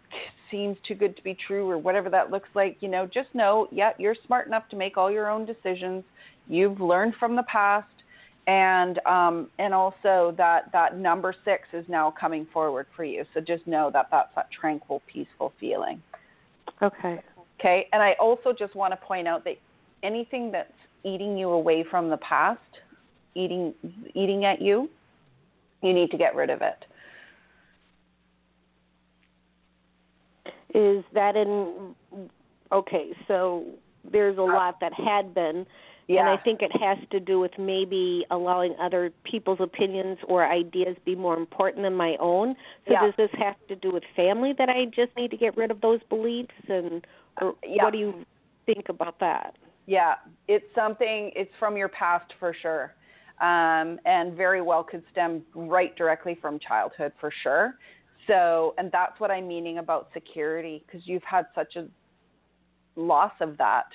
seems 0.49 0.77
too 0.87 0.95
good 0.95 1.15
to 1.15 1.23
be 1.23 1.37
true 1.47 1.69
or 1.69 1.77
whatever 1.77 2.09
that 2.09 2.29
looks 2.29 2.49
like, 2.53 2.77
you 2.81 2.89
know, 2.89 3.05
just 3.05 3.33
know, 3.33 3.67
yeah, 3.71 3.91
you're 3.97 4.15
smart 4.25 4.47
enough 4.47 4.67
to 4.69 4.75
make 4.75 4.97
all 4.97 5.11
your 5.11 5.29
own 5.29 5.45
decisions. 5.45 6.03
You've 6.47 6.81
learned 6.81 7.15
from 7.19 7.35
the 7.35 7.43
past 7.43 7.87
and 8.47 8.99
um, 9.05 9.49
and 9.59 9.73
also 9.73 10.33
that 10.37 10.71
that 10.73 10.97
number 10.97 11.33
six 11.45 11.63
is 11.73 11.85
now 11.87 12.13
coming 12.19 12.47
forward 12.51 12.87
for 12.95 13.03
you. 13.03 13.23
So 13.33 13.39
just 13.39 13.65
know 13.67 13.91
that 13.93 14.07
that's 14.11 14.33
that 14.35 14.47
tranquil, 14.51 15.01
peaceful 15.11 15.53
feeling. 15.59 16.01
Okay. 16.81 17.21
Okay. 17.59 17.87
And 17.93 18.01
I 18.01 18.13
also 18.13 18.53
just 18.57 18.75
want 18.75 18.91
to 18.93 18.97
point 18.97 19.27
out 19.27 19.43
that 19.43 19.57
anything 20.01 20.51
that's 20.51 20.73
eating 21.03 21.37
you 21.37 21.49
away 21.49 21.85
from 21.89 22.09
the 22.09 22.17
past, 22.17 22.59
eating 23.35 23.73
eating 24.15 24.45
at 24.45 24.61
you, 24.61 24.89
you 25.83 25.93
need 25.93 26.09
to 26.11 26.17
get 26.17 26.35
rid 26.35 26.49
of 26.49 26.61
it. 26.61 26.85
Is 30.73 31.03
that 31.13 31.35
in? 31.35 31.95
Okay, 32.71 33.11
so 33.27 33.65
there's 34.11 34.37
a 34.37 34.41
lot 34.41 34.79
that 34.79 34.93
had 34.93 35.33
been. 35.33 35.65
Yeah. 36.07 36.21
And 36.21 36.29
I 36.29 36.43
think 36.43 36.61
it 36.61 36.71
has 36.81 36.97
to 37.11 37.19
do 37.21 37.39
with 37.39 37.51
maybe 37.57 38.25
allowing 38.31 38.75
other 38.81 39.13
people's 39.23 39.59
opinions 39.61 40.17
or 40.27 40.45
ideas 40.45 40.97
be 41.05 41.15
more 41.15 41.37
important 41.37 41.83
than 41.83 41.93
my 41.93 42.17
own. 42.19 42.55
So 42.85 42.93
Yeah. 42.93 43.05
does 43.05 43.15
this 43.15 43.31
have 43.37 43.55
to 43.69 43.75
do 43.75 43.91
with 43.91 44.03
family 44.15 44.51
that 44.53 44.67
I 44.67 44.85
just 44.85 45.15
need 45.15 45.31
to 45.31 45.37
get 45.37 45.55
rid 45.55 45.71
of 45.71 45.79
those 45.79 46.01
beliefs 46.09 46.55
and 46.67 47.05
or 47.39 47.55
Yeah. 47.63 47.83
what 47.85 47.93
do 47.93 47.99
you 47.99 48.25
think 48.65 48.89
about 48.89 49.19
that? 49.19 49.55
Yeah, 49.85 50.15
it's 50.47 50.73
something. 50.75 51.31
It's 51.35 51.53
from 51.55 51.77
your 51.77 51.87
past 51.87 52.33
for 52.33 52.53
sure, 52.53 52.93
um, 53.39 53.99
and 54.05 54.33
very 54.33 54.61
well 54.61 54.83
could 54.83 55.03
stem 55.11 55.45
right 55.55 55.95
directly 55.95 56.35
from 56.35 56.59
childhood 56.59 57.13
for 57.19 57.31
sure. 57.31 57.77
So, 58.31 58.73
and 58.77 58.89
that's 58.93 59.19
what 59.19 59.29
I'm 59.29 59.45
meaning 59.45 59.79
about 59.79 60.07
security 60.13 60.85
because 60.85 61.05
you've 61.05 61.23
had 61.23 61.47
such 61.53 61.75
a 61.75 61.87
loss 62.95 63.33
of 63.41 63.57
that, 63.57 63.87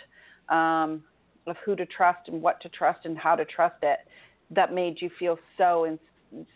um, 0.54 1.02
of 1.46 1.56
who 1.64 1.74
to 1.74 1.86
trust 1.86 2.28
and 2.28 2.42
what 2.42 2.60
to 2.60 2.68
trust 2.68 3.06
and 3.06 3.16
how 3.16 3.34
to 3.34 3.46
trust 3.46 3.76
it, 3.82 4.00
that 4.50 4.74
made 4.74 5.00
you 5.00 5.08
feel 5.18 5.38
so 5.56 5.84
and 5.84 5.98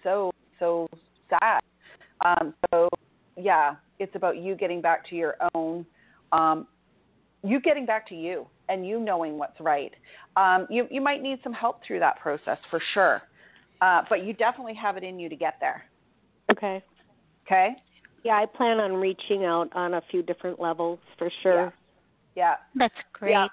so 0.04 0.30
so 0.58 0.86
sad. 1.30 1.60
Um, 2.22 2.52
so, 2.70 2.90
yeah, 3.38 3.76
it's 3.98 4.14
about 4.14 4.36
you 4.36 4.54
getting 4.56 4.82
back 4.82 5.08
to 5.08 5.16
your 5.16 5.36
own. 5.54 5.86
Um, 6.32 6.66
you 7.42 7.62
getting 7.62 7.86
back 7.86 8.06
to 8.08 8.14
you 8.14 8.46
and 8.68 8.86
you 8.86 9.00
knowing 9.00 9.38
what's 9.38 9.58
right. 9.58 9.92
Um, 10.36 10.66
you 10.68 10.86
you 10.90 11.00
might 11.00 11.22
need 11.22 11.38
some 11.42 11.54
help 11.54 11.80
through 11.86 12.00
that 12.00 12.20
process 12.20 12.58
for 12.68 12.82
sure, 12.92 13.22
uh, 13.80 14.02
but 14.10 14.22
you 14.22 14.34
definitely 14.34 14.74
have 14.74 14.98
it 14.98 15.02
in 15.02 15.18
you 15.18 15.30
to 15.30 15.36
get 15.36 15.54
there. 15.60 15.84
Okay. 16.52 16.84
Okay. 17.50 17.70
Yeah, 18.22 18.34
I 18.34 18.46
plan 18.46 18.78
on 18.78 18.92
reaching 18.94 19.44
out 19.44 19.70
on 19.74 19.94
a 19.94 20.02
few 20.10 20.22
different 20.22 20.60
levels 20.60 20.98
for 21.18 21.30
sure. 21.42 21.72
Yeah. 22.36 22.56
That's 22.76 22.94
great. 23.12 23.32
Yeah. 23.32 23.48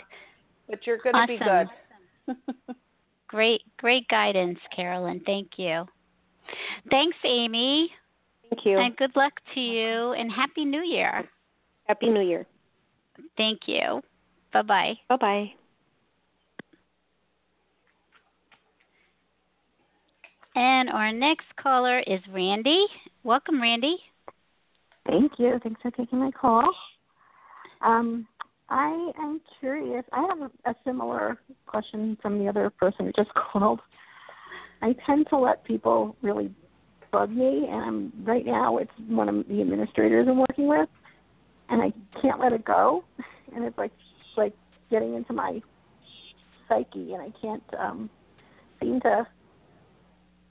But 0.70 0.86
you're 0.86 0.98
going 0.98 1.16
to 1.16 1.26
be 1.28 1.38
good. 1.38 1.68
Awesome. 2.30 2.76
Great, 3.28 3.62
great 3.78 4.08
guidance, 4.08 4.58
Carolyn. 4.74 5.22
Thank 5.26 5.52
you. 5.58 5.86
Thanks, 6.90 7.18
Amy. 7.26 7.90
Thank 8.50 8.66
you. 8.66 8.80
And 8.80 8.96
good 8.96 9.14
luck 9.18 9.34
to 9.54 9.60
you 9.60 10.14
and 10.14 10.32
Happy 10.32 10.64
New 10.64 10.82
Year. 10.82 11.26
Happy 11.88 12.10
New 12.10 12.22
Year. 12.22 12.46
Thank 13.36 13.62
you. 13.66 14.02
Bye 14.54 14.62
bye. 14.62 14.94
Bye 15.10 15.18
bye. 15.18 15.52
And 20.56 20.90
our 20.90 21.12
next 21.12 21.48
caller 21.62 22.00
is 22.00 22.22
Randy. 22.34 22.86
Welcome, 23.28 23.62
Randy. 23.62 23.98
Thank 25.06 25.34
you. 25.38 25.60
Thanks 25.62 25.82
for 25.82 25.92
taking 25.92 26.18
my 26.18 26.32
call. 26.32 26.74
Um, 27.82 28.26
I 28.70 29.12
am 29.20 29.42
curious. 29.60 30.06
I 30.14 30.26
have 30.30 30.50
a, 30.66 30.76
similar 30.86 31.38
question 31.66 32.18
from 32.22 32.40
the 32.40 32.48
other 32.48 32.70
person 32.70 33.06
who 33.06 33.12
just 33.12 33.34
called. 33.52 33.82
I 34.82 34.96
tend 35.06 35.28
to 35.32 35.38
let 35.38 35.66
people 35.66 36.16
really 36.22 36.56
bug 37.12 37.30
me, 37.30 37.68
and 37.70 37.84
I'm, 37.84 38.14
right 38.26 38.46
now 38.46 38.78
it's 38.78 38.92
one 39.10 39.28
of 39.28 39.46
the 39.50 39.60
administrators 39.60 40.26
I'm 40.30 40.40
working 40.40 40.70
with, 40.70 40.88
and 41.68 41.82
I 41.82 41.92
can't 42.22 42.40
let 42.40 42.54
it 42.54 42.64
go, 42.64 43.04
and 43.54 43.66
it's 43.66 43.78
like 43.78 43.92
like 44.38 44.54
getting 44.90 45.16
into 45.16 45.34
my 45.34 45.62
psyche, 46.70 47.12
and 47.14 47.22
I 47.22 47.34
can't 47.42 47.64
um, 47.78 48.10
seem 48.80 49.02
to 49.02 49.28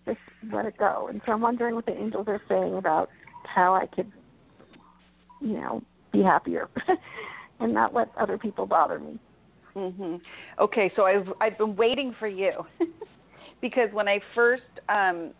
just 0.07 0.19
let 0.53 0.65
it 0.67 0.77
go. 0.79 1.09
And 1.11 1.21
so 1.27 1.33
I'm 1.33 1.41
wondering 1.41 1.75
what 1.75 1.87
the 1.87 1.93
angels 1.97 2.27
are 2.29 2.41
saying 2.49 2.77
about 2.77 3.11
how 3.45 3.75
I 3.75 3.87
could, 3.87 4.11
you 5.41 5.55
know, 5.55 5.83
be 6.13 6.23
happier 6.23 6.69
and 7.61 7.75
not 7.75 7.93
let 7.95 8.09
other 8.19 8.39
people 8.39 8.67
bother 8.67 8.99
me. 8.99 9.19
Mhm. 9.75 10.21
Okay, 10.59 10.91
so 10.97 11.05
I've 11.05 11.29
I've 11.41 11.59
been 11.59 11.77
waiting 11.77 12.15
for 12.19 12.29
you 12.29 12.53
because 13.61 13.91
when 13.93 14.09
I 14.09 14.21
first 14.35 14.63
um 14.89 15.33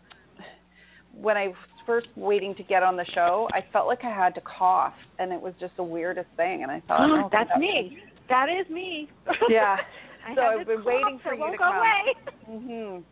when 1.19 1.35
I 1.37 1.47
was 1.47 1.55
first 1.87 2.07
waiting 2.15 2.53
to 2.55 2.63
get 2.63 2.83
on 2.83 2.95
the 2.97 3.05
show, 3.15 3.47
I 3.53 3.63
felt 3.73 3.87
like 3.87 4.03
I 4.03 4.13
had 4.13 4.35
to 4.35 4.41
cough, 4.41 4.93
and 5.17 5.31
it 5.31 5.41
was 5.41 5.53
just 5.59 5.75
the 5.77 5.83
weirdest 5.83 6.27
thing. 6.35 6.61
And 6.61 6.71
I 6.71 6.81
thought, 6.87 6.99
oh, 7.09 7.29
That's 7.31 7.49
that- 7.49 7.59
me. 7.59 7.97
That 8.29 8.47
is 8.49 8.69
me. 8.69 9.09
Yeah. 9.49 9.77
So 10.35 10.41
I've 10.41 10.67
this 10.67 10.75
been 10.75 10.83
waiting 10.83 11.19
for 11.23 11.29
that 11.29 11.35
you 11.37 11.41
won't 11.41 11.53
to 11.53 11.57
go 11.57 11.63
come. 11.63 11.77
away. 11.77 12.13
Mhm. 12.49 13.03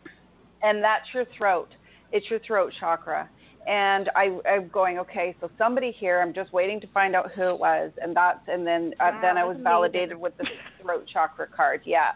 And 0.64 0.84
that's 0.84 1.06
your 1.14 1.26
throat. 1.38 1.70
It's 2.12 2.30
your 2.30 2.40
throat 2.40 2.74
chakra. 2.80 3.30
And 3.68 4.10
I, 4.16 4.38
I'm 4.48 4.68
going, 4.70 5.00
okay, 5.00 5.36
so 5.42 5.50
somebody 5.58 5.92
here. 5.92 6.22
I'm 6.22 6.34
just 6.34 6.54
waiting 6.54 6.80
to 6.82 6.88
find 6.94 7.16
out 7.16 7.32
who 7.32 7.50
it 7.50 7.60
was, 7.60 7.92
and 8.02 8.16
that's, 8.16 8.40
and 8.48 8.66
then, 8.66 8.94
uh, 9.00 9.10
Wow, 9.14 9.20
then 9.22 9.38
I 9.38 9.44
was 9.44 9.56
amazing. 9.56 9.64
validated 9.64 10.18
with 10.18 10.38
the 10.38 10.46
throat 10.82 11.06
chakra 11.12 11.48
card. 11.48 11.82
Yeah. 11.84 12.12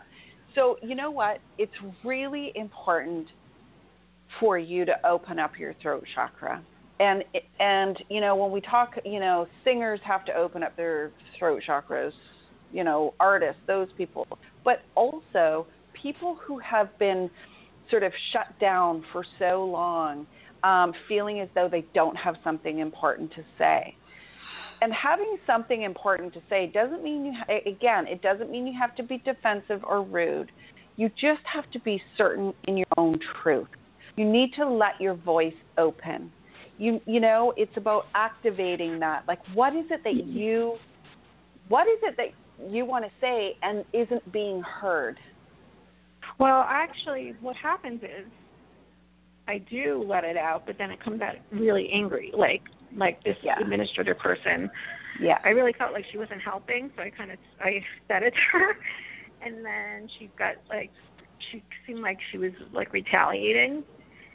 So 0.56 0.78
you 0.84 0.96
know 0.96 1.10
what? 1.10 1.40
It's 1.58 1.74
really 2.04 2.52
important 2.56 3.28
for 4.40 4.58
you 4.58 4.86
to 4.86 4.94
open 5.08 5.40
up 5.40 5.58
your 5.58 5.74
throat 5.82 6.04
chakra. 6.14 6.62
And 7.00 7.24
and 7.60 7.98
you 8.10 8.20
know 8.20 8.36
when 8.36 8.52
we 8.52 8.62
talk, 8.62 8.96
you 9.06 9.20
know, 9.20 9.48
singers 9.64 10.00
have 10.04 10.26
to 10.26 10.34
open 10.34 10.64
up 10.64 10.76
their 10.76 11.12
throat 11.38 11.62
chakras, 11.68 12.12
you 12.74 12.84
know, 12.84 13.14
artists, 13.20 13.62
those 13.68 13.88
people. 13.98 14.28
But 14.64 14.82
also 14.96 15.66
people 15.94 16.36
who 16.46 16.60
have 16.60 16.98
been 17.00 17.30
sort 17.90 18.04
of 18.04 18.12
shut 18.32 18.48
down 18.60 19.04
for 19.12 19.24
so 19.38 19.66
long, 19.66 20.28
um, 20.64 20.94
feeling 21.08 21.40
as 21.40 21.50
though 21.56 21.70
they 21.70 21.86
don't 21.94 22.16
have 22.16 22.36
something 22.44 22.80
important 22.80 23.32
to 23.34 23.44
say. 23.58 23.96
And 24.82 24.94
having 24.94 25.38
something 25.46 25.84
important 25.84 26.34
to 26.34 26.42
say 26.50 26.68
doesn't 26.68 27.04
mean 27.04 27.26
you, 27.26 27.34
ha- 27.34 27.60
again, 27.66 28.08
it 28.08 28.22
doesn't 28.22 28.50
mean 28.50 28.66
you 28.66 28.80
have 28.80 28.96
to 28.96 29.04
be 29.04 29.18
defensive 29.20 29.84
or 29.84 30.04
rude. 30.04 30.52
You 30.96 31.10
just 31.10 31.42
have 31.52 31.70
to 31.72 31.80
be 31.80 32.02
certain 32.18 32.54
in 32.66 32.78
your 32.78 32.88
own 32.98 33.20
truth. 33.42 33.68
You 34.16 34.26
need 34.26 34.54
to 34.54 34.68
let 34.68 35.00
your 35.00 35.16
voice 35.16 35.54
open. 35.78 36.32
You, 36.78 37.02
you 37.06 37.20
know, 37.20 37.54
it's 37.58 37.76
about 37.76 38.06
activating 38.16 39.00
that. 39.00 39.24
Like, 39.28 39.40
what 39.54 39.76
is 39.76 39.86
it 39.90 40.04
that 40.04 40.26
you, 40.26 40.78
what 41.68 41.88
is 41.88 42.00
it 42.04 42.16
that 42.18 42.70
you 42.70 42.86
want 42.86 43.06
to 43.06 43.12
say 43.20 43.58
and 43.64 43.84
isn't 43.94 44.32
being 44.32 44.62
heard? 44.62 45.18
Well, 46.40 46.66
actually, 46.68 47.36
what 47.42 47.56
happens 47.58 48.02
is 48.02 48.32
I 49.48 49.58
do 49.58 50.04
let 50.08 50.24
it 50.24 50.38
out, 50.38 50.66
but 50.66 50.78
then 50.78 50.90
it 50.90 51.04
comes 51.04 51.22
out 51.22 51.36
really 51.52 51.90
angry, 51.94 52.32
like 52.36 52.62
like 52.96 53.24
this 53.24 53.38
Yeah. 53.44 53.60
administrator 53.60 54.16
person. 54.16 54.70
Yeah. 55.20 55.38
I 55.44 55.50
really 55.50 55.74
felt 55.74 55.94
like 55.94 56.06
she 56.12 56.18
wasn't 56.18 56.42
helping, 56.42 56.90
so 56.96 57.04
I 57.04 57.10
kind 57.12 57.32
of 57.32 57.38
I 57.60 57.84
said 58.08 58.24
it 58.24 58.34
to 58.34 58.40
her, 58.58 58.78
and 59.42 59.64
then 59.64 60.10
she 60.18 60.30
got 60.38 60.56
like 60.70 60.92
she 61.52 61.64
seemed 61.86 62.00
like 62.00 62.18
she 62.32 62.38
was 62.38 62.52
like 62.74 62.94
retaliating. 62.94 63.84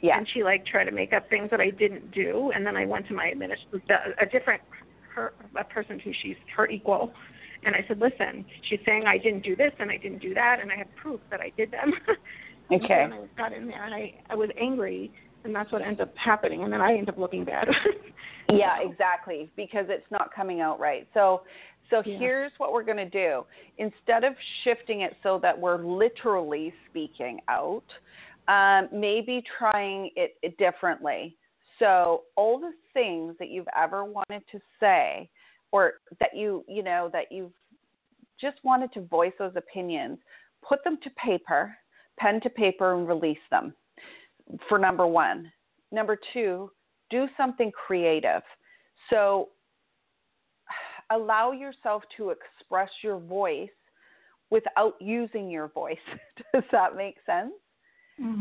Yeah. 0.01 0.17
And 0.17 0.27
she 0.33 0.43
like 0.43 0.65
tried 0.65 0.85
to 0.85 0.91
make 0.91 1.13
up 1.13 1.29
things 1.29 1.49
that 1.49 1.59
I 1.59 1.71
didn't 1.71 2.11
do, 2.11 2.51
and 2.53 2.65
then 2.65 2.75
I 2.77 2.85
went 2.85 3.07
to 3.07 3.13
my 3.13 3.27
administrator, 3.27 3.81
a 4.21 4.25
different 4.25 4.61
her 5.15 5.33
a 5.57 5.63
person 5.63 5.97
who 5.99 6.11
she's 6.21 6.35
her 6.55 6.67
equal, 6.67 7.13
and 7.63 7.75
I 7.75 7.83
said, 7.87 7.99
listen, 7.99 8.45
she's 8.69 8.79
saying 8.85 9.05
I 9.07 9.17
didn't 9.17 9.43
do 9.43 9.55
this 9.55 9.71
and 9.79 9.89
I 9.89 9.97
didn't 9.97 10.19
do 10.19 10.33
that, 10.33 10.59
and 10.61 10.71
I 10.71 10.75
have 10.77 10.93
proof 10.95 11.19
that 11.31 11.39
I 11.41 11.51
did 11.57 11.71
them. 11.71 11.93
And 12.71 12.83
Okay. 12.83 13.07
then 13.07 13.13
I 13.13 13.19
got 13.37 13.53
in 13.53 13.67
there 13.67 13.83
and 13.85 13.93
I 13.93 14.15
I 14.27 14.33
was 14.33 14.49
angry, 14.59 15.11
and 15.43 15.53
that's 15.53 15.71
what 15.71 15.83
ended 15.83 16.01
up 16.01 16.17
happening, 16.17 16.63
and 16.63 16.73
then 16.73 16.81
I 16.81 16.95
end 16.97 17.09
up 17.09 17.17
looking 17.19 17.45
bad. 17.45 17.67
Yeah, 18.47 18.77
exactly, 18.81 19.51
because 19.55 19.85
it's 19.89 20.05
not 20.11 20.33
coming 20.33 20.61
out 20.61 20.79
right. 20.79 21.07
So 21.13 21.41
so 21.89 22.01
Yeah. 22.05 22.17
here's 22.17 22.51
what 22.57 22.73
we're 22.73 22.83
going 22.83 22.97
to 22.97 23.09
do. 23.09 23.45
Instead 23.77 24.23
of 24.23 24.33
shifting 24.63 25.01
it 25.01 25.15
so 25.23 25.39
that 25.39 25.57
we're 25.59 25.83
literally 25.83 26.73
speaking 26.89 27.39
out, 27.47 27.83
um, 28.47 28.89
maybe 28.91 29.43
trying 29.57 30.11
it, 30.15 30.37
it 30.41 30.57
differently. 30.57 31.37
So 31.79 32.23
all 32.35 32.59
the 32.59 32.73
things 32.93 33.35
that 33.39 33.49
you've 33.49 33.67
ever 33.75 34.05
wanted 34.05 34.43
to 34.51 34.59
say 34.79 35.29
or 35.75 35.95
that 36.21 36.29
you, 36.33 36.63
you 36.69 36.81
know, 36.81 37.09
that 37.11 37.25
you've 37.29 37.51
just 38.39 38.55
wanted 38.63 38.93
to 38.93 39.01
voice 39.01 39.33
those 39.37 39.51
opinions, 39.57 40.17
put 40.67 40.81
them 40.85 40.97
to 41.03 41.09
paper, 41.11 41.75
pen 42.17 42.39
to 42.39 42.49
paper 42.49 42.97
and 42.97 43.05
release 43.09 43.45
them. 43.51 43.73
For 44.69 44.79
number 44.79 45.05
1. 45.05 45.51
Number 45.91 46.17
2, 46.31 46.71
do 47.09 47.27
something 47.35 47.71
creative. 47.73 48.41
So 49.09 49.49
allow 51.11 51.51
yourself 51.51 52.03
to 52.15 52.29
express 52.29 52.89
your 53.03 53.19
voice 53.19 53.67
without 54.51 54.93
using 55.01 55.49
your 55.49 55.67
voice. 55.67 55.97
Does 56.53 56.63
that 56.71 56.95
make 56.95 57.17
sense? 57.25 57.51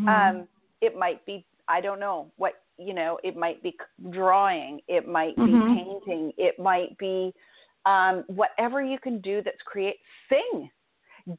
Um, 0.08 0.48
it 0.80 0.96
might 0.96 1.26
be, 1.26 1.44
I 1.66 1.80
don't 1.80 1.98
know, 1.98 2.30
what, 2.36 2.52
you 2.78 2.94
know, 2.94 3.18
it 3.22 3.36
might 3.36 3.62
be 3.62 3.76
drawing, 4.10 4.80
it 4.88 5.06
might 5.06 5.36
Mhm. 5.36 5.46
be 5.68 5.74
painting, 5.74 6.32
it 6.36 6.58
might 6.58 6.96
be 6.98 7.34
um, 7.86 8.24
whatever 8.28 8.82
you 8.82 8.98
can 8.98 9.20
do 9.20 9.42
that's 9.42 9.60
create. 9.66 10.00
Sing. 10.30 10.70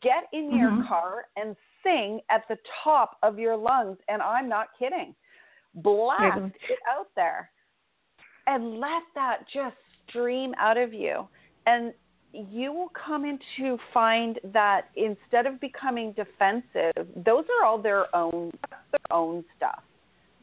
Get 0.02 0.28
in 0.32 0.54
your 0.54 0.72
Mhm. 0.72 0.88
car 0.88 1.28
and 1.36 1.56
sing 1.82 2.22
at 2.30 2.48
the 2.48 2.58
top 2.84 3.18
of 3.24 3.40
your 3.40 3.56
lungs. 3.56 3.98
And 4.08 4.22
I'm 4.22 4.48
not 4.48 4.70
kidding. 4.78 5.16
Blast 5.74 6.38
Mhm. 6.38 6.54
it 6.70 6.80
out 6.88 7.08
there 7.16 7.52
and 8.48 8.80
let 8.80 9.04
that 9.16 9.48
just 9.48 9.76
stream 10.08 10.54
out 10.58 10.78
of 10.78 10.94
you. 10.94 11.28
And 11.66 11.94
you 12.32 12.72
will 12.72 12.90
come 12.90 13.26
into 13.26 13.78
find 13.94 14.40
that 14.44 14.90
instead 14.96 15.46
of 15.46 15.60
becoming 15.60 16.12
defensive, 16.14 16.94
those 17.16 17.46
are 17.60 17.66
all 17.66 17.78
their 17.78 18.14
own 18.16 18.52
their 18.92 19.18
own 19.18 19.44
stuff. 19.56 19.84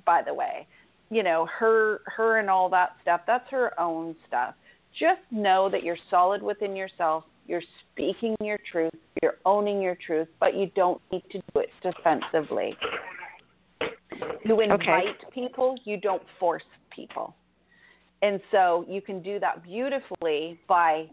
By 0.04 0.22
the 0.22 0.34
way, 0.34 0.66
you 1.12 1.22
know 1.22 1.46
her 1.58 2.00
her 2.06 2.38
and 2.38 2.48
all 2.48 2.70
that 2.70 2.96
stuff. 3.02 3.20
That's 3.26 3.48
her 3.50 3.78
own 3.78 4.16
stuff. 4.26 4.54
Just 4.98 5.20
know 5.30 5.68
that 5.68 5.82
you're 5.82 5.98
solid 6.08 6.42
within 6.42 6.74
yourself. 6.74 7.24
You're 7.46 7.62
speaking 7.92 8.34
your 8.40 8.58
truth. 8.70 8.92
You're 9.22 9.36
owning 9.44 9.82
your 9.82 9.96
truth, 10.06 10.28
but 10.40 10.56
you 10.56 10.70
don't 10.74 11.00
need 11.12 11.22
to 11.32 11.38
do 11.38 11.60
it 11.60 11.68
defensively. 11.82 12.74
You 14.44 14.60
invite 14.60 14.80
Okay. 14.80 15.30
people. 15.32 15.76
You 15.84 15.98
don't 15.98 16.22
force 16.40 16.64
people. 16.90 17.34
And 18.22 18.40
so 18.50 18.86
you 18.88 19.02
can 19.02 19.20
do 19.20 19.38
that 19.40 19.62
beautifully 19.62 20.58
by, 20.66 21.10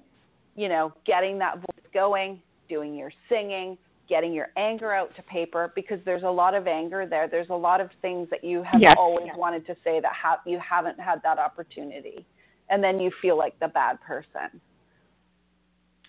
you 0.56 0.70
know, 0.70 0.94
getting 1.06 1.38
that 1.40 1.58
voice 1.58 1.92
going, 1.94 2.42
doing 2.70 2.96
your 2.96 3.12
singing, 3.28 3.78
getting 4.10 4.34
your 4.34 4.48
anger 4.58 4.92
out 4.94 5.16
to 5.16 5.22
paper 5.24 5.72
because 5.76 6.00
there's 6.04 6.24
a 6.24 6.30
lot 6.30 6.54
of 6.56 6.68
anger 6.68 7.06
there. 7.06 7.28
There's 7.30 7.50
a 7.50 7.56
lot 7.56 7.80
of 7.80 7.90
things 8.02 8.28
that 8.32 8.44
you 8.44 8.64
have 8.64 8.82
Yes. 8.82 8.96
always 8.98 9.30
wanted 9.36 9.66
to 9.68 9.76
say 9.84 10.00
that 10.02 10.12
ha- 10.12 10.42
you 10.46 10.60
haven't 10.60 11.00
had 11.00 11.22
that 11.24 11.38
opportunity. 11.38 12.26
And 12.70 12.84
then 12.84 13.00
you 13.00 13.12
feel 13.22 13.38
like 13.38 13.58
the 13.60 13.68
bad 13.68 14.00
person. 14.02 14.60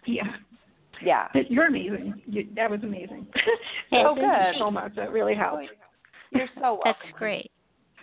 Yeah. 0.07 0.35
Yeah. 1.03 1.29
But 1.33 1.51
You're 1.51 1.67
amazing. 1.67 2.21
You, 2.27 2.47
that 2.57 2.71
was 2.71 2.81
amazing. 2.83 3.27
Oh, 3.93 4.15
Thank 4.15 4.19
good. 4.19 4.53
you 4.55 4.59
so 4.59 4.71
much. 4.71 4.95
That 4.95 5.11
really 5.11 5.35
helped. 5.35 5.65
You're 6.31 6.49
so 6.55 6.61
welcome. 6.75 6.83
That's 6.85 7.19
great. 7.19 7.51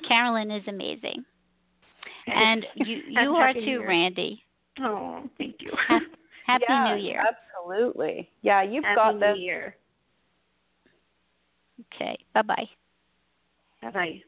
Carolyn 0.08 0.52
is 0.52 0.64
amazing. 0.68 1.24
And 2.28 2.66
you 2.76 2.98
you 3.08 3.16
Happy 3.16 3.28
are 3.38 3.54
New 3.54 3.60
too, 3.62 3.66
Year. 3.72 3.88
Randy. 3.88 4.44
Oh, 4.82 5.24
thank 5.38 5.56
you. 5.62 5.72
Happy 6.46 6.66
Yeah, 6.70 6.94
New 6.96 7.02
Year. 7.02 7.24
Absolutely. 7.26 8.30
Yeah, 8.42 8.64
you've 8.64 8.84
Happy 8.84 8.96
got 8.96 9.14
New 9.14 9.20
this. 9.22 9.38
Year. 9.40 9.76
Okay. 11.94 12.18
Bye 12.34 12.42
bye. 12.42 12.70
Bye 13.82 13.92
bye. 13.92 14.22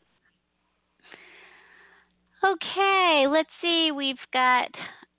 Okay, 2.42 3.26
let's 3.30 3.50
see. 3.62 3.92
We've 3.92 4.16
got 4.32 4.70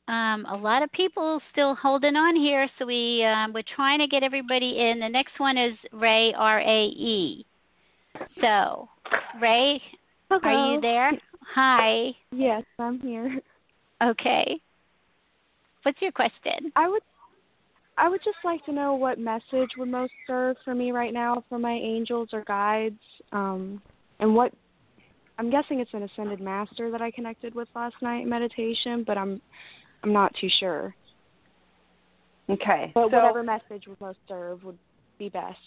um, 0.09 0.47
a 0.47 0.57
lot 0.57 0.83
of 0.83 0.91
people 0.93 1.41
still 1.53 1.75
holding 1.75 2.17
on 2.17 2.35
here, 2.35 2.67
so 2.79 2.87
we 2.87 3.23
um, 3.25 3.53
we're 3.53 3.63
trying 3.77 3.99
to 3.99 4.07
get 4.07 4.23
everybody 4.23 4.79
in. 4.79 5.01
The 5.01 5.09
next 5.09 5.39
one 5.39 5.59
is 5.59 5.75
Rae 5.93 6.33
R 6.37 6.61
A 6.61 6.85
E. 6.87 7.45
So, 8.41 8.89
Rae, 9.41 9.81
are 10.31 10.75
you 10.75 10.81
there? 10.81 11.13
Hi. 11.55 12.11
Yes, 12.33 12.65
I'm 12.79 13.01
here. 13.01 13.41
Okay. 14.03 14.61
What's 15.83 16.01
your 16.01 16.13
question? 16.13 16.73
I 16.77 16.89
would 16.89 17.03
I 18.01 18.09
would 18.09 18.21
just 18.25 18.39
like 18.45 18.65
to 18.65 18.73
know 18.73 18.95
what 18.95 19.19
message 19.19 19.71
would 19.77 19.89
most 19.89 20.13
serve 20.27 20.57
for 20.65 20.75
me 20.75 20.91
right 20.91 21.13
now 21.13 21.45
for 21.49 21.59
my 21.59 21.73
angels 21.73 22.31
or 22.33 22.43
guides. 22.45 23.01
Um 23.33 23.83
and 24.19 24.35
what 24.35 24.53
I'm 25.39 25.51
guessing 25.51 25.81
it's 25.81 25.91
an 25.95 26.03
ascended 26.03 26.41
master 26.41 26.91
that 26.91 27.01
I 27.01 27.11
connected 27.11 27.55
with 27.55 27.69
last 27.75 27.97
night 28.03 28.23
in 28.23 28.29
meditation, 28.29 29.05
but 29.07 29.17
I'm 29.17 29.41
I'm 30.03 30.13
not 30.13 30.35
too 30.41 30.49
sure. 30.59 30.95
Okay. 32.49 32.91
But 32.95 33.11
so, 33.11 33.17
whatever 33.17 33.43
message 33.43 33.87
would 33.87 34.01
most 34.01 34.19
serve 34.27 34.65
would 34.65 34.79
be 35.19 35.29
best. 35.29 35.59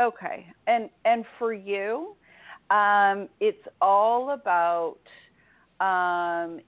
Okay, 0.00 0.46
and 0.66 0.90
and 1.04 1.24
for 1.38 1.54
you, 1.54 2.16
um, 2.70 3.28
it's 3.40 3.66
all 3.80 4.30
about 4.30 4.98
um, 5.80 6.60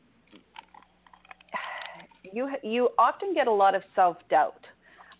you. 2.33 2.51
You 2.63 2.91
often 2.99 3.35
get 3.35 3.47
a 3.47 3.53
lot 3.53 3.75
of 3.75 3.83
self 3.95 4.17
doubt, 4.31 4.65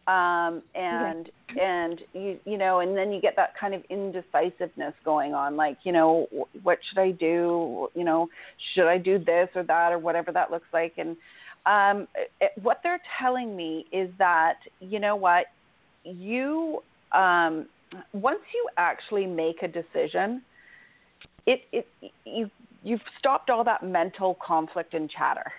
um, 0.07 0.63
and 0.75 1.31
and 1.61 2.01
you 2.13 2.39
you 2.45 2.59
know, 2.59 2.81
and 2.81 2.97
then 2.97 3.13
you 3.13 3.21
get 3.21 3.37
that 3.37 3.55
kind 3.59 3.75
of 3.75 3.83
indecisiveness 3.91 4.95
going 5.05 5.35
on. 5.35 5.57
Like 5.57 5.79
you 5.85 5.93
know, 5.93 6.27
what 6.63 6.79
should 6.89 6.99
I 6.99 7.11
do? 7.11 7.89
You 7.95 8.05
know, 8.05 8.29
should 8.75 8.89
I 8.89 8.99
do 8.99 9.19
this 9.19 9.49
or 9.55 9.63
that 9.65 9.93
or 9.93 9.99
whatever 9.99 10.33
that 10.33 10.51
looks 10.51 10.69
like? 10.73 10.95
And 10.99 11.17
um, 11.67 12.09
it, 12.41 12.53
what 12.63 12.81
they're 12.83 13.03
telling 13.21 13.57
me 13.57 13.87
is 13.93 14.11
that 14.19 14.59
you 14.81 15.01
know 15.01 15.17
what 15.17 15.47
you 16.05 16.83
um, 17.13 17.67
once 18.13 18.41
you 18.55 18.69
actually 18.77 19.27
make 19.27 19.63
a 19.63 19.69
decision, 19.69 20.43
it, 21.47 21.63
it 21.73 21.87
you 22.25 22.51
you've 22.83 23.01
stopped 23.19 23.51
all 23.51 23.65
that 23.65 23.83
mental 23.83 24.37
conflict 24.45 24.95
and 24.95 25.11
chatter. 25.11 25.53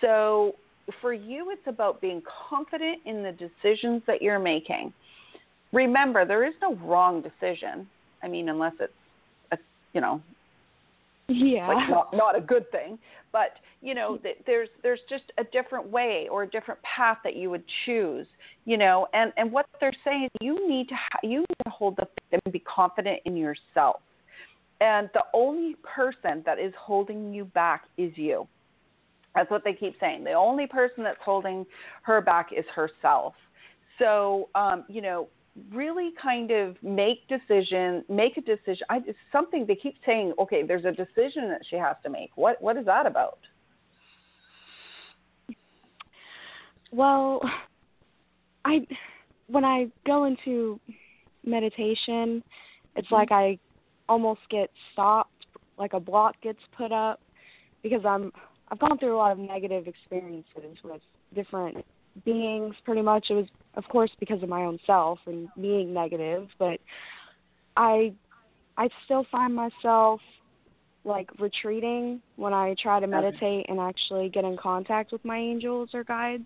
So 0.00 0.54
for 1.00 1.12
you, 1.12 1.50
it's 1.50 1.66
about 1.66 2.00
being 2.00 2.22
confident 2.48 2.98
in 3.06 3.22
the 3.22 3.32
decisions 3.32 4.02
that 4.06 4.20
you're 4.20 4.38
making. 4.38 4.92
Remember, 5.72 6.24
there 6.24 6.44
is 6.44 6.54
no 6.60 6.74
wrong 6.76 7.22
decision. 7.22 7.88
I 8.22 8.28
mean, 8.28 8.48
unless 8.48 8.74
it's 8.80 8.92
a 9.52 9.58
you 9.92 10.00
know 10.00 10.20
Yeah. 11.28 11.68
like 11.68 11.88
not 11.88 12.14
not 12.14 12.36
a 12.36 12.40
good 12.40 12.70
thing 12.70 12.98
but 13.32 13.56
you 13.82 13.94
know 13.94 14.14
mm-hmm. 14.14 14.22
th- 14.22 14.36
there's 14.46 14.68
there's 14.82 15.00
just 15.10 15.24
a 15.38 15.44
different 15.44 15.86
way 15.88 16.28
or 16.30 16.44
a 16.44 16.46
different 16.46 16.80
path 16.82 17.18
that 17.24 17.36
you 17.36 17.50
would 17.50 17.64
choose 17.84 18.26
you 18.64 18.78
know 18.78 19.06
and 19.12 19.32
and 19.36 19.50
what 19.50 19.66
they're 19.80 19.92
saying 20.04 20.28
you 20.40 20.68
need 20.68 20.88
to 20.88 20.94
ha- 20.94 21.20
you 21.22 21.40
need 21.40 21.58
to 21.64 21.70
hold 21.70 21.96
the 21.96 22.06
faith 22.06 22.40
and 22.44 22.52
be 22.52 22.60
confident 22.60 23.20
in 23.24 23.36
yourself 23.36 24.00
and 24.80 25.10
the 25.14 25.24
only 25.32 25.76
person 25.82 26.42
that 26.46 26.58
is 26.58 26.72
holding 26.78 27.34
you 27.34 27.44
back 27.46 27.84
is 27.98 28.12
you 28.16 28.46
that's 29.34 29.50
what 29.50 29.64
they 29.64 29.72
keep 29.72 29.94
saying. 30.00 30.24
The 30.24 30.32
only 30.32 30.66
person 30.66 31.02
that's 31.04 31.18
holding 31.24 31.66
her 32.02 32.20
back 32.20 32.50
is 32.56 32.64
herself. 32.74 33.34
So 33.98 34.48
um 34.54 34.84
you 34.88 35.02
know 35.02 35.28
really 35.72 36.10
kind 36.20 36.50
of 36.50 36.76
make 36.82 37.28
decision 37.28 38.04
make 38.08 38.36
a 38.36 38.40
decision. 38.40 38.86
I, 38.90 39.00
it's 39.06 39.18
something 39.30 39.66
they 39.66 39.76
keep 39.76 39.96
saying 40.04 40.34
okay 40.38 40.62
there's 40.62 40.84
a 40.84 40.92
decision 40.92 41.48
that 41.48 41.62
she 41.68 41.76
has 41.76 41.96
to 42.04 42.10
make. 42.10 42.30
What 42.36 42.60
what 42.60 42.76
is 42.76 42.86
that 42.86 43.06
about? 43.06 43.38
Well, 46.94 47.40
I 48.64 48.86
when 49.48 49.64
I 49.64 49.88
go 50.06 50.24
into 50.24 50.78
meditation, 51.44 52.42
it's 52.96 53.10
like 53.10 53.32
I 53.32 53.58
almost 54.08 54.40
get 54.50 54.70
stopped, 54.92 55.46
like 55.78 55.92
a 55.92 56.00
block 56.00 56.40
gets 56.40 56.60
put 56.76 56.92
up 56.92 57.20
because 57.82 58.04
I'm 58.04 58.32
I've 58.68 58.78
gone 58.78 58.98
through 58.98 59.14
a 59.14 59.18
lot 59.18 59.32
of 59.32 59.38
negative 59.38 59.86
experiences 59.86 60.78
with 60.82 61.00
different 61.34 61.84
beings 62.24 62.74
pretty 62.84 63.02
much. 63.02 63.26
It 63.30 63.34
was 63.34 63.46
of 63.74 63.84
course 63.88 64.10
because 64.20 64.42
of 64.42 64.48
my 64.48 64.62
own 64.62 64.78
self 64.86 65.18
and 65.26 65.48
being 65.60 65.92
negative, 65.92 66.48
but 66.58 66.78
I 67.76 68.12
I 68.76 68.88
still 69.04 69.26
find 69.30 69.54
myself 69.54 70.20
like 71.04 71.28
retreating 71.38 72.22
when 72.36 72.54
I 72.54 72.74
try 72.82 72.98
to 72.98 73.06
meditate 73.06 73.66
and 73.68 73.78
actually 73.78 74.30
get 74.30 74.44
in 74.44 74.56
contact 74.56 75.12
with 75.12 75.22
my 75.24 75.36
angels 75.36 75.90
or 75.92 76.02
guides. 76.04 76.44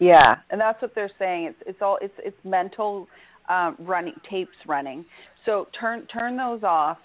yeah 0.00 0.36
and 0.50 0.60
that's 0.60 0.80
what 0.82 0.94
they're 0.94 1.10
saying. 1.18 1.44
It's 1.44 1.62
it's 1.66 1.82
all 1.82 1.98
it's 2.00 2.14
it's 2.18 2.36
mental 2.44 3.06
um 3.48 3.76
running 3.78 4.14
tapes 4.28 4.56
running. 4.66 5.04
So 5.46 5.68
turn 5.78 6.06
turn 6.06 6.36
those 6.36 6.62
off 6.62 6.98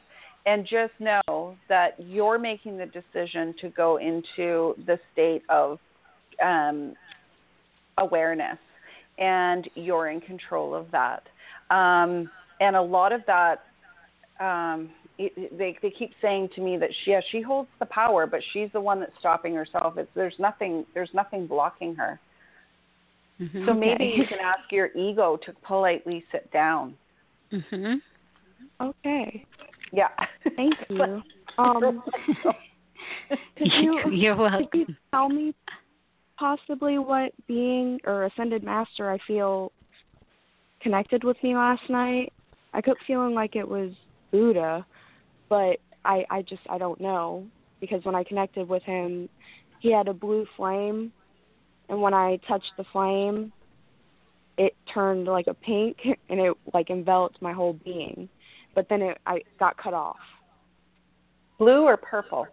and 0.47 0.65
just 0.65 0.93
know 0.99 1.55
that 1.67 1.95
you're 1.99 2.39
making 2.39 2.77
the 2.77 2.85
decision 2.87 3.53
to 3.61 3.69
go 3.69 3.97
into 3.97 4.73
the 4.87 4.97
state 5.13 5.43
of 5.49 5.77
um 6.43 6.95
awareness 7.99 8.57
and 9.19 9.69
you're 9.75 10.09
in 10.09 10.21
control 10.21 10.73
of 10.73 10.87
that 10.91 11.23
um 11.69 12.29
and 12.59 12.75
a 12.75 12.81
lot 12.81 13.11
of 13.11 13.21
that 13.27 13.63
um 14.39 14.89
it, 15.19 15.33
it- 15.35 15.57
they 15.57 15.77
they 15.81 15.91
keep 15.91 16.11
saying 16.21 16.47
to 16.55 16.61
me 16.61 16.77
that 16.77 16.89
she 17.03 17.11
yeah 17.11 17.21
she 17.31 17.41
holds 17.41 17.69
the 17.79 17.85
power 17.87 18.25
but 18.25 18.39
she's 18.53 18.69
the 18.73 18.81
one 18.81 18.99
that's 18.99 19.11
stopping 19.19 19.53
herself 19.53 19.97
it's 19.97 20.09
there's 20.15 20.35
nothing 20.39 20.85
there's 20.93 21.13
nothing 21.13 21.45
blocking 21.45 21.93
her 21.95 22.19
so 23.65 23.73
maybe 23.73 24.05
Okay. 24.05 24.13
you 24.15 24.25
can 24.27 24.39
ask 24.39 24.71
your 24.71 24.87
ego 24.95 25.37
to 25.45 25.53
politely 25.65 26.23
sit 26.31 26.49
down 26.51 26.95
Mhm. 27.51 27.97
Okay. 28.79 29.45
Yeah 29.91 30.09
Thank 30.57 30.75
you. 30.89 31.21
Um, 31.57 32.03
could 33.57 33.71
you 33.73 34.01
You're 34.11 34.35
welcome. 34.35 34.67
could 34.71 34.79
you 34.79 34.95
tell 35.13 35.29
me 35.29 35.53
possibly 36.37 36.97
what 36.97 37.31
being 37.47 37.99
or 38.03 38.25
ascended 38.25 38.63
master 38.63 39.09
I 39.09 39.17
feel 39.25 39.71
connected 40.81 41.23
with 41.23 41.37
me 41.41 41.55
last 41.55 41.89
night? 41.89 42.33
I 42.73 42.81
kept 42.81 42.99
feeling 43.07 43.33
like 43.33 43.55
it 43.55 43.67
was 43.67 43.91
Buddha, 44.31 44.85
but 45.47 45.77
I 46.03 46.25
I 46.29 46.41
just 46.41 46.61
I 46.69 46.77
don't 46.77 46.99
know 46.99 47.45
because 47.79 48.03
when 48.03 48.15
I 48.15 48.23
connected 48.23 48.67
with 48.67 48.83
him, 48.83 49.29
he 49.79 49.91
had 49.93 50.07
a 50.07 50.13
blue 50.13 50.45
flame, 50.57 51.11
and 51.89 52.01
when 52.01 52.13
I 52.13 52.39
touched 52.47 52.71
the 52.77 52.85
flame, 52.91 53.53
it 54.57 54.75
turned 54.91 55.25
like 55.25 55.47
a 55.47 55.53
pink 55.53 55.97
and 56.29 56.39
it 56.39 56.53
like 56.73 56.89
enveloped 56.89 57.41
my 57.41 57.53
whole 57.53 57.73
being. 57.85 58.27
But 58.77 58.87
then 58.89 59.01
it 59.01 59.17
I 59.25 59.41
got 59.59 59.75
cut 59.77 59.95
off. 59.95 60.17
blue 61.57 61.85
or 61.85 61.97
purple 61.97 62.45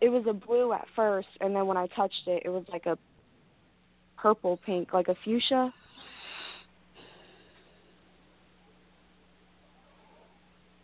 it 0.00 0.08
was 0.08 0.24
a 0.28 0.32
blue 0.32 0.72
at 0.72 0.86
first 0.94 1.26
and 1.40 1.54
then 1.54 1.66
when 1.66 1.76
I 1.76 1.88
touched 1.88 2.22
it 2.28 2.42
it 2.44 2.48
was 2.48 2.64
like 2.72 2.86
a 2.86 2.96
purple 4.16 4.58
pink, 4.64 4.92
like 4.92 5.08
a 5.08 5.16
fuchsia. 5.24 5.74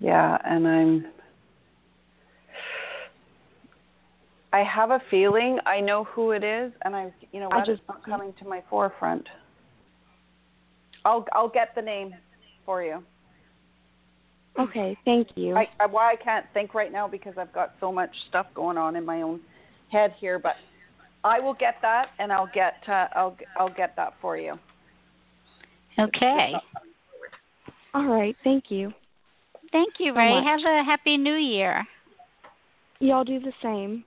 Yeah, 0.01 0.37
and 0.45 0.67
I'm 0.67 1.07
I 4.53 4.65
have 4.65 4.91
a 4.91 5.01
feeling 5.09 5.61
I 5.67 5.81
know 5.81 6.03
who 6.03 6.33
it 6.33 6.43
is 6.43 6.73
and 6.85 6.97
I 6.97 7.15
you 7.31 7.39
know 7.39 7.49
what 7.49 7.65
just, 7.65 7.79
it's 7.79 7.89
not 7.89 8.05
coming 8.05 8.35
to 8.41 8.45
my 8.45 8.61
forefront. 8.69 9.29
I'll 11.05 11.25
I'll 11.33 11.49
get 11.49 11.77
the 11.77 11.83
name 11.83 12.13
for 12.67 12.83
you. 12.83 13.05
Okay, 14.59 14.97
thank 15.05 15.29
you. 15.37 15.57
I, 15.57 15.69
I 15.79 15.87
why 15.87 16.13
I 16.13 16.17
can't 16.17 16.47
think 16.53 16.75
right 16.75 16.93
now 16.93 17.09
because 17.09 17.35
I've 17.39 17.53
got 17.53 17.75
so 17.81 17.93
much 17.93 18.11
stuff 18.29 18.47
going 18.55 18.77
on 18.77 18.97
in 18.97 19.05
my 19.05 19.23
own 19.23 19.41
head 19.91 20.15
here, 20.19 20.39
but 20.39 20.55
I 21.25 21.39
will 21.41 21.55
get 21.55 21.77
that 21.83 22.09
and 22.19 22.33
I'll 22.33 22.51
get 22.53 22.75
uh, 22.89 23.07
I'll 23.15 23.37
I'll 23.59 23.73
get 23.73 23.95
that 23.97 24.15
for 24.21 24.37
you. 24.37 24.59
Okay. 25.99 26.53
All 27.95 28.07
right, 28.07 28.37
thank 28.45 28.65
you. 28.71 28.93
Thank 29.73 29.95
you, 29.99 30.15
Rae. 30.15 30.35
much. 30.35 30.45
Have 30.45 30.61
a 30.61 30.85
happy 30.85 31.17
new 31.17 31.35
year. 31.35 31.87
Y'all 33.01 33.25
do 33.25 33.41
the 33.41 33.53
same. 33.63 34.05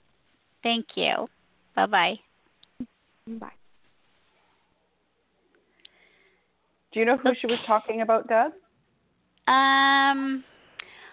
Thank 0.62 0.86
you. 0.96 1.28
Bye 1.76 1.86
bye. 1.86 2.20
Bye. 3.28 3.50
Do 6.94 7.00
you 7.00 7.06
know 7.06 7.18
who 7.18 7.32
she 7.40 7.48
was 7.48 7.60
talking 7.66 8.02
about, 8.02 8.28
Deb? 8.28 8.52
Um, 9.48 10.44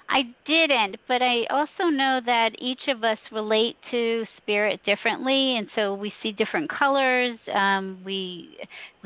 I 0.08 0.22
didn't, 0.44 0.96
but 1.06 1.22
I 1.22 1.44
also 1.50 1.88
know 1.88 2.20
that 2.26 2.50
each 2.58 2.80
of 2.88 3.04
us 3.04 3.18
relate 3.30 3.76
to 3.92 4.24
spirit 4.38 4.80
differently, 4.84 5.56
and 5.56 5.68
so 5.76 5.94
we 5.94 6.12
see 6.22 6.32
different 6.32 6.68
colors. 6.68 7.38
Um, 7.54 8.00
we 8.04 8.56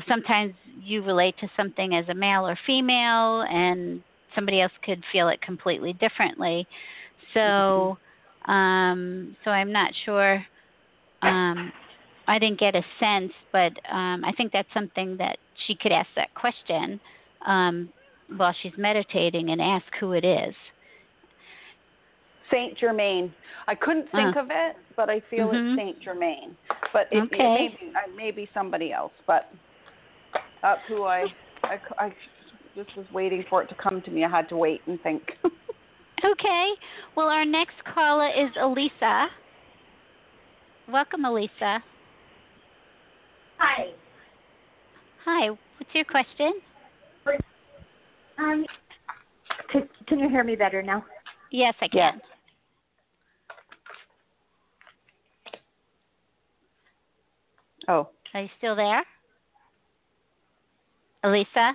sometimes 0.07 0.53
you 0.81 1.03
relate 1.03 1.35
to 1.39 1.47
something 1.55 1.95
as 1.95 2.05
a 2.09 2.13
male 2.13 2.47
or 2.47 2.57
female, 2.65 3.41
and 3.41 4.01
somebody 4.33 4.61
else 4.61 4.71
could 4.83 5.03
feel 5.11 5.29
it 5.29 5.41
completely 5.41 5.93
differently. 5.93 6.67
So, 7.33 7.97
um, 8.45 9.35
so 9.43 9.51
I'm 9.51 9.71
not 9.71 9.91
sure. 10.05 10.43
Um, 11.21 11.71
I 12.27 12.39
didn't 12.39 12.59
get 12.59 12.75
a 12.75 12.83
sense, 12.99 13.31
but 13.51 13.71
um, 13.91 14.25
I 14.25 14.31
think 14.35 14.51
that's 14.51 14.67
something 14.73 15.17
that 15.17 15.37
she 15.67 15.75
could 15.75 15.91
ask 15.91 16.09
that 16.15 16.33
question 16.33 16.99
um, 17.45 17.89
while 18.37 18.55
she's 18.61 18.73
meditating 18.77 19.49
and 19.51 19.61
ask 19.61 19.85
who 19.99 20.13
it 20.13 20.25
is. 20.25 20.53
Saint 22.51 22.77
Germain. 22.77 23.33
I 23.67 23.75
couldn't 23.75 24.09
think 24.11 24.35
Ah. 24.35 24.41
of 24.41 24.47
it, 24.51 24.77
but 24.95 25.09
I 25.09 25.19
feel 25.21 25.49
Mhm. 25.49 25.71
it's 25.71 25.77
Saint 25.77 25.99
Germain. 25.99 26.55
But 26.93 27.07
it, 27.11 27.23
Okay. 27.23 27.35
it 27.35 27.39
may 27.39 27.67
be 27.79 27.95
uh, 27.95 27.99
maybe 28.15 28.49
somebody 28.53 28.93
else, 28.93 29.13
but 29.25 29.51
that's 30.61 30.81
who 30.87 31.03
I, 31.03 31.25
I 31.63 31.79
I 31.97 32.15
just 32.75 32.95
was 32.95 33.09
waiting 33.11 33.43
for 33.49 33.61
it 33.63 33.69
to 33.69 33.75
come 33.75 34.01
to 34.03 34.11
me. 34.11 34.23
I 34.23 34.29
had 34.29 34.47
to 34.49 34.57
wait 34.57 34.81
and 34.87 35.01
think. 35.01 35.37
Okay. 36.23 36.71
Well, 37.15 37.27
our 37.27 37.45
next 37.45 37.75
caller 37.83 38.29
is 38.29 38.49
Elisa. 38.59 39.27
Welcome, 40.87 41.25
Elisa. 41.25 41.83
Hi. 43.57 43.91
Hi. 45.25 45.49
What's 45.49 45.93
your 45.93 46.05
question? 46.05 46.53
Um, 48.37 48.65
can, 49.71 49.89
can 50.07 50.19
you 50.19 50.29
hear 50.29 50.43
me 50.43 50.55
better 50.55 50.81
now? 50.81 51.05
Yes, 51.51 51.73
I 51.81 51.87
can. 51.87 52.21
Oh. 57.87 58.09
Are 58.33 58.41
you 58.41 58.49
still 58.57 58.75
there? 58.75 59.03
Elisa? 61.23 61.73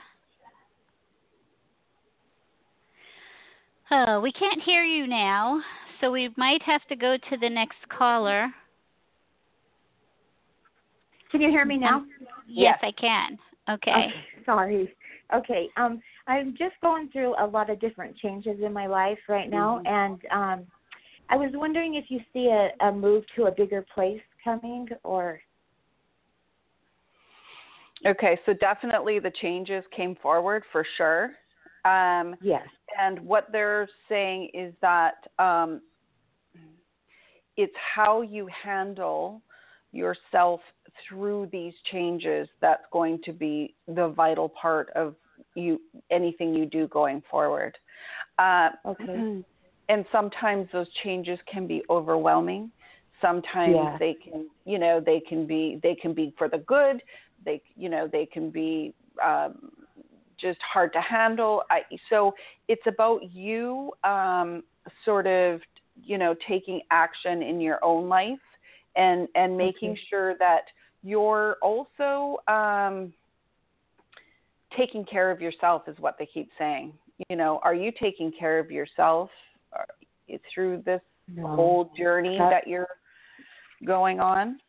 Oh, 3.91 4.21
we 4.21 4.33
can't 4.33 4.63
hear 4.63 4.85
you 4.85 5.07
now, 5.07 5.61
so 6.01 6.11
we 6.13 6.31
might 6.37 6.63
have 6.63 6.83
to 6.89 6.97
go 6.97 7.17
to 7.31 7.37
the 7.37 7.49
next 7.49 7.79
caller. 7.89 8.49
Can 11.31 11.41
you 11.41 11.49
hear 11.49 11.65
me 11.65 11.77
now? 11.77 12.05
Yes, 12.47 12.79
I 12.83 12.93
can. 12.93 13.39
Okay. 13.69 14.07
Sorry. 14.45 14.95
Okay. 15.35 15.69
Um, 15.77 16.01
I'm 16.31 16.55
just 16.57 16.75
going 16.81 17.09
through 17.09 17.35
a 17.43 17.47
lot 17.47 17.71
of 17.71 17.81
different 17.81 18.17
changes 18.17 18.61
in 18.63 18.73
my 18.73 18.87
life 18.87 19.19
right 19.29 19.51
now, 19.51 19.81
Mhm. 19.81 19.87
and 19.87 20.27
um, 20.31 20.67
I 21.29 21.37
was 21.37 21.51
wondering 21.55 21.95
if 21.95 22.09
you 22.09 22.21
see 22.33 22.47
a, 22.47 22.71
a 22.87 22.93
move 22.93 23.25
to 23.35 23.47
a 23.47 23.51
bigger 23.51 23.83
place 23.83 24.23
coming, 24.45 24.89
or 25.03 25.43
Okay, 28.07 28.39
so 28.47 28.53
definitely 28.55 29.19
the 29.19 29.33
changes 29.33 29.85
came 29.89 30.15
forward 30.15 30.65
for 30.73 30.85
sure. 30.97 31.37
Um, 31.85 32.37
yes. 32.41 32.67
And 32.99 33.21
what 33.21 33.51
they're 33.53 33.89
saying 34.09 34.51
is 34.55 34.73
that 34.81 35.27
um, 35.39 35.83
it's 37.57 37.77
how 37.95 38.23
you 38.23 38.47
handle 38.47 39.43
yourself 39.93 40.61
through 41.07 41.47
these 41.53 41.75
changes 41.91 42.49
that's 42.61 42.85
going 42.91 43.21
to 43.25 43.33
be 43.33 43.75
the 43.87 44.09
vital 44.09 44.49
part 44.49 44.91
of 44.91 45.15
you 45.55 45.81
anything 46.11 46.55
you 46.55 46.67
do 46.67 46.89
going 46.89 47.23
forward. 47.31 47.77
Uh, 48.39 48.71
Okay. 48.87 49.25
And 49.89 50.05
sometimes 50.13 50.69
those 50.73 50.87
changes 51.03 51.39
can 51.53 51.67
be 51.67 51.83
overwhelming. 51.91 52.71
Sometimes 53.21 53.75
Yeah. 53.75 53.99
they 53.99 54.15
can, 54.15 54.49
you 54.65 54.79
know, 54.79 55.01
they 55.05 55.19
can 55.21 55.47
be 55.47 55.81
they 55.83 55.97
can 55.97 56.15
be 56.15 56.33
for 56.39 56.49
the 56.49 56.59
good. 56.59 57.03
They, 57.45 57.61
you 57.75 57.89
know, 57.89 58.07
they 58.07 58.25
can 58.27 58.51
be 58.51 58.95
um, 59.23 59.71
just 60.41 60.61
hard 60.63 60.93
to 60.93 61.01
handle. 61.01 61.65
I, 61.71 61.81
so 62.09 62.33
it's 62.69 62.87
about 62.87 63.21
you 63.33 63.93
um, 64.05 64.63
sort 65.05 65.27
of, 65.27 65.61
you 66.03 66.19
know, 66.19 66.35
taking 66.47 66.81
action 66.91 67.43
in 67.43 67.61
your 67.61 67.85
own 67.85 68.09
life 68.09 68.39
and 68.97 69.27
and 69.35 69.57
making 69.57 69.97
Okay. 69.97 70.01
sure 70.09 70.37
that 70.39 70.63
you're 71.03 71.57
also 71.63 72.39
um, 72.47 73.13
taking 74.77 75.05
care 75.05 75.31
of 75.31 75.41
yourself 75.41 75.83
is 75.89 75.99
what 75.99 76.17
they 76.19 76.27
keep 76.27 76.49
saying. 76.59 76.93
You 77.29 77.37
know, 77.37 77.61
are 77.63 77.75
you 77.75 77.93
taking 78.01 78.33
care 78.33 78.59
of 78.59 78.71
yourself 78.71 79.31
uh, 79.73 80.37
through 80.53 80.83
this 80.85 81.01
No. 81.29 81.47
whole 81.49 81.93
journey 81.97 82.39
That- 82.39 82.51
that 82.51 82.67
you're 82.69 82.89
going 83.85 84.21
on? 84.21 84.61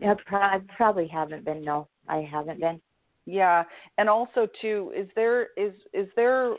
I, 0.00 0.14
pro- 0.26 0.40
I 0.40 0.60
probably 0.76 1.08
haven't 1.08 1.44
been. 1.44 1.62
No, 1.64 1.88
I 2.08 2.18
haven't 2.18 2.60
been. 2.60 2.80
Yeah, 3.26 3.64
and 3.98 4.08
also 4.08 4.46
too, 4.62 4.92
is 4.96 5.08
there 5.14 5.48
is 5.56 5.72
is 5.92 6.08
there 6.16 6.54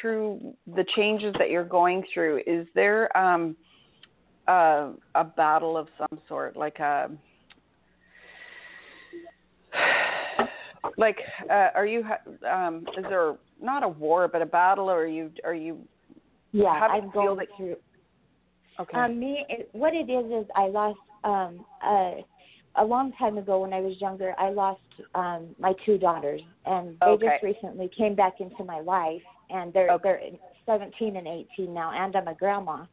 through 0.00 0.54
the 0.74 0.84
changes 0.96 1.34
that 1.38 1.50
you're 1.50 1.64
going 1.64 2.02
through, 2.14 2.42
is 2.46 2.66
there 2.74 3.14
um 3.16 3.56
uh, 4.48 4.90
a 5.16 5.24
battle 5.24 5.76
of 5.76 5.88
some 5.98 6.18
sort, 6.28 6.56
like 6.56 6.78
a 6.78 7.10
like 10.96 11.18
uh, 11.50 11.68
are 11.74 11.86
you 11.86 12.02
ha- 12.04 12.64
um 12.66 12.86
is 12.96 13.04
there 13.08 13.36
not 13.60 13.82
a 13.82 13.88
war 13.88 14.28
but 14.28 14.42
a 14.42 14.46
battle 14.46 14.90
or 14.90 15.02
are 15.02 15.06
you 15.06 15.30
are 15.44 15.54
you 15.54 15.78
Yeah, 16.52 16.78
how 16.78 16.88
do 16.88 16.94
you 16.94 17.02
I'm 17.02 17.10
feel 17.10 17.34
going 17.34 17.38
that 17.38 17.48
through. 17.56 17.76
okay 18.80 18.96
Um, 18.96 19.18
me, 19.18 19.44
it, 19.48 19.68
what 19.72 19.94
it 19.94 20.08
is 20.10 20.26
is 20.44 20.48
I 20.54 20.68
lost 20.68 20.98
um 21.24 21.64
a 21.82 22.24
a 22.76 22.84
long 22.84 23.12
time 23.12 23.38
ago 23.38 23.60
when 23.60 23.72
I 23.72 23.80
was 23.80 24.00
younger. 24.00 24.34
I 24.38 24.50
lost 24.50 24.80
um 25.14 25.54
my 25.58 25.74
two 25.84 25.98
daughters, 25.98 26.42
and 26.64 26.96
they 27.00 27.06
Okay. 27.06 27.26
just 27.28 27.42
recently 27.42 27.90
came 27.96 28.14
back 28.14 28.34
into 28.40 28.64
my 28.64 28.80
life, 28.80 29.22
and 29.50 29.72
they're 29.72 29.90
Okay. 29.90 30.38
they're 30.66 30.78
17 30.78 31.16
and 31.16 31.26
18 31.26 31.74
now, 31.74 31.92
and 31.92 32.16
I'm 32.16 32.28
a 32.28 32.34
grandma, 32.34 32.86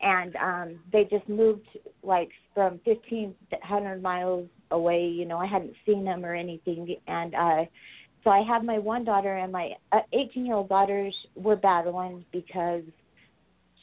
and 0.00 0.36
um 0.36 0.78
they 0.92 1.04
just 1.04 1.28
moved 1.28 1.66
like 2.02 2.30
from 2.54 2.80
1,500 2.84 4.02
miles 4.02 4.46
away. 4.70 5.06
You 5.06 5.24
know, 5.24 5.38
I 5.38 5.46
hadn't 5.46 5.74
seen 5.86 6.04
them 6.04 6.24
or 6.24 6.34
anything, 6.34 6.96
and 7.06 7.34
uh 7.34 7.64
so 8.22 8.30
I 8.30 8.42
have 8.42 8.64
my 8.64 8.78
one 8.78 9.04
daughter 9.04 9.36
and 9.36 9.50
my 9.50 9.72
18 10.12 10.44
year 10.44 10.54
old 10.54 10.68
daughters 10.68 11.14
were 11.34 11.56
battling 11.56 12.24
because 12.32 12.82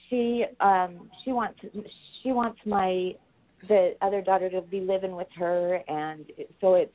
she 0.09 0.45
um 0.59 1.09
she 1.23 1.31
wants 1.31 1.59
she 2.21 2.31
wants 2.31 2.59
my 2.65 3.13
the 3.67 3.95
other 4.01 4.21
daughter 4.21 4.49
to 4.49 4.61
be 4.61 4.79
living 4.79 5.15
with 5.15 5.27
her 5.35 5.81
and 5.87 6.25
so 6.61 6.75
it's 6.75 6.93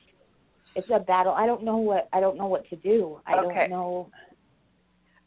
it's 0.75 0.87
a 0.93 0.99
battle 0.99 1.33
i 1.33 1.45
don't 1.45 1.63
know 1.63 1.77
what 1.77 2.07
i 2.13 2.19
don't 2.19 2.37
know 2.37 2.47
what 2.47 2.67
to 2.69 2.75
do 2.77 3.19
i 3.27 3.33
Okay. 3.35 3.67
don't 3.67 3.69
know 3.69 4.09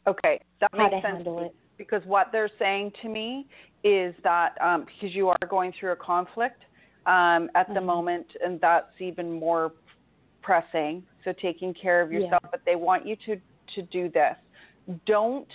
Okay, 0.07 0.39
that 0.61 0.69
how 0.73 0.85
makes 0.85 0.95
to 0.95 1.01
sense. 1.01 1.15
handle 1.17 1.39
it 1.39 1.53
Because 1.77 2.01
what 2.05 2.27
they're 2.31 2.49
saying 2.57 2.93
to 3.01 3.09
me 3.09 3.45
is 3.83 4.15
that 4.23 4.55
um, 4.61 4.85
because 4.85 5.13
you 5.13 5.27
are 5.27 5.37
going 5.49 5.73
through 5.77 5.91
a 5.91 5.97
conflict 5.97 6.63
um, 7.07 7.49
at 7.55 7.67
the 7.73 7.81
Mhm. 7.81 7.85
moment, 7.85 8.27
and 8.43 8.59
that's 8.61 8.99
even 8.99 9.31
more 9.31 9.73
pressing. 10.43 11.05
So 11.23 11.33
taking 11.33 11.73
care 11.73 12.01
of 12.01 12.11
Yeah. 12.11 12.19
yourself, 12.19 12.43
but 12.51 12.61
they 12.65 12.75
want 12.75 13.05
you 13.05 13.15
to 13.25 13.41
to 13.75 13.81
do 13.83 14.09
this. 14.09 14.37
Don't 15.05 15.51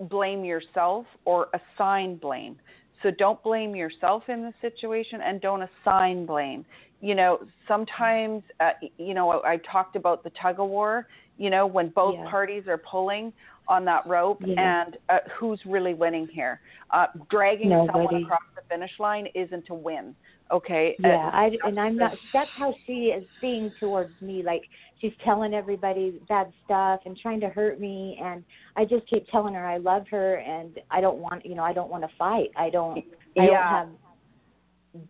blame 0.00 0.44
yourself 0.44 1.06
or 1.24 1.48
assign 1.52 2.16
blame. 2.16 2.58
So 3.02 3.10
don't 3.10 3.42
blame 3.42 3.76
yourself 3.76 4.22
in 4.28 4.42
the 4.42 4.54
situation 4.62 5.20
and 5.20 5.40
don't 5.40 5.68
assign 5.68 6.24
blame. 6.24 6.64
You 7.00 7.14
know, 7.14 7.38
sometimes, 7.68 8.42
uh, 8.60 8.70
you 8.96 9.12
know, 9.12 9.42
I 9.44 9.58
talked 9.70 9.96
about 9.96 10.24
the 10.24 10.30
tug 10.30 10.60
of 10.60 10.68
war, 10.68 11.06
you 11.36 11.50
know, 11.50 11.66
when 11.66 11.90
both 11.90 12.14
Yeah. 12.14 12.30
parties 12.30 12.66
are 12.68 12.78
pulling 12.78 13.34
on 13.68 13.84
that 13.84 14.06
rope 14.06 14.42
Yeah. 14.46 14.84
and 14.84 14.96
uh, 15.10 15.18
who's 15.38 15.60
really 15.66 15.92
winning 15.92 16.26
here. 16.32 16.60
Uh, 16.90 17.06
dragging 17.30 17.70
someone 17.92 18.14
across 18.14 18.40
the 18.54 18.62
finish 18.70 18.92
line 18.98 19.26
isn't 19.34 19.68
a 19.68 19.74
win. 19.74 20.16
Okay. 20.52 20.96
Uh, 21.02 21.08
Yeah, 21.08 21.30
I 21.32 21.50
and 21.64 21.78
I'm 21.80 21.96
not. 21.96 22.12
That's 22.32 22.50
how 22.56 22.72
she 22.86 23.06
is 23.06 23.24
being 23.40 23.72
towards 23.80 24.12
me. 24.20 24.42
Like 24.44 24.62
she's 25.00 25.12
telling 25.24 25.54
everybody 25.54 26.20
bad 26.28 26.52
stuff 26.64 27.00
and 27.04 27.16
trying 27.16 27.40
to 27.40 27.48
hurt 27.48 27.80
me, 27.80 28.18
and 28.22 28.44
I 28.76 28.84
just 28.84 29.06
keep 29.08 29.26
telling 29.28 29.54
her 29.54 29.66
I 29.66 29.78
love 29.78 30.04
her 30.10 30.36
and 30.36 30.78
I 30.90 31.00
don't 31.00 31.18
want. 31.18 31.44
You 31.44 31.56
know, 31.56 31.64
I 31.64 31.72
don't 31.72 31.90
want 31.90 32.04
to 32.04 32.10
fight. 32.16 32.50
I 32.56 32.70
don't. 32.70 32.98
I 33.38 33.46
don't 33.46 33.52
Yeah. 33.52 33.68
have. 33.70 33.88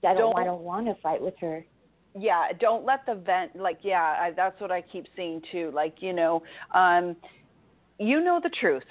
I 0.05 0.15
don't. 0.15 0.17
Don't- 0.17 0.39
I 0.39 0.45
don't 0.45 0.63
want 0.63 0.87
to 0.87 0.95
fight 1.03 1.21
with 1.21 1.35
her. 1.41 1.65
yeah 2.19 2.49
don't 2.59 2.85
let 2.87 3.05
the 3.05 3.15
vent 3.15 3.55
like 3.57 3.79
yeah 3.83 4.17
I, 4.19 4.31
that's 4.35 4.59
what 4.59 4.73
i 4.73 4.81
keep 4.81 5.05
seeing 5.15 5.43
too 5.53 5.71
like 5.75 5.97
you 6.01 6.15
know 6.15 6.43
um 6.75 7.15
you 7.99 8.25
know 8.25 8.41
the 8.43 8.49
truth 8.59 8.89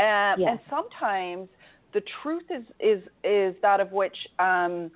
um, 0.00 0.34
Yes. 0.40 0.48
and 0.48 0.58
sometimes 0.68 1.48
the 1.92 2.02
truth 2.22 2.42
is 2.50 2.64
is 2.80 3.02
is 3.22 3.54
that 3.62 3.78
of 3.78 3.92
which 3.92 4.16
um 4.40 4.90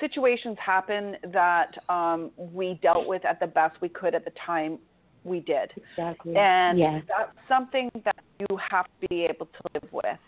situations 0.00 0.56
happen 0.58 1.16
that 1.32 1.72
um 1.88 2.30
we 2.36 2.78
dealt 2.82 3.06
with 3.06 3.24
at 3.24 3.38
the 3.40 3.46
best 3.46 3.76
we 3.80 3.88
could 3.88 4.14
at 4.14 4.24
the 4.24 4.32
time 4.44 4.78
we 5.24 5.40
did 5.40 5.72
Exactly. 5.90 6.34
and 6.36 6.80
that's 7.08 7.32
something 7.48 7.90
that 8.04 8.16
you 8.40 8.58
have 8.70 8.86
to 9.00 9.08
be 9.08 9.24
able 9.24 9.46
to 9.46 9.60
live 9.74 9.92
with. 9.92 10.18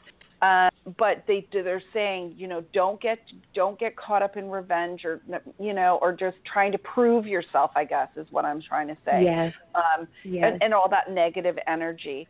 Uh, 0.42 0.70
but 0.98 1.22
they 1.28 1.46
they're 1.52 1.82
saying, 1.92 2.34
you 2.36 2.48
know, 2.48 2.64
don't 2.72 3.00
get 3.00 3.18
don't 3.54 3.78
get 3.78 3.94
caught 3.96 4.22
up 4.22 4.36
in 4.38 4.50
revenge 4.50 5.04
or 5.04 5.20
you 5.58 5.74
know, 5.74 5.98
or 6.00 6.12
just 6.12 6.36
trying 6.50 6.72
to 6.72 6.78
prove 6.78 7.26
yourself. 7.26 7.70
I 7.76 7.84
guess 7.84 8.08
is 8.16 8.26
what 8.30 8.46
I'm 8.46 8.62
trying 8.62 8.88
to 8.88 8.96
say. 9.04 9.22
Yes. 9.24 9.52
Um, 9.74 10.08
Yes. 10.24 10.44
and, 10.46 10.62
and 10.62 10.74
all 10.74 10.88
that 10.88 11.10
negative 11.10 11.56
energy. 11.66 12.26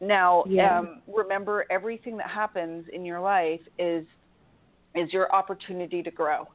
Now, 0.00 0.44
Yeah. 0.48 0.78
um, 0.78 1.02
remember, 1.08 1.66
everything 1.70 2.16
that 2.18 2.30
happens 2.30 2.86
in 2.92 3.04
your 3.04 3.20
life 3.20 3.60
is 3.78 4.06
is 4.94 5.12
your 5.12 5.32
opportunity 5.34 6.02
to 6.02 6.10
grow. 6.10 6.46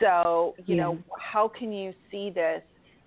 So, 0.00 0.54
you 0.66 0.76
Yeah. 0.76 0.82
know, 0.84 0.98
how 1.18 1.48
can 1.48 1.72
you 1.72 1.94
see 2.10 2.30
this 2.30 2.62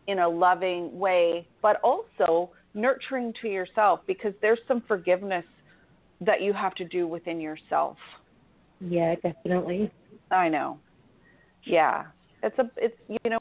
in 0.07 0.19
a 0.19 0.27
loving 0.27 0.97
way, 0.99 1.47
but 1.61 1.79
also 1.81 2.51
nurturing 2.73 3.33
to 3.41 3.47
yourself 3.47 4.01
because 4.07 4.33
there's 4.41 4.59
some 4.67 4.81
forgiveness 4.81 5.45
that 6.21 6.41
you 6.41 6.53
have 6.53 6.75
to 6.75 6.85
do 6.85 7.07
within 7.07 7.39
yourself. 7.39 7.97
Yeah, 8.79 9.15
definitely. 9.15 9.91
I 10.31 10.49
know. 10.49 10.79
Yeah. 11.63 12.05
It's 12.43 12.57
a 12.57 12.69
it's 12.77 12.97
you 13.07 13.29
know 13.29 13.37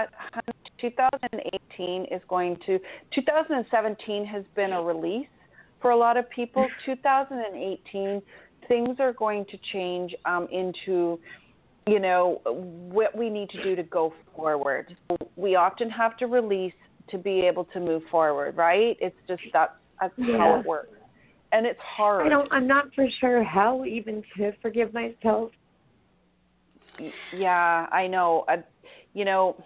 2018 0.78 2.04
is 2.10 2.22
going 2.28 2.56
to 2.66 2.78
2017 3.14 4.26
has 4.26 4.44
been 4.54 4.72
a 4.72 4.82
release 4.82 5.28
for 5.80 5.90
a 5.90 5.96
lot 5.96 6.16
of 6.16 6.28
people. 6.30 6.66
2018 6.84 8.22
things 8.70 8.96
are 9.00 9.12
going 9.12 9.44
to 9.46 9.58
change 9.72 10.14
um, 10.24 10.48
into 10.50 11.18
you 11.86 11.98
know 11.98 12.40
what 12.44 13.16
we 13.16 13.28
need 13.28 13.50
to 13.50 13.62
do 13.62 13.74
to 13.74 13.82
go 13.82 14.14
forward. 14.34 14.96
We 15.36 15.56
often 15.56 15.90
have 15.90 16.16
to 16.18 16.26
release 16.26 16.72
to 17.10 17.18
be 17.18 17.40
able 17.40 17.64
to 17.66 17.80
move 17.80 18.02
forward, 18.10 18.56
right? 18.56 18.96
It's 19.00 19.16
just 19.28 19.42
that's 19.52 19.72
that's 20.00 20.14
how 20.18 20.60
it 20.60 20.66
works. 20.66 20.96
And 21.52 21.66
it's 21.66 21.80
hard. 21.80 22.26
I 22.26 22.28
don't. 22.30 22.48
I'm 22.52 22.66
not 22.66 22.94
for 22.94 23.06
sure 23.20 23.42
how 23.42 23.84
even 23.84 24.22
to 24.36 24.52
forgive 24.62 24.94
myself. 24.94 25.50
Yeah 27.36 27.86
i 27.92 28.06
know 28.06 28.44
I, 28.48 28.62
you 29.14 29.24
know 29.24 29.56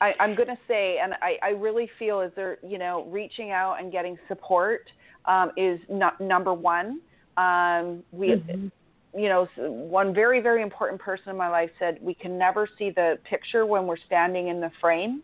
i 0.00 0.12
i'm 0.20 0.34
going 0.34 0.48
to 0.48 0.58
say 0.68 0.98
and 1.02 1.14
i 1.14 1.36
i 1.42 1.48
really 1.50 1.90
feel 1.98 2.20
is 2.20 2.32
there 2.36 2.58
you 2.66 2.78
know 2.78 3.06
reaching 3.10 3.50
out 3.50 3.76
and 3.80 3.90
getting 3.90 4.16
support 4.28 4.90
um 5.26 5.50
is 5.56 5.80
not 5.88 6.20
number 6.20 6.54
one 6.54 7.00
um 7.36 8.02
we 8.12 8.28
Mhm. 8.28 8.70
you 9.14 9.28
know 9.28 9.46
one 9.56 10.12
very 10.14 10.40
very 10.40 10.62
important 10.62 11.00
person 11.00 11.30
in 11.30 11.36
my 11.36 11.48
life 11.48 11.70
said 11.78 11.98
we 12.00 12.14
can 12.14 12.36
never 12.38 12.66
see 12.78 12.90
the 12.90 13.18
picture 13.24 13.64
when 13.66 13.86
we're 13.86 13.96
standing 13.96 14.48
in 14.48 14.60
the 14.60 14.70
frame 14.80 15.22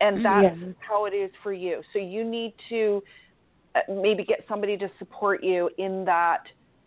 and 0.00 0.24
that's 0.24 0.56
Yeah. 0.56 0.72
how 0.78 1.04
it 1.06 1.14
is 1.14 1.30
for 1.42 1.52
you 1.52 1.82
so 1.92 1.98
you 1.98 2.24
need 2.24 2.54
to 2.68 3.02
uh, 3.74 3.80
maybe 3.88 4.24
get 4.24 4.44
somebody 4.48 4.76
to 4.76 4.90
support 4.98 5.42
you 5.42 5.70
in 5.78 6.04
that 6.04 6.42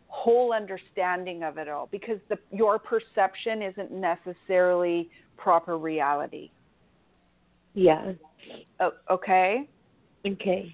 whole 0.08 0.52
understanding 0.54 1.44
of 1.44 1.58
it 1.58 1.68
all 1.70 1.88
because 1.92 2.20
the 2.30 2.38
your 2.52 2.78
perception 2.80 3.62
isn't 3.62 3.92
necessarily 3.92 5.10
proper 5.38 5.78
reality 5.78 6.52
Yeah. 7.74 8.14
o- 8.80 8.94
okay 9.10 9.68
Okay. 10.26 10.72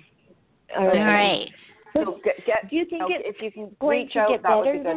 all 0.76 0.90
All 0.90 0.96
right. 0.96 1.50
So 1.94 2.20
get, 2.24 2.36
get 2.46 2.70
Do 2.70 2.76
you 2.76 2.86
think 2.86 3.02
know, 3.02 3.08
it's 3.10 3.38
if 3.38 3.42
you 3.42 3.52
can 3.52 3.76
going 3.80 4.04
reach 4.04 4.14
to 4.14 4.20
out 4.20 4.30
get 4.30 4.44
that 4.44 4.56
would 4.58 4.66
better 4.66 4.78
be 4.78 4.84
good 4.84 4.96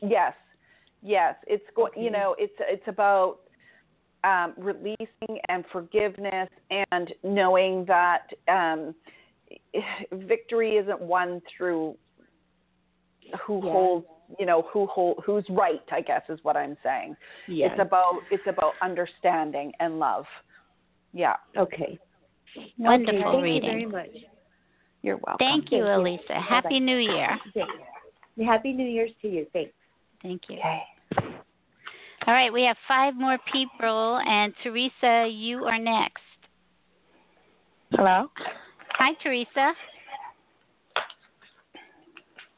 then? 0.00 0.10
Yes, 0.10 0.34
yes. 1.02 1.34
It's 1.46 1.64
going. 1.74 1.92
You 1.96 2.10
know, 2.10 2.34
it's 2.38 2.52
it's 2.60 2.86
about 2.86 3.38
um, 4.24 4.54
releasing 4.58 5.38
and 5.48 5.64
forgiveness 5.72 6.48
and 6.90 7.12
knowing 7.22 7.84
that 7.86 8.28
um, 8.48 8.94
victory 10.12 10.76
isn't 10.76 11.00
won 11.00 11.40
through 11.56 11.96
who 13.46 13.60
Yeah. 13.64 13.72
holds. 13.72 14.06
You 14.40 14.46
know 14.46 14.66
who 14.72 14.86
hold 14.86 15.22
who's 15.24 15.44
right. 15.50 15.82
I 15.92 16.00
guess 16.00 16.22
is 16.28 16.40
what 16.42 16.56
I'm 16.56 16.76
saying. 16.82 17.16
Yeah. 17.46 17.68
It's 17.70 17.80
about 17.80 18.14
it's 18.30 18.42
about 18.48 18.72
understanding 18.82 19.72
and 19.78 20.00
love. 20.00 20.24
Yeah. 21.12 21.36
Okay. 21.56 21.96
Wonderful 22.76 23.18
okay, 23.18 23.22
thank 23.32 23.42
reading. 23.44 23.80
you 23.80 23.88
very 23.90 24.08
much. 24.08 24.16
You're 25.06 25.18
welcome. 25.18 25.36
Thank 25.38 25.70
you, 25.70 25.84
Thank 25.84 25.88
you. 25.88 26.02
Elisa. 26.02 26.40
Happy 26.40 26.68
Bye-bye. 26.68 26.78
New 26.80 26.96
Year. 26.96 27.38
Happy 28.44 28.72
New 28.72 28.88
Year's 28.88 29.12
to 29.22 29.28
you. 29.28 29.46
Thanks. 29.52 29.70
Thank 30.20 30.42
you. 30.48 30.58
Okay. 30.58 30.82
All 32.26 32.34
right, 32.34 32.52
we 32.52 32.64
have 32.64 32.76
five 32.88 33.14
more 33.14 33.38
people, 33.52 34.20
and 34.26 34.52
Teresa, 34.64 35.28
you 35.32 35.58
are 35.58 35.78
next. 35.78 36.24
Hello. 37.92 38.26
Hi, 38.94 39.12
Teresa. 39.22 39.74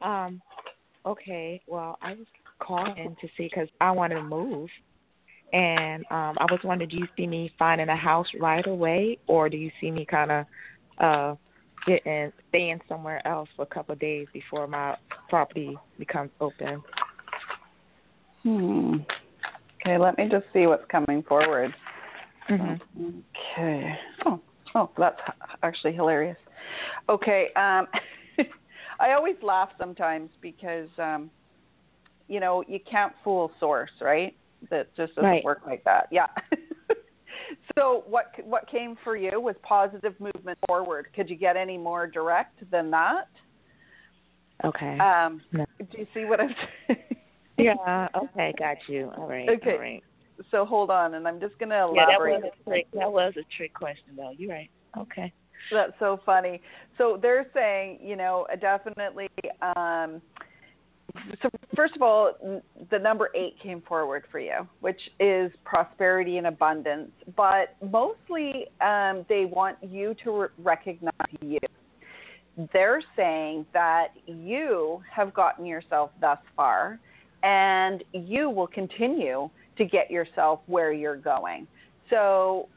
Um. 0.01 0.41
Okay. 1.05 1.61
Well, 1.67 1.99
I 2.01 2.15
was 2.15 2.27
calling 2.61 3.15
to 3.21 3.29
see 3.37 3.51
because 3.53 3.69
I 3.83 3.91
want 3.91 4.15
to 4.15 4.23
move, 4.23 4.71
and 5.53 6.03
um, 6.11 6.39
I 6.39 6.47
was 6.51 6.61
wondering, 6.65 6.89
do 6.89 6.97
you 6.97 7.09
see 7.15 7.27
me 7.27 7.53
finding 7.59 7.91
a 7.91 7.97
house 7.97 8.29
right 8.41 8.67
away, 8.67 9.19
or 9.27 9.51
do 9.51 9.59
you 9.59 9.71
see 9.83 9.91
me 9.91 10.07
kind 10.07 10.31
of 10.31 10.47
uh 10.99 11.35
getting 11.89 12.33
staying 12.51 12.81
somewhere 12.89 13.27
else 13.27 13.49
for 13.57 13.63
a 13.63 13.67
couple 13.67 13.95
of 13.95 13.99
days 13.99 14.27
before 14.33 14.67
my 14.67 14.97
property 15.29 15.77
becomes 15.99 16.31
open? 16.41 16.83
Hmm. 18.43 18.97
Okay. 19.81 19.99
Let 19.99 20.19
me 20.19 20.29
just 20.31 20.45
see 20.53 20.67
what's 20.67 20.85
coming 20.91 21.23
forward. 21.23 21.75
Mm-hmm. 22.51 23.19
Okay. 23.57 23.95
Oh, 24.27 24.41
oh, 24.75 24.91
that's 24.99 25.21
actually 25.63 25.93
hilarious. 25.93 26.37
Okay. 27.09 27.49
Um, 27.57 27.87
I 29.01 29.13
always 29.13 29.37
laugh 29.43 29.71
sometimes 29.79 30.31
because, 30.41 30.89
um, 30.99 31.31
you 32.27 32.41
know, 32.41 32.65
you 32.67 32.79
can't 32.91 33.13
fool 33.23 33.51
source, 33.61 33.91
right? 34.01 34.35
That 34.71 34.95
just 34.97 35.15
doesn't 35.15 35.29
Right. 35.29 35.45
work 35.45 35.63
like 35.67 35.85
that. 35.85 36.09
Yeah. 36.11 36.27
so 37.77 38.05
what 38.07 38.33
what 38.45 38.69
came 38.71 38.97
for 39.05 39.17
you 39.17 39.41
was 39.41 39.55
positive 39.63 40.15
movement 40.21 40.59
forward. 40.67 41.09
Could 41.15 41.29
you 41.29 41.37
get 41.37 41.57
any 41.57 41.77
more 41.79 42.07
direct 42.07 42.69
than 42.71 42.91
that? 42.91 43.29
Okay. 44.65 44.99
Um. 44.99 45.41
Do 45.53 45.65
you 45.93 46.07
see 46.15 46.25
what 46.25 46.41
I'm 46.41 46.55
saying? 46.87 47.01
yeah. 47.59 48.09
Okay. 48.15 48.55
Got 48.59 48.77
you. 48.89 49.11
All 49.17 49.29
right. 49.29 49.49
Okay. 49.49 49.73
All 49.73 49.79
right. 49.79 50.05
So 50.51 50.65
hold 50.65 50.91
on, 50.91 51.15
and 51.15 51.27
I'm 51.27 51.41
just 51.41 51.59
going 51.59 51.71
to 51.71 51.83
elaborate. 51.83 51.97
Yeah, 51.97 52.07
that 52.07 52.21
was 52.21 52.53
a 52.67 52.71
trick. 52.71 52.87
That 52.95 53.13
was 53.13 53.35
a 53.37 53.57
trick 53.57 53.75
question, 53.75 54.15
though. 54.17 54.33
You're 54.37 54.53
right. 54.53 54.71
Okay. 54.97 55.33
That's 55.73 55.93
so 55.99 56.21
funny. 56.25 56.61
So 56.97 57.19
they're 57.21 57.47
saying, 57.53 57.99
you 58.03 58.17
know, 58.17 58.47
definitely. 58.61 59.29
Um, 59.77 60.23
so 61.43 61.51
first 61.75 61.95
of 61.97 62.03
all, 62.03 62.33
the 62.91 62.99
number 62.99 63.31
eight 63.35 63.59
came 63.63 63.83
forward 63.83 64.25
for 64.31 64.39
you, 64.39 64.67
which 64.81 65.01
is 65.21 65.51
prosperity 65.65 66.39
and 66.39 66.47
abundance. 66.47 67.11
But 67.37 67.77
mostly, 67.91 68.67
um, 68.81 69.25
they 69.29 69.45
want 69.45 69.77
you 69.83 70.15
to 70.25 70.43
re- 70.43 70.49
recognize 70.59 71.13
you. 71.41 71.59
They're 72.73 73.03
saying 73.17 73.67
that 73.73 74.09
you 74.27 75.01
have 75.15 75.33
gotten 75.33 75.65
yourself 75.65 76.11
thus 76.21 76.39
far, 76.57 76.99
and 77.43 78.03
you 78.13 78.51
will 78.51 78.67
continue 78.67 79.49
to 79.77 79.85
get 79.85 80.11
yourself 80.11 80.61
where 80.67 80.93
you're 80.93 81.17
going. 81.17 81.67
So 82.11 82.69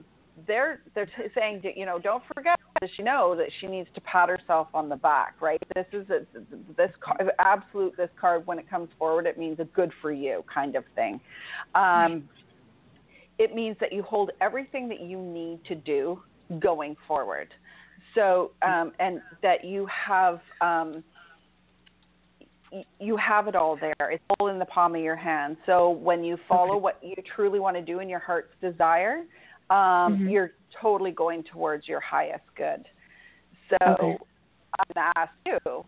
they're 0.48 0.82
they're 0.94 1.10
saying, 1.36 1.62
that, 1.64 1.78
you 1.78 1.86
know, 1.86 2.00
don't 2.00 2.24
forget 2.34 2.60
does 2.82 2.90
she 2.98 3.04
know 3.04 3.36
that 3.36 3.48
she 3.60 3.68
needs 3.68 3.88
to 3.94 4.02
pat 4.02 4.28
herself 4.28 4.68
on 4.74 4.90
the 4.90 4.96
back, 4.96 5.36
right? 5.40 5.62
This 5.76 5.86
is 5.94 6.10
a, 6.10 6.26
this 6.76 6.90
card, 7.00 7.30
absolute 7.38 7.96
this 7.96 8.10
card 8.20 8.46
when 8.48 8.58
it 8.58 8.68
comes 8.68 8.90
forward, 8.98 9.28
it 9.28 9.38
means 9.38 9.60
a 9.60 9.66
good 9.66 9.92
for 10.02 10.12
you 10.12 10.44
kind 10.52 10.76
of 10.76 10.84
thing. 10.96 11.22
Um, 11.76 12.28
it 13.38 13.54
means 13.54 13.78
that 13.80 13.94
you 13.94 14.02
hold 14.02 14.32
everything 14.42 14.90
that 14.90 15.00
you 15.00 15.20
need 15.20 15.64
to 15.66 15.76
do 15.76 16.22
going 16.60 16.96
forward. 17.08 17.54
So, 18.16 18.52
um, 18.64 18.94
and 19.00 19.22
that 19.44 19.64
you 19.64 19.88
have 19.88 20.42
um, 20.60 21.04
you 23.00 23.16
have 23.18 23.48
it 23.48 23.56
all 23.56 23.78
there. 23.78 24.12
It's 24.12 24.24
all 24.40 24.48
in 24.48 24.58
the 24.58 24.66
palm 24.66 24.96
of 24.96 25.02
your 25.02 25.16
hand. 25.16 25.58
So 25.66 25.90
when 25.90 26.24
you 26.24 26.38
follow 26.48 26.78
what 26.78 26.98
you 27.04 27.16
truly 27.36 27.60
want 27.60 27.76
to 27.76 27.82
do 27.82 28.00
in 28.00 28.10
your 28.10 28.20
heart's 28.20 28.54
desire, 28.62 29.24
um, 29.72 29.78
mm-hmm. 29.78 30.30
you're 30.30 30.52
totally 30.82 31.12
going 31.12 31.44
towards 31.44 31.88
your 31.88 32.02
highest 32.02 32.44
good. 32.58 32.86
So 33.70 33.78
okay. 33.82 34.18
I'm 34.80 34.86
going 34.94 34.96
to 34.96 35.12
ask 35.16 35.32
you, 35.46 35.86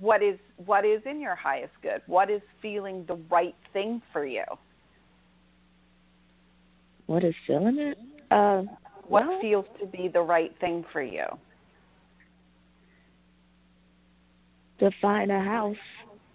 what 0.00 0.22
is 0.22 0.38
what 0.64 0.84
is 0.84 1.00
in 1.06 1.20
your 1.20 1.36
highest 1.36 1.72
good? 1.80 2.02
What 2.06 2.28
is 2.28 2.42
feeling 2.60 3.04
the 3.06 3.14
right 3.30 3.54
thing 3.72 4.02
for 4.12 4.26
you? 4.26 4.44
What 7.06 7.24
is 7.24 7.34
feeling 7.46 7.78
it? 7.78 7.98
Uh, 8.30 8.62
what 9.06 9.28
well, 9.28 9.38
feels 9.40 9.66
to 9.80 9.86
be 9.86 10.08
the 10.12 10.20
right 10.20 10.52
thing 10.60 10.84
for 10.92 11.02
you? 11.02 11.24
To 14.80 14.90
find 15.00 15.30
a 15.30 15.40
house. 15.40 15.76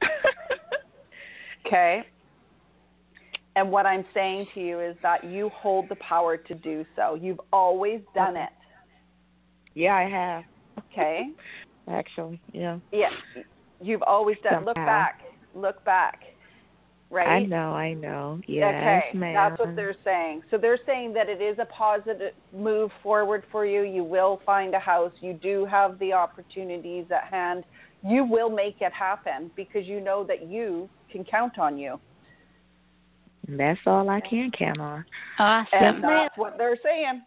okay. 1.67 2.03
And 3.55 3.71
what 3.71 3.85
I'm 3.85 4.05
saying 4.13 4.47
to 4.53 4.61
you 4.61 4.79
is 4.79 4.95
that 5.03 5.23
you 5.25 5.49
hold 5.49 5.89
the 5.89 5.95
power 5.95 6.37
to 6.37 6.55
do 6.55 6.85
so. 6.95 7.15
You've 7.15 7.41
always 7.51 7.99
done 8.15 8.37
it. 8.37 8.49
Yeah, 9.73 9.95
I 9.95 10.09
have. 10.09 10.43
Okay. 10.91 11.29
Actually, 11.89 12.39
yeah. 12.53 12.79
Yeah. 12.91 13.09
You've 13.81 14.03
always 14.03 14.37
done. 14.43 14.53
Somehow. 14.53 14.67
Look 14.67 14.75
back. 14.75 15.21
Look 15.53 15.83
back. 15.83 16.19
Right? 17.09 17.27
I 17.27 17.43
know, 17.43 17.73
I 17.73 17.93
know. 17.93 18.39
Yes, 18.47 18.73
okay. 18.73 19.17
ma'am. 19.17 19.33
That's 19.33 19.59
what 19.59 19.75
they're 19.75 19.97
saying. 20.05 20.43
So 20.49 20.57
they're 20.57 20.79
saying 20.85 21.13
that 21.13 21.27
it 21.27 21.41
is 21.41 21.57
a 21.59 21.65
positive 21.65 22.31
move 22.55 22.89
forward 23.03 23.43
for 23.51 23.65
you. 23.65 23.81
You 23.81 24.05
will 24.05 24.39
find 24.45 24.73
a 24.73 24.79
house. 24.79 25.11
You 25.19 25.33
do 25.33 25.65
have 25.65 25.99
the 25.99 26.13
opportunities 26.13 27.05
at 27.13 27.25
hand. 27.25 27.65
You 28.01 28.23
will 28.23 28.49
make 28.49 28.77
it 28.79 28.93
happen 28.93 29.51
because 29.57 29.85
you 29.85 29.99
know 29.99 30.23
that 30.23 30.47
you 30.47 30.89
can 31.11 31.25
count 31.25 31.59
on 31.59 31.77
you. 31.77 31.99
That's 33.47 33.79
all 33.85 34.09
I 34.09 34.21
can 34.21 34.51
count 34.57 34.79
on. 34.79 35.05
Awesome. 35.39 35.67
And 35.81 36.03
that's 36.03 36.37
what 36.37 36.57
they're 36.57 36.77
saying. 36.83 37.21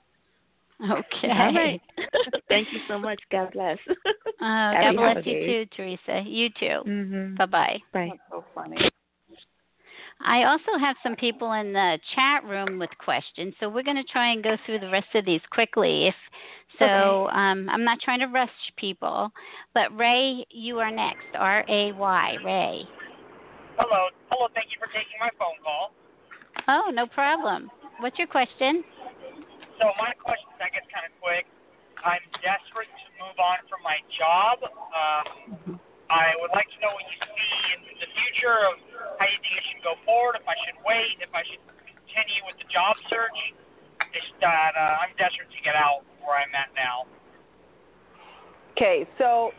Okay. 0.83 1.31
All 1.31 1.55
right. 1.55 1.81
Thank 2.49 2.69
you 2.73 2.81
so 2.89 2.99
much. 2.99 3.21
God 3.31 3.53
bless. 3.53 3.79
Uh, 3.89 4.73
God 4.73 4.97
bless 4.97 5.27
you 5.27 5.47
too, 5.47 5.67
Teresa. 5.77 6.23
You 6.27 6.49
too. 6.51 6.81
Mm-hmm. 6.87 7.37
Bye-bye. 7.37 7.79
Bye. 7.93 8.11
So 8.31 8.45
funny. 8.55 8.77
I 10.25 10.45
also 10.45 10.79
have 10.81 10.97
some 11.03 11.17
people 11.17 11.53
in 11.53 11.73
the 11.73 11.99
chat 12.15 12.45
room 12.45 12.79
with 12.79 12.91
questions, 12.99 13.55
so 13.61 13.69
we're 13.69 13.83
going 13.83 13.97
to 13.97 14.13
try 14.13 14.33
and 14.33 14.43
go 14.43 14.57
through 14.65 14.81
the 14.81 14.91
rest 14.91 15.09
of 15.15 15.25
these 15.25 15.41
quickly. 15.51 16.09
If 16.09 16.15
so, 16.79 16.85
okay. 16.85 17.37
um, 17.37 17.69
I'm 17.69 17.85
not 17.85 17.99
trying 18.01 18.21
to 18.21 18.27
rush 18.27 18.51
people, 18.77 19.31
but 19.75 19.97
Ray, 19.97 20.45
you 20.51 20.79
are 20.79 20.91
next. 20.91 21.27
R 21.35 21.65
A 21.69 21.93
Y, 21.93 22.37
Ray. 22.45 22.83
Hello, 23.77 24.09
hello. 24.31 24.49
Thank 24.55 24.69
you 24.71 24.79
for 24.79 24.87
taking 24.87 25.19
my 25.21 25.31
phone 25.39 25.59
call. 25.63 25.93
Oh, 26.69 26.91
no 26.93 27.07
problem. 27.07 27.71
What's 28.01 28.19
your 28.19 28.29
question? 28.29 28.85
So 29.79 29.91
my 29.99 30.15
question 30.19 30.49
is, 30.55 30.61
I 30.63 30.71
guess, 30.71 30.87
kind 30.91 31.07
of 31.07 31.15
quick. 31.21 31.47
I'm 32.05 32.25
desperate 32.45 32.91
to 32.91 33.09
move 33.17 33.39
on 33.41 33.65
from 33.67 33.81
my 33.81 33.97
job. 34.13 34.61
Um, 34.67 35.81
I 36.13 36.37
would 36.45 36.53
like 36.53 36.69
to 36.69 36.79
know 36.85 36.93
what 36.93 37.05
you 37.09 37.17
see 37.17 37.59
in 37.75 37.81
the 37.97 38.11
future 38.13 38.59
of 38.69 38.77
how 39.17 39.25
you 39.25 39.39
think 39.41 39.57
I 39.57 39.65
should 39.73 39.83
go 39.83 39.95
forward, 40.05 40.37
if 40.37 40.47
I 40.47 40.57
should 40.69 40.79
wait, 40.85 41.17
if 41.25 41.33
I 41.33 41.43
should 41.49 41.65
continue 41.89 42.45
with 42.45 42.61
the 42.61 42.69
job 42.69 42.95
search. 43.09 43.39
Just 44.13 44.31
that 44.45 44.79
uh, 44.79 45.03
I'm 45.03 45.11
desperate 45.19 45.51
to 45.51 45.63
get 45.65 45.75
out 45.75 46.07
where 46.23 46.39
I'm 46.39 46.55
at 46.55 46.71
now. 46.77 47.09
Okay, 48.77 49.09
so 49.19 49.51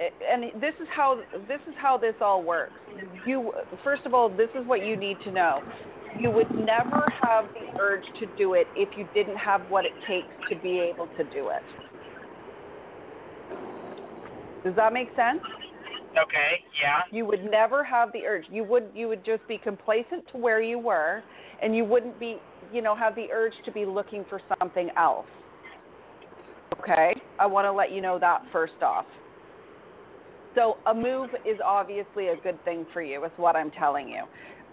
and 0.00 0.44
this 0.60 0.74
is 0.80 0.86
how 0.94 1.20
this 1.48 1.60
is 1.66 1.74
how 1.78 1.96
this 1.96 2.14
all 2.20 2.42
works. 2.42 2.72
You 3.26 3.52
first 3.82 4.04
of 4.06 4.14
all, 4.14 4.28
this 4.28 4.50
is 4.54 4.66
what 4.66 4.84
you 4.84 4.96
need 4.96 5.16
to 5.24 5.32
know. 5.32 5.62
You 6.18 6.30
would 6.30 6.50
never 6.50 7.04
have 7.22 7.46
the 7.54 7.80
urge 7.80 8.04
to 8.20 8.26
do 8.38 8.54
it 8.54 8.66
if 8.76 8.96
you 8.96 9.08
didn't 9.14 9.36
have 9.36 9.62
what 9.68 9.84
it 9.84 9.92
takes 10.06 10.28
to 10.50 10.56
be 10.56 10.78
able 10.78 11.08
to 11.16 11.24
do 11.24 11.48
it. 11.48 11.62
Does 14.64 14.76
that 14.76 14.92
make 14.92 15.08
sense? 15.16 15.40
Okay, 16.12 16.60
yeah. 16.80 17.00
You 17.10 17.24
would 17.26 17.44
never 17.50 17.82
have 17.82 18.12
the 18.12 18.20
urge. 18.26 18.44
You 18.50 18.64
would 18.64 18.90
you 18.94 19.08
would 19.08 19.24
just 19.24 19.46
be 19.48 19.58
complacent 19.58 20.28
to 20.32 20.38
where 20.38 20.60
you 20.60 20.78
were 20.78 21.22
and 21.62 21.74
you 21.74 21.84
wouldn't 21.84 22.20
be, 22.20 22.36
you 22.72 22.82
know, 22.82 22.94
have 22.94 23.14
the 23.14 23.26
urge 23.32 23.54
to 23.64 23.72
be 23.72 23.86
looking 23.86 24.24
for 24.28 24.40
something 24.58 24.90
else. 24.96 25.26
Okay? 26.80 27.14
I 27.38 27.46
want 27.46 27.66
to 27.66 27.72
let 27.72 27.92
you 27.92 28.00
know 28.00 28.18
that 28.18 28.42
first 28.52 28.82
off. 28.82 29.06
So 30.54 30.76
a 30.86 30.94
move 30.94 31.30
is 31.46 31.58
obviously 31.64 32.28
a 32.28 32.36
good 32.36 32.62
thing 32.64 32.86
for 32.92 33.00
you, 33.00 33.24
is 33.24 33.30
what 33.36 33.56
I'm 33.56 33.70
telling 33.70 34.08
you. 34.08 34.24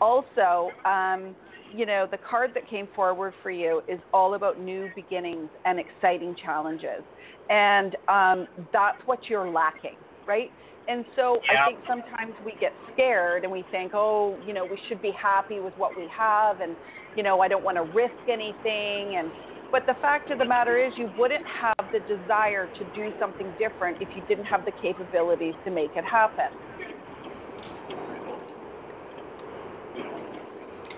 Also, 0.02 0.72
um, 0.86 1.36
you 1.74 1.86
know, 1.86 2.08
the 2.10 2.18
card 2.18 2.52
that 2.56 2.68
came 2.70 2.88
forward 2.96 3.34
for 3.44 3.52
you 3.52 3.82
is 3.88 4.00
all 4.14 4.34
about 4.34 4.60
new 4.60 4.90
beginnings 4.96 5.50
and 5.66 5.80
exciting 5.80 6.36
challenges. 6.44 7.04
And 7.50 7.96
um, 8.08 8.48
that's 8.72 8.98
what 9.06 9.20
you're 9.30 9.50
lacking, 9.50 9.98
right? 10.28 10.52
And 10.88 11.06
so 11.16 11.38
yeah. 11.52 11.66
I 11.66 11.68
think 11.68 11.80
sometimes 11.88 12.34
we 12.44 12.54
get 12.60 12.74
scared 12.94 13.44
and 13.44 13.52
we 13.52 13.64
think, 13.72 13.92
oh, 13.94 14.36
you 14.46 14.54
know, 14.54 14.66
we 14.66 14.80
should 14.88 15.02
be 15.02 15.12
happy 15.12 15.60
with 15.60 15.74
what 15.78 15.96
we 15.96 16.08
have 16.16 16.62
and, 16.62 16.76
you 17.16 17.24
know, 17.24 17.42
I 17.42 17.48
don't 17.48 17.64
want 17.64 17.78
to 17.78 17.84
risk 17.94 18.16
anything. 18.28 19.18
And 19.18 19.30
but 19.72 19.86
the 19.86 19.94
fact 20.02 20.32
of 20.32 20.40
the 20.40 20.46
matter 20.46 20.84
is, 20.84 20.94
you 20.98 21.12
wouldn't 21.18 21.46
have 21.62 21.92
the 21.92 22.00
desire 22.00 22.68
to 22.80 22.84
do 22.96 23.12
something 23.20 23.54
different 23.60 23.98
if 24.02 24.10
you 24.16 24.24
didn't 24.28 24.46
have 24.46 24.66
the 24.66 24.72
capabilities 24.82 25.54
to 25.64 25.72
make 25.72 25.92
it 25.96 26.04
happen. 26.04 26.46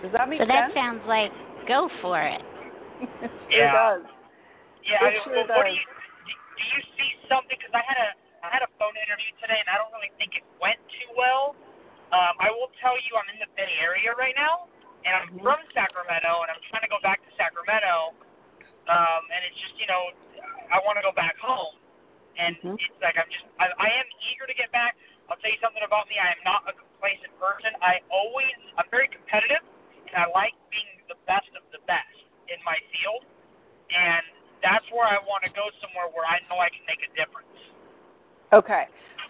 Does 0.02 0.12
that 0.14 0.30
make 0.30 0.42
so 0.42 0.46
sense? 0.50 0.74
that 0.74 0.74
sounds 0.74 1.02
like 1.08 1.32
go 1.68 1.90
for 2.02 2.22
it. 2.22 2.42
it 3.22 3.30
yeah. 3.54 3.72
does. 3.72 4.04
Yeah. 4.86 5.06
It 5.08 5.14
I, 5.14 5.24
sure 5.24 5.34
well, 5.36 5.48
does. 5.48 5.58
What 5.58 5.66
do 5.70 5.74
you 5.74 5.86
do, 6.26 6.34
do 6.34 6.64
you 6.66 6.82
see 6.98 7.10
something? 7.30 7.58
Because 7.58 7.74
I 7.74 7.84
had 7.86 7.98
a 7.98 8.10
I 8.42 8.50
had 8.50 8.66
a 8.66 8.72
phone 8.82 8.98
interview 8.98 9.30
today, 9.38 9.62
and 9.62 9.70
I 9.70 9.78
don't 9.78 9.94
really 9.94 10.10
think 10.18 10.34
it 10.34 10.42
went 10.58 10.82
too 10.98 11.10
well. 11.14 11.54
Um, 12.10 12.34
I 12.42 12.50
will 12.50 12.74
tell 12.82 12.98
you, 12.98 13.14
I'm 13.14 13.30
in 13.30 13.38
the 13.38 13.48
Bay 13.54 13.70
Area 13.80 14.18
right 14.18 14.34
now, 14.34 14.66
and 15.06 15.14
I'm 15.14 15.30
Mm-hmm. 15.30 15.46
from 15.46 15.62
Sacramento, 15.78 16.42
and 16.44 16.50
I'm 16.50 16.62
trying 16.74 16.82
to 16.84 16.92
go 16.92 16.98
back 17.06 17.22
to 17.22 17.30
Sacramento. 17.38 18.18
Um, 18.90 19.22
and 19.30 19.46
it's 19.46 19.56
just, 19.62 19.78
you 19.78 19.86
know, 19.86 20.10
I 20.74 20.82
want 20.84 20.98
to 20.98 21.06
go 21.06 21.14
back 21.14 21.38
home, 21.38 21.78
and 22.36 22.58
Mm-hmm. 22.58 22.82
it's 22.82 22.98
like 23.00 23.16
I'm 23.16 23.30
just, 23.30 23.46
I, 23.62 23.70
I 23.78 23.90
am 24.02 24.08
eager 24.34 24.50
to 24.50 24.58
get 24.58 24.74
back. 24.74 24.98
I'll 25.30 25.38
tell 25.40 25.54
you 25.54 25.62
something 25.64 25.86
about 25.86 26.10
me. 26.12 26.18
I 26.20 26.34
am 26.34 26.42
not 26.44 26.66
a 26.68 26.74
complacent 26.76 27.32
person. 27.40 27.72
I 27.80 28.02
always, 28.12 28.52
I'm 28.76 28.90
very 28.90 29.08
competitive, 29.08 29.62
and 29.62 29.71
I 30.16 30.28
like 30.32 30.56
being 30.72 31.04
the 31.08 31.20
best 31.28 31.50
of 31.56 31.64
the 31.72 31.82
best 31.88 32.16
in 32.52 32.60
my 32.68 32.78
field, 32.92 33.24
and 33.92 34.24
that's 34.64 34.86
where 34.92 35.08
I 35.08 35.20
want 35.26 35.44
to 35.48 35.52
go 35.52 35.68
somewhere 35.82 36.08
where 36.14 36.28
I 36.28 36.40
know 36.48 36.60
I 36.62 36.70
can 36.70 36.84
make 36.86 37.02
a 37.04 37.12
difference. 37.18 37.58
Okay. 38.54 38.86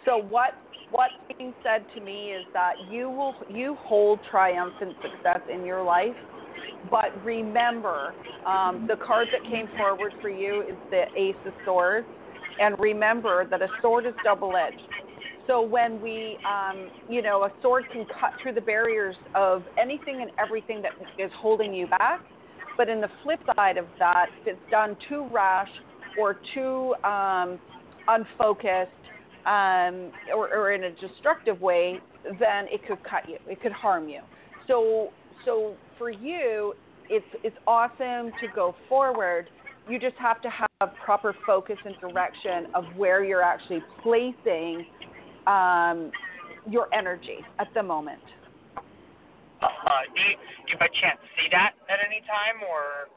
So 0.06 0.18
what 0.18 0.58
what's 0.92 1.14
being 1.38 1.54
said 1.64 1.86
to 1.96 2.02
me 2.02 2.32
is 2.34 2.46
that 2.54 2.74
you 2.90 3.10
will 3.10 3.36
you 3.50 3.78
hold 3.82 4.20
triumphant 4.30 4.96
success 5.02 5.40
in 5.52 5.66
your 5.66 5.84
life, 5.84 6.18
but 6.90 7.14
remember 7.24 8.14
um, 8.46 8.88
the 8.88 8.98
card 8.98 9.28
that 9.32 9.44
came 9.50 9.68
forward 9.78 10.14
for 10.22 10.30
you 10.30 10.64
is 10.64 10.76
the 10.90 11.04
Ace 11.16 11.36
of 11.46 11.54
Swords, 11.66 12.08
and 12.60 12.76
remember 12.80 13.48
that 13.48 13.62
a 13.62 13.68
sword 13.82 14.06
is 14.06 14.14
double 14.24 14.56
edged. 14.56 14.82
So 15.48 15.62
when 15.62 16.02
we, 16.02 16.38
um, 16.48 16.89
you 17.10 17.22
know, 17.22 17.44
a 17.44 17.52
sword 17.62 17.86
can 17.92 18.06
cut 18.06 18.32
through 18.42 18.54
the 18.54 18.62
barriers 18.62 19.16
of 19.36 19.64
anything 19.82 20.22
and 20.22 20.32
everything 20.39 20.82
that 20.84 20.92
is 21.18 21.32
holding 21.38 21.74
you 21.74 21.88
back. 21.88 22.22
But 22.78 22.89
in 22.89 23.02
the 23.02 23.10
flip 23.24 23.39
side 23.56 23.78
of 23.78 23.86
that, 24.00 24.28
if 24.42 24.48
it's 24.48 24.72
done 24.72 24.96
too 25.10 25.28
rash 25.32 25.70
or 26.20 26.39
too 26.54 26.96
um, 27.04 27.60
unfocused 28.08 28.92
um, 29.46 30.12
or, 30.36 30.54
or 30.54 30.72
in 30.74 30.86
a 30.86 30.92
destructive 30.92 31.60
way, 31.62 32.00
then 32.39 32.66
it 32.70 32.86
could 32.88 33.04
cut 33.04 33.28
you. 33.28 33.38
It 33.48 33.62
could 33.62 33.72
harm 33.72 34.08
you. 34.08 34.22
So, 34.68 35.10
so 35.46 35.76
for 35.98 36.10
you, 36.12 36.74
it's 37.10 37.26
it's 37.44 37.58
awesome 37.68 38.32
to 38.39 38.48
go 38.56 38.76
forward. 38.88 39.50
You 39.89 40.00
just 40.00 40.16
have 40.18 40.42
to 40.44 40.50
have 40.50 40.94
proper 41.04 41.36
focus 41.46 41.78
and 41.84 41.96
direction 42.00 42.68
of 42.74 42.86
where 42.96 43.24
you're 43.24 43.44
actually 43.44 43.84
placing 44.02 44.86
um, 45.48 46.12
your 46.70 46.88
energy 46.94 47.39
at 47.60 47.68
the 47.74 47.84
moment. 47.84 48.22
Uh, 49.62 49.68
do 50.16 50.22
you, 50.22 50.36
you 50.70 50.78
by 50.78 50.88
chance 51.02 51.20
see 51.38 51.48
that 51.52 51.74
at 51.89 52.00
any 52.06 52.22
time, 52.22 52.64
or 52.68 53.10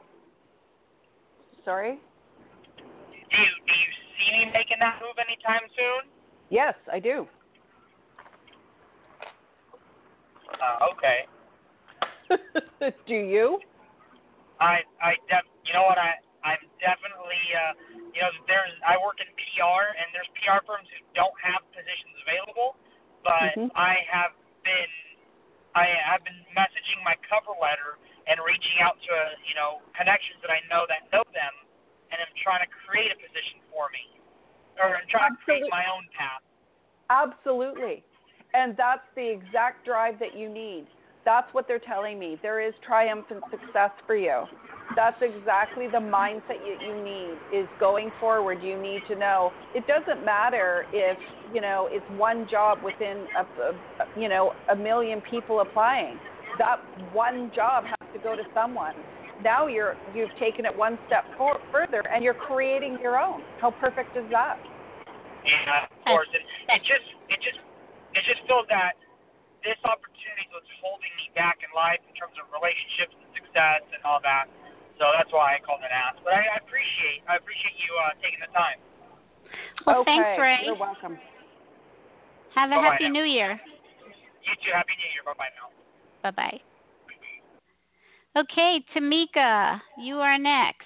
Sorry. 1.65 1.93
do 1.93 3.17
Do 3.31 3.37
you 3.37 3.47
do 3.65 3.73
you 3.73 3.91
see 4.15 4.45
me 4.45 4.51
making 4.53 4.77
that 4.79 4.99
move 5.01 5.17
anytime 5.17 5.67
soon? 5.75 6.11
Yes, 6.51 6.75
I 6.93 6.99
do. 6.99 7.27
Uh, 10.61 10.85
okay. 10.93 11.25
do 13.07 13.15
you? 13.15 13.59
I 14.61 14.79
I 15.01 15.13
def 15.27 15.41
you 15.65 15.73
know 15.73 15.83
what 15.83 15.97
I 15.97 16.13
I'm 16.45 16.61
definitely 16.77 17.41
uh 17.57 17.73
you 18.13 18.21
know 18.21 18.29
there's 18.45 18.69
I 18.85 19.01
work 19.01 19.17
in 19.17 19.27
PR 19.33 19.97
and 19.97 20.07
there's 20.13 20.29
PR 20.39 20.61
firms 20.63 20.85
who 20.93 21.01
don't 21.17 21.35
have 21.41 21.65
positions 21.73 22.15
available, 22.21 22.77
but 23.25 23.57
Mhm. 23.57 23.73
I 23.73 24.05
have 24.05 24.37
been 24.61 24.93
I 25.73 25.89
have 26.05 26.23
been 26.23 26.45
messaging 26.55 27.01
my 27.03 27.17
cover 27.27 27.57
letter 27.57 27.97
and 28.29 28.39
reaching 28.45 28.79
out 28.79 29.01
to 29.01 29.15
you 29.49 29.57
know 29.57 29.81
connections 29.97 30.39
that 30.45 30.53
I 30.53 30.61
know 30.69 30.85
that 30.85 31.09
know 31.11 31.25
them, 31.33 31.53
and 32.13 32.21
I'm 32.21 32.33
trying 32.45 32.61
to 32.61 32.71
create 32.85 33.11
a 33.11 33.17
position 33.17 33.59
for 33.73 33.89
me, 33.89 34.21
or 34.77 34.95
I'm 34.95 35.07
trying 35.09 35.33
to 35.33 35.41
create 35.41 35.65
my 35.73 35.83
own 35.89 36.05
path. 36.13 36.45
Absolutely. 37.09 38.03
And 38.53 38.77
that's 38.77 39.03
the 39.15 39.27
exact 39.27 39.85
drive 39.85 40.17
that 40.19 40.35
you 40.37 40.47
need. 40.47 40.87
That's 41.25 41.51
what 41.53 41.67
they're 41.67 41.79
telling 41.79 42.17
me. 42.17 42.37
There 42.41 42.61
is 42.61 42.73
triumphant 42.85 43.43
success 43.51 43.91
for 44.05 44.15
you. 44.15 44.47
That's 44.93 45.17
exactly 45.21 45.87
the 45.87 45.97
mindset 45.97 46.61
you, 46.61 46.77
you 46.85 47.03
need 47.03 47.33
is 47.51 47.67
going 47.79 48.11
forward. 48.19 48.61
You 48.61 48.79
need 48.79 49.01
to 49.07 49.15
know 49.15 49.51
it 49.73 49.83
doesn't 49.87 50.23
matter 50.23 50.85
if, 50.93 51.17
you 51.53 51.59
know, 51.59 51.89
it's 51.91 52.05
one 52.19 52.47
job 52.49 52.79
within 52.83 53.25
a, 53.37 53.41
a 53.41 54.19
you 54.19 54.29
know, 54.29 54.53
a 54.69 54.75
million 54.75 55.21
people 55.29 55.61
applying. 55.61 56.19
That 56.59 56.77
one 57.13 57.51
job 57.55 57.83
has 57.85 58.13
to 58.13 58.19
go 58.19 58.35
to 58.35 58.43
someone. 58.53 58.93
Now 59.43 59.67
you're 59.67 59.95
you've 60.13 60.33
taken 60.39 60.65
it 60.65 60.75
one 60.75 60.99
step 61.07 61.25
for, 61.37 61.59
further 61.71 62.03
and 62.13 62.23
you're 62.23 62.37
creating 62.37 62.97
your 63.01 63.19
own. 63.19 63.41
How 63.59 63.71
perfect 63.71 64.15
is 64.15 64.23
that? 64.31 64.57
Yeah, 65.43 65.53
uh, 65.67 65.85
of 65.91 66.05
course. 66.05 66.29
It, 66.31 66.41
it 66.71 66.81
just 66.85 67.07
it 67.29 67.39
just 67.41 67.59
it 68.13 68.23
just 68.23 68.47
feels 68.47 68.69
that 68.69 68.95
this 69.65 69.81
opportunity 69.83 70.45
is 70.53 70.69
holding 70.79 71.09
me 71.17 71.33
back 71.33 71.59
in 71.65 71.73
life 71.73 71.99
in 72.05 72.13
terms 72.13 72.37
of 72.37 72.45
relationships 72.53 73.17
and 73.17 73.29
success 73.33 73.81
and 73.91 74.01
all 74.05 74.21
that. 74.21 74.45
So 74.97 75.03
that's 75.11 75.31
why 75.31 75.55
I 75.55 75.59
called 75.59 75.83
and 75.83 75.91
asked. 75.91 76.23
But 76.23 76.33
I, 76.33 76.55
I 76.55 76.57
appreciate 76.63 77.19
I 77.27 77.35
appreciate 77.35 77.75
you 77.79 77.91
uh, 77.99 78.15
taking 78.23 78.39
the 78.39 78.51
time. 78.55 78.79
Well, 79.85 80.01
okay. 80.01 80.15
thanks, 80.15 80.39
Ray. 80.39 80.63
You're 80.65 80.79
welcome. 80.79 81.19
Have 82.55 82.71
a 82.71 82.79
Bye-bye 82.79 82.95
happy 82.95 83.03
now. 83.11 83.19
new 83.19 83.27
year. 83.27 83.51
You 83.51 84.53
too. 84.63 84.71
Happy 84.73 84.93
New 84.95 85.09
Year. 85.11 85.23
Bye 85.25 85.35
bye 85.37 85.51
now. 85.59 85.69
Bye 86.23 86.31
bye. 86.31 86.59
Okay, 88.37 88.83
Tamika, 88.93 89.79
you 89.97 90.17
are 90.17 90.37
next. 90.37 90.83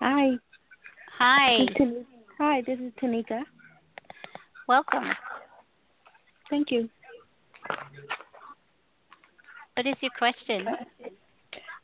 Hi. 0.00 0.30
Hi. 1.18 1.66
This 1.78 1.88
Hi, 2.38 2.62
this 2.66 2.78
is 2.78 2.92
Tanika. 3.02 3.42
Welcome. 4.66 5.10
Thank 6.48 6.70
you. 6.70 6.88
What 9.76 9.86
is 9.86 9.96
your 10.00 10.12
question? 10.18 10.66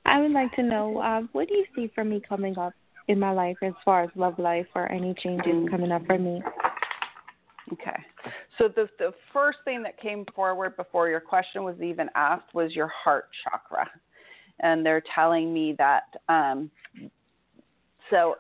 I 0.07 0.21
would 0.21 0.33
like 0.33 0.55
to 0.57 0.63
know 0.63 0.99
uh, 0.99 1.23
what 1.33 1.49
do 1.49 1.55
you 1.55 1.65
see 1.75 1.91
for 1.95 2.05
me 2.05 2.23
coming 2.27 2.57
up 2.59 2.73
in 3.09 3.19
my 3.19 3.33
life 3.33 3.57
as 3.63 3.73
far 3.85 4.03
as 4.05 4.11
love 4.15 4.39
life 4.39 4.67
or 4.75 4.91
any 4.91 5.15
changes 5.23 5.69
coming 5.71 5.93
up 5.93 6.07
for 6.07 6.19
me? 6.19 6.43
Okay. 7.73 7.99
So 8.59 8.69
the 8.69 8.89
the 8.99 9.13
first 9.33 9.59
thing 9.65 9.83
that 9.83 10.01
came 10.01 10.25
forward 10.35 10.77
before 10.77 11.09
your 11.09 11.21
question 11.21 11.65
was 11.65 11.77
even 11.83 12.09
asked 12.15 12.55
was 12.55 12.75
your 12.75 12.89
heart 12.89 13.29
chakra, 13.43 13.91
and 14.61 14.87
they're 14.87 15.03
telling 15.15 15.53
me 15.53 15.75
that 15.79 16.05
um, 16.29 16.71
so 18.11 18.37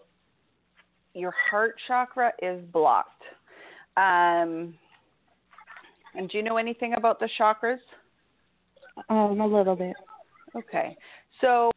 your 1.14 1.34
heart 1.50 1.74
chakra 1.88 2.32
is 2.40 2.62
blocked. 2.72 3.22
Um, 3.96 4.74
and 6.14 6.30
do 6.30 6.38
you 6.38 6.42
know 6.42 6.56
anything 6.56 6.94
about 6.94 7.18
the 7.18 7.28
chakras? 7.38 7.78
Um, 9.08 9.40
a 9.40 9.46
little 9.46 9.76
bit. 9.76 9.96
Okay. 10.57 10.96
So 11.40 11.70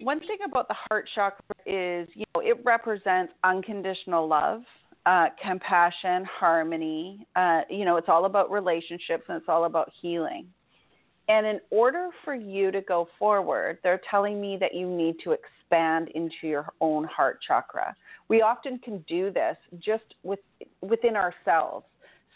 one 0.00 0.20
thing 0.20 0.38
about 0.44 0.68
the 0.68 0.76
heart 0.88 1.08
chakra 1.14 1.40
is, 1.64 2.08
you 2.14 2.24
know, 2.34 2.40
it 2.40 2.58
represents 2.64 3.32
unconditional 3.44 4.26
love, 4.26 4.62
uh, 5.04 5.26
compassion, 5.42 6.24
harmony. 6.24 7.26
Uh, 7.36 7.62
you 7.70 7.84
know, 7.84 7.96
it's 7.96 8.08
all 8.08 8.24
about 8.24 8.50
relationships 8.50 9.24
and 9.28 9.36
it's 9.38 9.48
all 9.48 9.64
about 9.64 9.90
healing. 10.00 10.46
And 11.28 11.44
in 11.46 11.60
order 11.70 12.10
for 12.24 12.34
you 12.34 12.70
to 12.70 12.80
go 12.82 13.08
forward, 13.18 13.78
they're 13.82 14.00
telling 14.10 14.40
me 14.40 14.56
that 14.60 14.74
you 14.74 14.88
need 14.88 15.16
to 15.24 15.32
expand 15.32 16.08
into 16.14 16.34
your 16.44 16.72
own 16.80 17.04
heart 17.04 17.40
chakra. 17.46 17.94
We 18.28 18.42
often 18.42 18.78
can 18.78 19.04
do 19.08 19.32
this 19.32 19.56
just 19.78 20.04
with, 20.22 20.38
within 20.82 21.16
ourselves. 21.16 21.86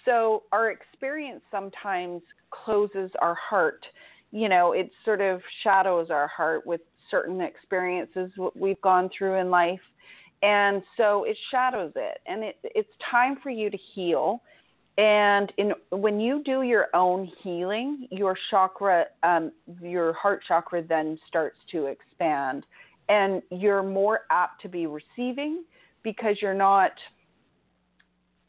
So 0.05 0.45
our 0.51 0.71
experience 0.71 1.43
sometimes 1.51 2.23
closes 2.51 3.11
our 3.21 3.37
heart. 3.37 3.85
You 4.33 4.49
know, 4.49 4.73
it 4.73 4.91
sort 5.05 5.21
of 5.21 5.41
shadows 5.63 6.11
our 6.11 6.29
heart 6.29 6.67
with 6.67 6.81
certain 7.11 7.41
experiences 7.41 8.31
we've 8.55 8.81
gone 8.81 9.11
through 9.17 9.35
in 9.37 9.51
life. 9.51 9.81
And 10.43 10.83
so 10.97 11.25
it 11.25 11.37
shadows 11.51 11.93
it. 11.97 12.19
And 12.27 12.43
it, 12.43 12.57
it's 12.63 12.89
time 13.11 13.37
for 13.43 13.51
you 13.51 13.71
to 13.71 13.79
heal. 13.95 14.43
And 14.97 15.53
in, 15.57 15.73
when 15.91 16.21
you 16.21 16.43
do 16.45 16.63
your 16.63 16.89
own 16.95 17.31
healing, 17.43 18.07
your 18.11 18.37
chakra, 18.51 19.07
um, 19.23 19.53
your 19.83 20.13
heart 20.15 20.43
chakra 20.47 20.83
then 20.83 21.19
starts 21.27 21.57
to 21.73 21.87
expand. 21.87 22.65
And 23.09 23.43
you're 23.51 23.83
more 23.83 24.21
apt 24.31 24.63
to 24.63 24.69
be 24.69 24.87
receiving 24.87 25.65
because 26.03 26.37
you're 26.41 26.55
not 26.55 26.93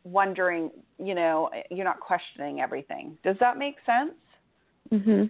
wondering, 0.04 0.72
you 0.98 1.16
know, 1.16 1.50
you're 1.70 1.86
not 1.86 2.00
questioning 2.00 2.62
everything. 2.62 3.18
Does 3.24 3.36
that 3.40 3.58
make 3.58 3.76
sense? 3.86 4.14
Mhm. 4.92 5.30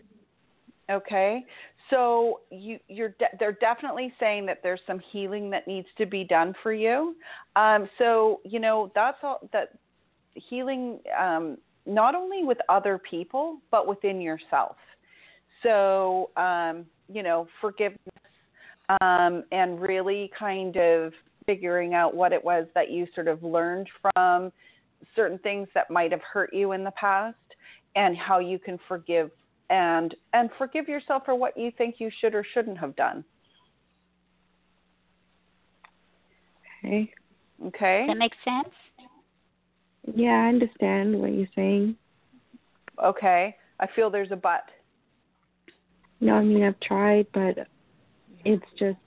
Okay. 0.92 1.46
So 1.90 2.42
you 2.50 2.80
you're 2.88 3.16
de- 3.20 3.38
they're 3.40 3.54
definitely 3.54 4.14
saying 4.20 4.46
that 4.48 4.60
there's 4.64 4.82
some 4.86 5.00
healing 5.12 5.50
that 5.52 5.68
needs 5.68 5.88
to 5.98 6.06
be 6.06 6.24
done 6.24 6.54
for 6.62 6.74
you. 6.74 7.16
Um, 7.56 7.90
so 7.98 8.42
you 8.44 8.60
know 8.60 8.92
that's 8.94 9.18
all 9.24 9.40
that 9.54 9.70
healing 10.34 11.00
um, 11.20 11.58
not 11.86 12.16
only 12.16 12.44
with 12.44 12.58
other 12.70 12.98
people 12.98 13.58
but 13.72 13.88
within 13.88 14.22
yourself. 14.22 14.76
So 15.64 16.30
um, 16.38 16.86
you 17.12 17.24
know 17.24 17.48
forgiveness 17.60 18.00
um, 19.02 19.44
and 19.52 19.80
really 19.80 20.30
kind 20.38 20.76
of 20.78 21.14
figuring 21.46 21.94
out 21.94 22.16
what 22.16 22.34
it 22.34 22.44
was 22.44 22.68
that 22.76 22.92
you 22.92 23.08
sort 23.16 23.28
of 23.28 23.44
learned 23.44 23.88
from 24.02 24.52
certain 25.16 25.40
things 25.40 25.68
that 25.74 25.90
might 25.90 26.12
have 26.12 26.22
hurt 26.22 26.54
you 26.54 26.74
in 26.74 26.84
the 26.84 26.92
past 26.92 27.36
and 27.96 28.16
how 28.16 28.40
you 28.40 28.60
can 28.60 28.80
forgive 28.88 29.32
and 29.72 30.14
and 30.34 30.50
forgive 30.58 30.88
yourself 30.88 31.24
for 31.26 31.34
what 31.34 31.58
you 31.58 31.72
think 31.78 31.96
you 31.98 32.12
should 32.20 32.36
or 32.36 32.46
shouldn't 32.54 32.78
have 32.78 32.96
done. 32.96 33.24
Okay. 36.84 37.12
Okay. 37.68 38.06
That 38.08 38.18
makes 38.18 38.38
sense. 38.44 38.74
Yeah, 40.16 40.44
I 40.46 40.50
understand 40.50 41.20
what 41.20 41.32
you're 41.32 41.48
saying. 41.56 41.96
Okay. 43.02 43.56
I 43.80 43.88
feel 43.96 44.10
there's 44.10 44.32
a 44.32 44.36
but. 44.36 44.66
No, 46.20 46.36
I 46.36 46.44
mean 46.44 46.64
I've 46.64 46.80
tried, 46.82 47.28
but 47.34 47.68
it's 48.44 48.66
just 48.78 48.98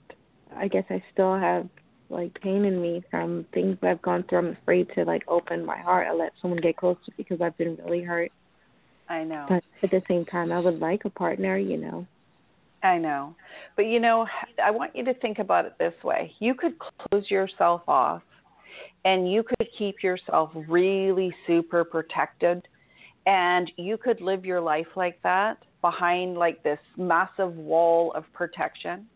I 0.55 0.67
guess 0.67 0.85
I 0.89 1.03
still 1.13 1.37
have 1.37 1.69
like 2.09 2.39
pain 2.41 2.65
in 2.65 2.81
me 2.81 3.03
from 3.11 3.45
things 3.53 3.77
that 3.81 3.91
I've 3.91 4.01
gone 4.01 4.23
through. 4.27 4.39
I'm 4.39 4.57
afraid 4.63 4.87
to 4.95 5.03
like 5.03 5.23
open 5.27 5.65
my 5.65 5.77
heart 5.77 6.07
and 6.07 6.17
let 6.17 6.33
someone 6.41 6.59
get 6.59 6.77
close 6.77 6.97
to 7.05 7.11
because 7.17 7.39
I've 7.41 7.57
been 7.57 7.77
really 7.83 8.01
hurt. 8.01 8.31
I 9.09 9.23
know. 9.23 9.45
But 9.47 9.63
at 9.83 9.91
the 9.91 10.01
same 10.07 10.25
time, 10.25 10.51
I 10.51 10.59
would 10.59 10.79
like 10.79 11.05
a 11.05 11.09
partner, 11.09 11.57
you 11.57 11.77
know. 11.77 12.07
I 12.83 12.97
know. 12.97 13.35
But 13.75 13.83
you 13.83 13.99
know, 13.99 14.27
I 14.63 14.71
want 14.71 14.95
you 14.95 15.03
to 15.05 15.13
think 15.15 15.39
about 15.39 15.65
it 15.65 15.73
this 15.79 15.93
way. 16.03 16.33
You 16.39 16.53
could 16.53 16.75
close 16.79 17.29
yourself 17.29 17.81
off 17.87 18.21
and 19.03 19.31
you 19.31 19.43
could 19.43 19.67
keep 19.77 20.03
yourself 20.03 20.51
really 20.67 21.33
super 21.47 21.83
protected 21.83 22.67
and 23.25 23.71
you 23.77 23.97
could 23.97 24.21
live 24.21 24.45
your 24.45 24.61
life 24.61 24.87
like 24.95 25.19
that 25.23 25.57
behind 25.81 26.35
like 26.37 26.61
this 26.63 26.79
massive 26.97 27.55
wall 27.55 28.11
of 28.13 28.23
protection. 28.33 29.07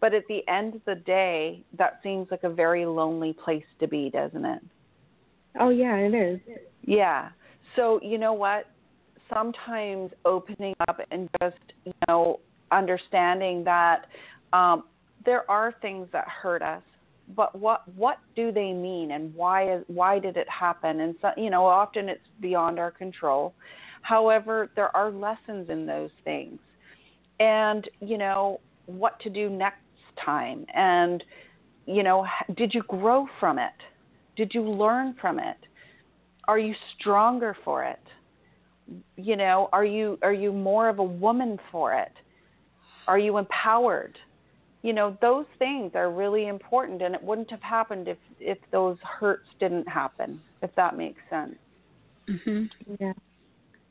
But 0.00 0.14
at 0.14 0.24
the 0.28 0.46
end 0.48 0.74
of 0.74 0.84
the 0.84 0.94
day, 0.94 1.64
that 1.78 2.00
seems 2.02 2.28
like 2.30 2.44
a 2.44 2.50
very 2.50 2.86
lonely 2.86 3.32
place 3.32 3.64
to 3.80 3.88
be, 3.88 4.10
doesn't 4.10 4.44
it? 4.44 4.62
Oh 5.58 5.70
yeah, 5.70 5.96
it 5.96 6.14
is. 6.14 6.40
Yeah. 6.82 7.30
So, 7.74 7.98
you 8.02 8.18
know 8.18 8.34
what? 8.34 8.66
Sometimes 9.32 10.10
opening 10.24 10.74
up 10.88 11.00
and 11.10 11.28
just, 11.40 11.56
you 11.84 11.92
know, 12.08 12.40
understanding 12.70 13.64
that 13.64 14.06
um, 14.52 14.84
there 15.24 15.48
are 15.50 15.74
things 15.82 16.08
that 16.12 16.26
hurt 16.28 16.62
us, 16.62 16.82
but 17.34 17.58
what 17.58 17.82
what 17.96 18.18
do 18.36 18.52
they 18.52 18.72
mean 18.72 19.10
and 19.10 19.34
why 19.34 19.74
is 19.74 19.84
why 19.88 20.18
did 20.18 20.36
it 20.36 20.48
happen? 20.48 21.00
And 21.00 21.16
so, 21.20 21.30
you 21.36 21.50
know, 21.50 21.66
often 21.66 22.08
it's 22.08 22.20
beyond 22.40 22.78
our 22.78 22.92
control. 22.92 23.52
However, 24.02 24.70
there 24.76 24.94
are 24.96 25.10
lessons 25.10 25.68
in 25.68 25.86
those 25.86 26.10
things. 26.22 26.60
And, 27.40 27.88
you 28.00 28.16
know, 28.16 28.60
what 28.86 29.18
to 29.20 29.30
do 29.30 29.50
next 29.50 29.80
time 30.24 30.64
and 30.72 31.22
you 31.86 32.02
know, 32.02 32.26
did 32.56 32.74
you 32.74 32.82
grow 32.82 33.28
from 33.40 33.58
it? 33.58 33.72
Did 34.36 34.52
you 34.52 34.62
learn 34.62 35.14
from 35.20 35.38
it? 35.38 35.56
Are 36.48 36.58
you 36.58 36.74
stronger 36.98 37.56
for 37.64 37.84
it? 37.84 38.00
You 39.16 39.36
know, 39.36 39.68
are 39.72 39.84
you 39.84 40.18
are 40.22 40.32
you 40.32 40.52
more 40.52 40.88
of 40.88 40.98
a 40.98 41.04
woman 41.04 41.58
for 41.72 41.94
it? 41.94 42.12
Are 43.08 43.18
you 43.18 43.38
empowered? 43.38 44.18
You 44.82 44.92
know, 44.92 45.16
those 45.20 45.46
things 45.58 45.92
are 45.94 46.10
really 46.10 46.46
important 46.46 47.02
and 47.02 47.14
it 47.14 47.22
wouldn't 47.22 47.50
have 47.50 47.62
happened 47.62 48.08
if 48.08 48.18
if 48.38 48.58
those 48.70 48.96
hurts 49.02 49.48
didn't 49.58 49.88
happen, 49.88 50.40
if 50.62 50.74
that 50.76 50.96
makes 50.96 51.20
sense. 51.28 51.56
Mhm. 52.28 52.70
Yeah. 53.00 53.12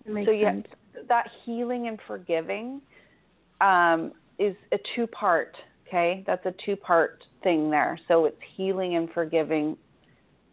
Makes 0.05 0.27
so 0.27 0.31
yeah, 0.31 0.51
sense. 0.51 0.67
that 1.07 1.27
healing 1.43 1.88
and 1.88 1.99
forgiving 2.07 2.81
um, 3.61 4.13
is 4.39 4.55
a 4.72 4.77
two 4.95 5.07
part. 5.07 5.55
Okay, 5.88 6.23
that's 6.26 6.45
a 6.45 6.53
two 6.65 6.76
part 6.76 7.23
thing 7.43 7.69
there. 7.69 7.99
So 8.07 8.26
it's 8.26 8.41
healing 8.55 8.95
and 8.95 9.09
forgiving 9.11 9.77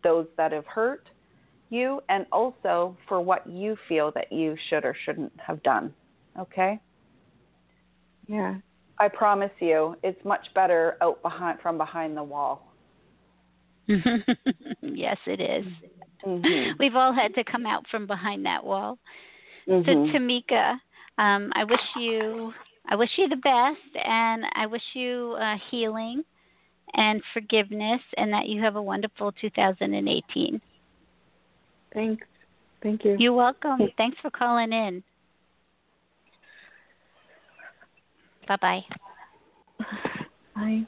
those 0.02 0.27
that 0.36 0.52
have 0.52 0.66
hurt 0.66 1.09
you, 1.73 2.01
and 2.09 2.27
also 2.31 2.97
for 3.09 3.20
what 3.20 3.49
you 3.49 3.77
feel 3.89 4.12
that 4.12 4.31
you 4.31 4.57
should 4.69 4.85
or 4.85 4.94
shouldn't 5.05 5.32
have 5.44 5.62
done. 5.62 5.93
Okay. 6.39 6.81
Yeah. 8.27 8.57
I 8.99 9.09
promise 9.09 9.51
you, 9.59 9.97
it's 10.03 10.23
much 10.24 10.47
better 10.55 10.97
out 11.01 11.20
behind 11.23 11.61
from 11.61 11.78
behind 11.78 12.16
the 12.16 12.23
wall. 12.23 12.73
yes, 13.89 15.19
it 15.27 15.40
is. 15.40 15.66
Mhm. 16.24 16.78
We've 16.78 16.94
all 16.94 17.12
had 17.12 17.35
to 17.35 17.43
come 17.43 17.66
out 17.66 17.85
from 17.89 18.07
behind 18.07 18.47
that 18.47 18.65
wall. 18.65 18.99
Mhm. 19.66 19.85
So 19.85 20.12
Tamika, 20.12 20.78
um, 21.19 21.53
I 21.55 21.65
wish 21.65 21.81
you 21.97 22.55
I 22.86 22.97
wish 22.97 23.11
you 23.16 23.28
the 23.28 23.36
best 23.36 24.07
and 24.07 24.44
I 24.55 24.66
wish 24.66 24.82
you 24.94 25.36
uh, 25.40 25.57
healing 25.70 26.24
and 26.94 27.23
forgiveness 27.32 28.01
and 28.16 28.32
that 28.32 28.49
you 28.49 28.61
have 28.61 28.77
a 28.77 28.82
wonderful 28.82 29.32
2018. 29.32 30.61
Thanks. 31.94 32.27
Thank 32.82 33.05
you. 33.05 33.16
You're 33.19 33.32
welcome. 33.32 33.78
Thanks 33.97 34.19
for 34.20 34.31
calling 34.31 34.73
in. 34.73 35.02
Bye-bye. 38.48 38.81
Bye. 40.55 40.86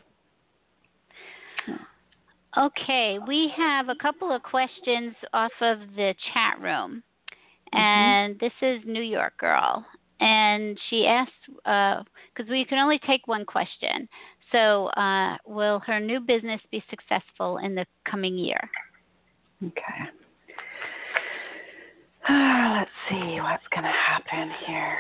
Okay, 2.56 3.18
we 3.26 3.52
have 3.56 3.88
a 3.88 3.96
couple 3.96 4.34
of 4.34 4.42
questions 4.42 5.14
off 5.32 5.50
of 5.60 5.78
the 5.96 6.14
chat 6.32 6.60
room. 6.60 7.02
Mm-hmm. 7.74 7.78
And 7.78 8.38
this 8.38 8.52
is 8.62 8.80
New 8.86 9.02
York 9.02 9.36
Girl. 9.38 9.84
And 10.20 10.78
she 10.88 11.06
asked, 11.06 11.32
because 11.46 12.50
we 12.50 12.64
can 12.64 12.78
only 12.78 13.00
take 13.06 13.26
one 13.26 13.44
question. 13.44 14.08
So, 14.52 14.86
uh, 14.88 15.36
will 15.46 15.80
her 15.80 15.98
new 15.98 16.20
business 16.20 16.60
be 16.70 16.82
successful 16.88 17.58
in 17.58 17.74
the 17.74 17.86
coming 18.08 18.38
year? 18.38 18.70
Okay. 19.64 20.10
Let's 22.30 22.90
see 23.10 23.38
what's 23.40 23.64
going 23.72 23.84
to 23.84 23.90
happen 23.90 24.50
here. 24.66 24.96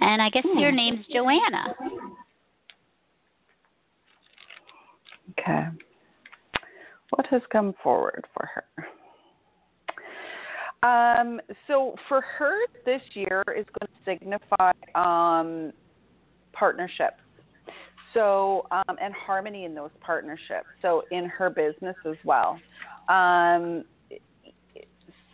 And 0.00 0.20
I 0.20 0.28
guess 0.30 0.44
your 0.56 0.72
name's 0.72 1.06
Joanna. 1.12 1.74
Okay. 5.38 5.66
What 7.10 7.26
has 7.26 7.42
come 7.52 7.74
forward 7.82 8.24
for 8.34 8.48
her? 8.54 8.64
Um, 10.82 11.40
so 11.66 11.94
for 12.08 12.22
her, 12.22 12.54
this 12.84 13.02
year 13.12 13.44
is 13.56 13.66
going 13.78 13.88
to 13.88 13.98
signify 14.04 14.72
um, 14.94 15.72
partnerships. 16.52 17.20
So 18.14 18.66
um, 18.70 18.96
and 19.00 19.14
harmony 19.14 19.64
in 19.64 19.74
those 19.74 19.90
partnerships. 20.00 20.66
So 20.82 21.02
in 21.10 21.26
her 21.26 21.50
business 21.50 21.96
as 22.06 22.16
well. 22.24 22.58
Um, 23.08 23.84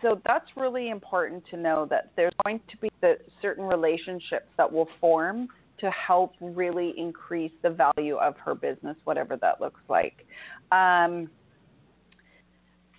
so 0.02 0.20
that's 0.26 0.46
really 0.56 0.90
important 0.90 1.44
to 1.50 1.56
know 1.56 1.86
that 1.90 2.12
there's 2.16 2.32
going 2.44 2.60
to 2.68 2.76
be 2.76 2.90
the 3.00 3.16
certain 3.40 3.64
relationships 3.64 4.46
that 4.56 4.70
will 4.70 4.88
form 5.00 5.48
to 5.78 5.90
help 5.90 6.34
really 6.40 6.94
increase 6.96 7.52
the 7.62 7.70
value 7.70 8.16
of 8.16 8.36
her 8.38 8.54
business, 8.54 8.96
whatever 9.04 9.36
that 9.36 9.60
looks 9.60 9.80
like. 9.88 10.26
Um, 10.72 11.30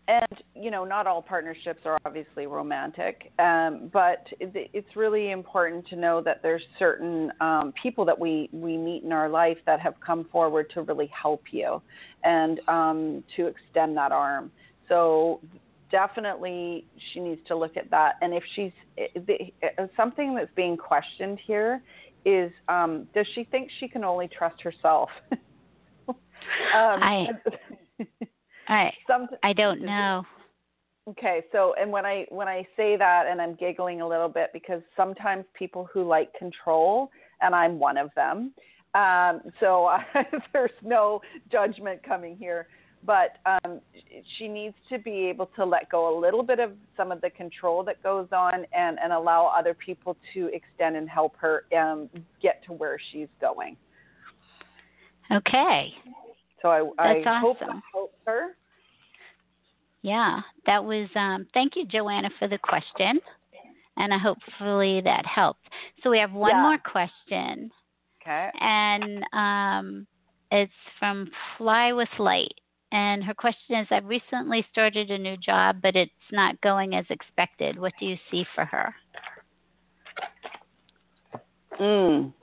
and 0.08 0.44
you 0.56 0.72
know, 0.72 0.86
not 0.86 1.06
all 1.06 1.22
partnerships 1.22 1.82
are 1.86 1.98
obviously 2.06 2.48
romantic, 2.48 3.32
um, 3.40 3.90
but 3.92 4.26
it's 4.40 4.96
really 4.96 5.32
important 5.32 5.88
to 5.88 5.96
know 5.96 6.22
that 6.22 6.42
there's 6.42 6.64
certain 6.80 7.32
um, 7.42 7.74
people 7.82 8.06
that 8.06 8.18
we 8.18 8.50
we 8.52 8.78
meet 8.78 9.04
in 9.04 9.12
our 9.12 9.30
life 9.30 9.58
that 9.66 9.80
have 9.80 9.96
come 10.06 10.26
forward 10.32 10.70
to 10.74 10.82
really 10.84 11.08
help 11.08 11.44
you 11.52 11.82
and 12.24 12.60
um, 12.68 13.24
to 13.36 13.48
extend 13.48 13.98
that 13.98 14.12
arm. 14.12 14.52
So 14.88 15.42
definitely 15.92 16.86
she 17.12 17.20
needs 17.20 17.42
to 17.48 17.56
look 17.56 17.78
at 17.78 17.90
that. 17.92 18.14
And 18.22 18.34
if 18.34 18.44
she's 18.56 18.72
something 19.96 20.36
that's 20.36 20.52
being 20.56 20.78
questioned 20.78 21.40
here 21.46 21.82
is, 22.26 22.52
um, 22.68 23.08
does 23.14 23.26
she 23.36 23.44
think 23.46 23.70
she 23.80 23.88
can 23.88 24.04
only 24.04 24.28
trust 24.28 24.62
herself? 24.62 25.10
um, 26.10 26.16
I, 26.74 27.28
I, 28.68 28.92
some, 29.08 29.28
I 29.44 29.54
don't 29.54 29.82
know. 29.82 30.26
Okay, 31.10 31.44
so 31.52 31.74
and 31.80 31.90
when 31.92 32.06
I 32.06 32.26
when 32.30 32.50
I 32.50 32.68
say 32.76 32.98
that 32.98 33.28
and 33.30 33.42
I'm 33.42 33.56
giggling 33.56 34.02
a 34.02 34.08
little 34.08 34.28
bit 34.28 34.50
because 34.52 34.82
sometimes 34.98 35.46
people 35.58 35.88
who 35.94 36.04
like 36.04 36.34
control 36.34 37.10
and 37.42 37.56
I'm 37.56 37.80
one 37.80 37.98
of 37.98 38.10
them. 38.16 38.54
Um, 38.94 39.42
so 39.60 39.86
I, 39.86 40.04
there's 40.54 40.72
no 40.84 41.22
judgment 41.50 42.04
coming 42.04 42.36
here 42.36 42.68
but 43.04 43.38
um, 43.46 43.80
she 44.38 44.48
needs 44.48 44.76
to 44.90 45.00
be 45.00 45.26
able 45.28 45.48
to 45.56 45.66
let 45.66 45.90
go 45.90 46.18
a 46.18 46.20
little 46.20 46.44
bit 46.44 46.60
of 46.60 46.72
some 46.96 47.12
of 47.12 47.22
the 47.22 47.30
control 47.30 47.84
that 47.84 48.02
goes 48.04 48.28
on 48.32 48.66
and, 48.74 48.98
and 49.02 49.14
allow 49.14 49.52
other 49.58 49.74
people 49.74 50.18
to 50.34 50.50
extend 50.54 50.96
and 50.96 51.10
help 51.10 51.36
her 51.38 51.64
um, 51.78 52.10
get 52.42 52.64
to 52.66 52.74
where 52.74 52.98
she's 53.12 53.28
going. 53.40 53.78
Okay. 55.32 55.94
So 56.62 56.70
I, 56.70 56.80
I 57.00 57.22
That's 57.24 57.38
hope 57.40 57.58
awesome. 57.62 57.76
that 57.76 57.84
helps 57.94 58.16
her. 58.26 58.56
Yeah, 60.02 60.42
that 60.66 60.84
was. 60.84 61.10
Um, 61.16 61.48
thank 61.54 61.76
you, 61.76 61.86
Joanna, 61.86 62.30
for 62.40 62.48
the 62.48 62.58
question, 62.58 63.20
and 63.98 64.14
I 64.14 64.18
hopefully 64.18 65.02
that 65.02 65.26
helped. 65.26 65.68
So 66.04 66.10
we 66.10 66.20
have 66.20 66.32
one 66.32 66.52
Yeah. 66.52 66.62
more 66.62 66.78
question, 66.78 67.72
Okay. 68.22 68.50
and 68.60 69.24
um, 69.34 70.08
it's 70.52 70.72
from 71.00 71.30
Fly 71.58 71.94
with 71.94 72.10
Light. 72.20 72.54
And 72.92 73.22
her 73.24 73.34
question 73.34 73.80
is 73.80 73.88
I've 73.92 74.06
recently 74.06 74.66
started 74.72 75.12
a 75.12 75.18
new 75.18 75.36
job, 75.36 75.78
but 75.82 75.96
it's 75.98 76.12
not 76.32 76.60
going 76.62 76.96
as 76.96 77.06
expected. 77.10 77.78
What 77.78 77.92
do 78.00 78.06
you 78.06 78.16
see 78.32 78.46
for 78.56 78.64
her? 78.64 78.96
Mm. 81.80 82.34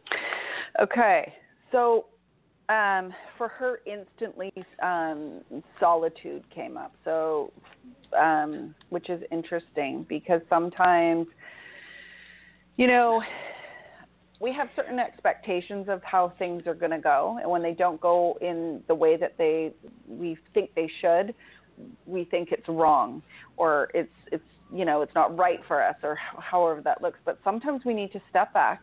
Okay. 0.81 1.33
So 1.73 2.07
um, 2.69 3.13
for 3.37 3.49
her, 3.49 3.81
instantly 3.87 4.53
um, 4.83 5.41
solitude 5.79 6.45
came 6.55 6.77
up. 6.77 6.95
So, 7.05 7.53
um, 8.19 8.75
which 8.91 9.11
is 9.11 9.23
interesting 9.31 10.07
because 10.09 10.41
sometimes, 10.49 11.27
you 12.77 12.87
know, 12.87 13.23
we 14.41 14.53
have 14.53 14.69
certain 14.77 14.99
expectations 14.99 15.87
of 15.89 16.03
how 16.03 16.33
things 16.39 16.67
are 16.67 16.75
going 16.75 16.91
to 16.91 16.99
go, 16.99 17.39
and 17.41 17.51
when 17.51 17.63
they 17.63 17.73
don't 17.73 18.01
go 18.01 18.37
in 18.41 18.83
the 18.89 18.95
way 18.95 19.17
that 19.17 19.37
they 19.39 19.73
we 20.09 20.37
think 20.53 20.71
they 20.75 20.91
should, 21.01 21.35
we 22.07 22.25
think 22.25 22.51
it's 22.53 22.69
wrong 22.69 23.23
or 23.57 23.89
it's 23.95 24.13
it's 24.33 24.45
you 24.73 24.85
know 24.85 25.03
it's 25.03 25.15
not 25.15 25.37
right 25.37 25.61
for 25.69 25.83
us 25.83 25.97
or 26.03 26.17
however 26.39 26.81
that 26.83 27.03
looks. 27.03 27.19
But 27.25 27.39
sometimes 27.45 27.83
we 27.85 27.95
need 27.95 28.13
to 28.13 28.21
step 28.31 28.53
back 28.53 28.83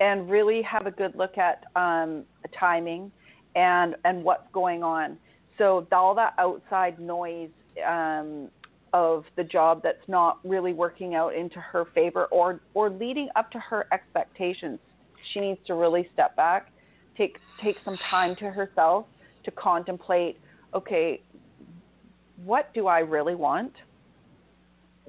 and 0.00 0.30
really 0.30 0.62
have 0.62 0.86
a 0.86 0.90
good 0.90 1.14
look 1.14 1.38
at 1.38 1.64
um, 1.76 2.24
timing 2.58 3.10
and 3.54 3.96
and 4.04 4.22
what's 4.22 4.46
going 4.52 4.82
on. 4.82 5.16
So 5.58 5.86
all 5.92 6.14
that 6.16 6.34
outside 6.38 6.98
noise 6.98 7.50
um, 7.86 8.48
of 8.92 9.24
the 9.36 9.44
job 9.44 9.82
that's 9.82 10.08
not 10.08 10.38
really 10.44 10.72
working 10.72 11.14
out 11.14 11.34
into 11.34 11.60
her 11.60 11.86
favor 11.94 12.26
or 12.26 12.60
or 12.74 12.90
leading 12.90 13.28
up 13.36 13.50
to 13.52 13.58
her 13.58 13.86
expectations, 13.92 14.78
she 15.32 15.40
needs 15.40 15.60
to 15.66 15.74
really 15.74 16.08
step 16.12 16.34
back, 16.36 16.72
take 17.16 17.38
take 17.62 17.76
some 17.84 17.96
time 18.10 18.34
to 18.36 18.50
herself 18.50 19.06
to 19.44 19.50
contemplate. 19.50 20.38
Okay, 20.74 21.20
what 22.44 22.72
do 22.74 22.86
I 22.88 23.00
really 23.00 23.34
want? 23.34 23.72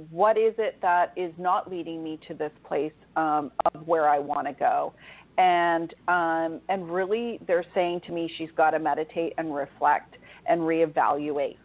What 0.09 0.37
is 0.37 0.53
it 0.57 0.77
that 0.81 1.13
is 1.15 1.33
not 1.37 1.69
leading 1.69 2.03
me 2.03 2.19
to 2.27 2.33
this 2.33 2.51
place 2.67 2.93
um, 3.15 3.51
of 3.73 3.87
where 3.87 4.09
I 4.09 4.19
want 4.19 4.47
to 4.47 4.53
go? 4.53 4.93
And 5.37 5.93
um, 6.07 6.61
and 6.69 6.89
really, 6.89 7.39
they're 7.47 7.65
saying 7.73 8.01
to 8.07 8.11
me 8.11 8.31
she's 8.37 8.51
got 8.55 8.71
to 8.71 8.79
meditate 8.79 9.33
and 9.37 9.53
reflect 9.55 10.15
and 10.47 10.61
reevaluate. 10.61 11.57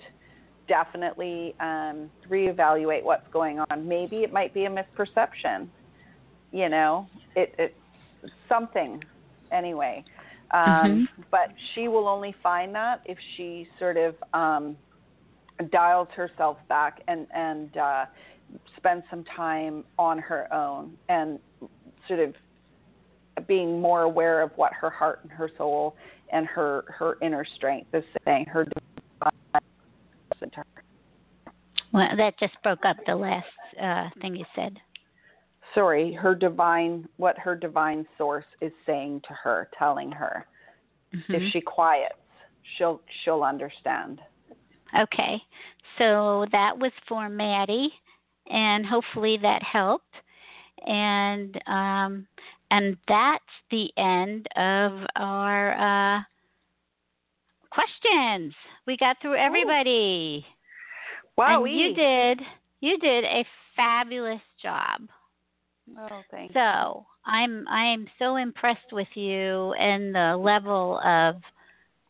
Definitely 0.69 1.55
um, 1.61 2.11
reevaluate 2.29 3.03
what's 3.05 3.27
going 3.33 3.61
on. 3.71 3.89
Maybe 3.89 4.19
it 4.19 4.33
might 4.33 4.55
be 4.55 4.65
a 4.65 4.71
misperception. 4.71 5.69
you 6.53 6.69
know, 6.69 7.07
it, 7.37 7.55
it 7.59 7.75
something 8.49 9.03
anyway. 9.53 10.05
Um, 10.53 10.61
Mm-hmm. 10.61 11.23
But 11.31 11.55
she 11.75 11.87
will 11.87 12.09
only 12.09 12.35
find 12.43 12.75
that 12.75 13.03
if 13.05 13.17
she 13.37 13.69
sort 13.79 13.97
of 13.97 14.17
um, 14.35 14.77
dials 15.63 16.09
herself 16.15 16.59
back 16.69 17.03
and 17.09 17.27
and 17.35 17.77
uh, 17.77 18.05
spends 18.77 19.05
some 19.11 19.25
time 19.25 19.85
on 19.99 20.19
her 20.19 20.53
own 20.53 20.97
and 21.09 21.39
sort 22.09 22.21
of 22.21 22.35
being 23.47 23.81
more 23.81 24.03
aware 24.03 24.43
of 24.43 24.51
what 24.57 24.73
her 24.73 24.91
heart 24.91 25.21
and 25.23 25.33
her 25.33 25.51
soul 25.57 25.97
and 26.33 26.47
her 26.47 26.85
her 26.89 27.17
inner 27.23 27.45
strength 27.57 27.95
is 27.95 28.05
saying. 28.25 28.47
Her. 28.47 28.67
Well, 31.93 32.09
that 32.17 32.39
just 32.39 32.55
broke 32.63 32.85
up 32.85 32.97
the 33.07 33.17
last 33.17 33.47
uh, 33.81 34.09
thing 34.21 34.37
you 34.37 34.45
said. 34.55 34.79
sorry, 35.75 36.13
her 36.13 36.35
divine 36.35 37.09
what 37.17 37.39
her 37.39 37.55
divine 37.55 38.07
source 38.19 38.45
is 38.61 38.73
saying 38.87 39.23
to 39.29 39.35
her, 39.35 39.69
telling 39.79 40.11
her. 40.13 40.47
Mhm. 41.13 41.35
If 41.35 41.53
she 41.53 41.61
quiets, 41.61 42.15
she'll 42.77 43.01
she'll 43.23 43.43
understand. 43.43 44.21
Okay, 44.99 45.41
so 45.99 46.47
that 46.53 46.77
was 46.77 46.93
for 47.09 47.29
Maddie, 47.29 47.93
and 48.51 48.85
hopefully 48.85 49.39
that 49.43 49.63
helped. 49.63 50.05
And 50.87 51.61
um, 51.67 52.27
and 52.71 52.97
that's 53.07 53.45
the 53.71 53.91
end 53.99 54.47
of 54.57 55.07
our 55.17 56.19
uh, 56.19 56.23
questions. 57.71 58.55
We 58.87 58.97
got 58.97 59.17
through 59.21 59.37
everybody. 59.37 60.45
Wow, 61.37 61.65
you 61.65 61.95
did 61.95 62.41
you 62.81 62.99
did 62.99 63.25
a 63.25 63.45
fabulous 63.77 64.41
job. 64.63 65.09
Oh, 65.99 66.23
thanks. 66.31 66.55
So 66.55 67.05
I'm 67.27 67.67
I'm 67.69 68.07
so 68.19 68.37
impressed 68.37 68.93
with 68.93 69.09
you 69.15 69.73
and 69.75 70.15
the 70.15 70.37
level 70.37 71.01
of 71.05 71.37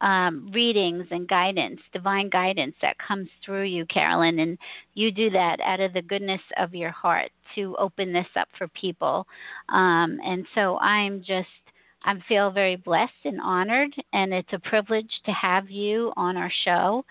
um, 0.01 0.51
readings 0.52 1.06
and 1.10 1.28
guidance, 1.28 1.81
divine 1.93 2.31
guidance 2.31 2.74
that 2.81 2.97
comes 2.98 3.28
through 3.44 3.64
you, 3.64 3.85
Carolyn, 3.86 4.39
and 4.39 4.59
you 4.94 5.10
do 5.10 5.31
that 5.31 5.60
out 5.60 5.81
of 5.81 5.93
the 5.93 6.02
goodness 6.02 6.40
of 6.56 6.74
your 6.74 6.90
heart 6.90 7.31
to 7.55 7.77
open 7.78 8.12
this 8.12 8.27
up 8.36 8.48
for 8.56 8.68
people. 8.68 9.27
Um, 9.68 10.18
and 10.24 10.47
so 10.55 10.78
I'm 10.78 11.20
just 11.20 11.48
I 12.05 12.14
feel 12.28 12.51
very 12.51 12.77
blessed 12.77 13.12
and 13.24 13.40
honored, 13.40 13.94
and 14.12 14.32
it's 14.32 14.52
a 14.52 14.59
privilege 14.59 15.10
to 15.27 15.32
have 15.32 15.70
you 15.70 16.12
on 16.16 16.36
our 16.36 16.51
show. 16.64 17.05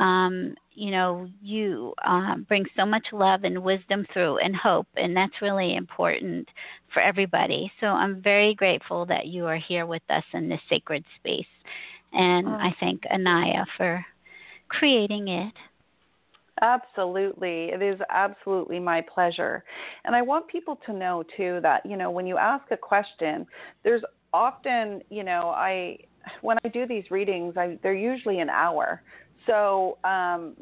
Um, 0.00 0.56
you 0.72 0.90
know, 0.90 1.28
you 1.40 1.94
um, 2.04 2.44
bring 2.48 2.64
so 2.76 2.84
much 2.84 3.06
love 3.12 3.44
and 3.44 3.62
wisdom 3.62 4.04
through 4.12 4.38
and 4.38 4.56
hope, 4.56 4.88
and 4.96 5.16
that's 5.16 5.40
really 5.40 5.76
important 5.76 6.48
for 6.92 7.00
everybody. 7.00 7.70
So 7.80 7.86
I'm 7.86 8.20
very 8.20 8.54
grateful 8.54 9.06
that 9.06 9.26
you 9.26 9.46
are 9.46 9.56
here 9.56 9.86
with 9.86 10.02
us 10.10 10.24
in 10.32 10.48
this 10.48 10.60
sacred 10.68 11.04
space. 11.20 11.46
And 12.14 12.46
Oh. 12.48 12.52
I 12.52 12.74
thank 12.80 13.04
Anaya 13.10 13.66
for 13.76 14.04
creating 14.68 15.28
it. 15.28 15.54
Absolutely. 16.62 17.70
It 17.70 17.82
is 17.82 18.00
absolutely 18.10 18.78
my 18.78 19.00
pleasure. 19.00 19.64
And 20.04 20.14
I 20.14 20.22
want 20.22 20.46
people 20.46 20.76
to 20.86 20.92
know 20.92 21.24
too 21.36 21.58
that, 21.62 21.84
you 21.84 21.96
know, 21.96 22.10
when 22.10 22.26
you 22.26 22.38
ask 22.38 22.70
a 22.70 22.76
question, 22.76 23.46
there's 23.82 24.02
often, 24.32 25.02
you 25.10 25.24
know, 25.24 25.50
I 25.50 25.98
when 26.40 26.56
I 26.64 26.68
do 26.68 26.86
these 26.86 27.10
readings, 27.10 27.56
I 27.56 27.78
they're 27.82 27.92
usually 27.94 28.40
an 28.40 28.50
hour. 28.50 29.02
So, 29.46 29.98
um 30.04 30.54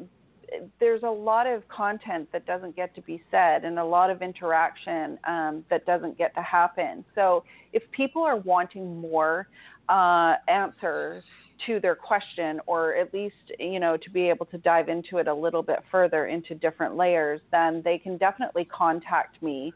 there's 0.79 1.01
a 1.01 1.09
lot 1.09 1.47
of 1.47 1.67
content 1.67 2.29
that 2.31 2.45
doesn't 2.45 2.75
get 2.75 2.93
to 2.93 3.01
be 3.01 3.23
said 3.31 3.65
and 3.65 3.79
a 3.79 3.83
lot 3.83 4.11
of 4.11 4.21
interaction 4.21 5.17
um, 5.27 5.65
that 5.69 5.83
doesn't 5.87 6.15
get 6.15 6.33
to 6.35 6.41
happen. 6.43 7.03
So, 7.15 7.43
if 7.71 7.81
people 7.91 8.21
are 8.23 8.37
wanting 8.37 8.99
more 8.99 9.47
uh, 9.89 10.35
answers 10.47 11.23
to 11.65 11.79
their 11.79 11.95
question, 11.95 12.59
or 12.65 12.95
at 12.95 13.13
least 13.13 13.35
you 13.59 13.79
know 13.79 13.97
to 13.97 14.09
be 14.09 14.29
able 14.29 14.45
to 14.47 14.57
dive 14.57 14.89
into 14.89 15.17
it 15.17 15.27
a 15.27 15.33
little 15.33 15.63
bit 15.63 15.79
further 15.91 16.27
into 16.27 16.55
different 16.55 16.95
layers, 16.95 17.41
then 17.51 17.81
they 17.83 17.97
can 17.97 18.17
definitely 18.17 18.65
contact 18.65 19.41
me 19.41 19.73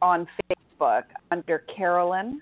on 0.00 0.26
Facebook 0.80 1.04
under 1.30 1.58
Carolyn, 1.74 2.40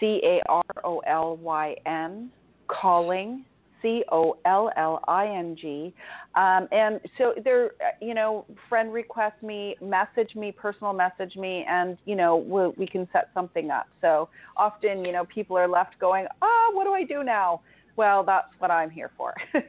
C 0.00 0.20
A 0.24 0.40
R 0.48 0.62
O 0.84 0.98
L 1.00 1.36
Y 1.36 1.76
N, 1.86 2.30
Colling. 2.66 3.44
C 3.82 4.04
O 4.10 4.36
L 4.44 4.70
L 4.76 5.02
I 5.08 5.26
N 5.26 5.56
G, 5.56 5.94
um, 6.34 6.68
and 6.72 7.00
so 7.16 7.34
there, 7.42 7.72
you 8.00 8.14
know, 8.14 8.44
friend 8.68 8.92
request 8.92 9.42
me, 9.42 9.76
message 9.80 10.34
me, 10.34 10.52
personal 10.52 10.92
message 10.92 11.36
me, 11.36 11.64
and 11.68 11.98
you 12.04 12.16
know, 12.16 12.36
we, 12.36 12.68
we 12.76 12.86
can 12.86 13.08
set 13.12 13.30
something 13.34 13.70
up. 13.70 13.88
So 14.00 14.28
often, 14.56 15.04
you 15.04 15.12
know, 15.12 15.24
people 15.24 15.56
are 15.56 15.68
left 15.68 15.98
going, 15.98 16.26
ah, 16.42 16.68
what 16.72 16.84
do 16.84 16.92
I 16.92 17.04
do 17.04 17.22
now? 17.22 17.60
Well, 17.98 18.22
that's 18.22 18.46
what 18.60 18.70
I'm 18.70 18.90
here 18.90 19.10
for. 19.16 19.34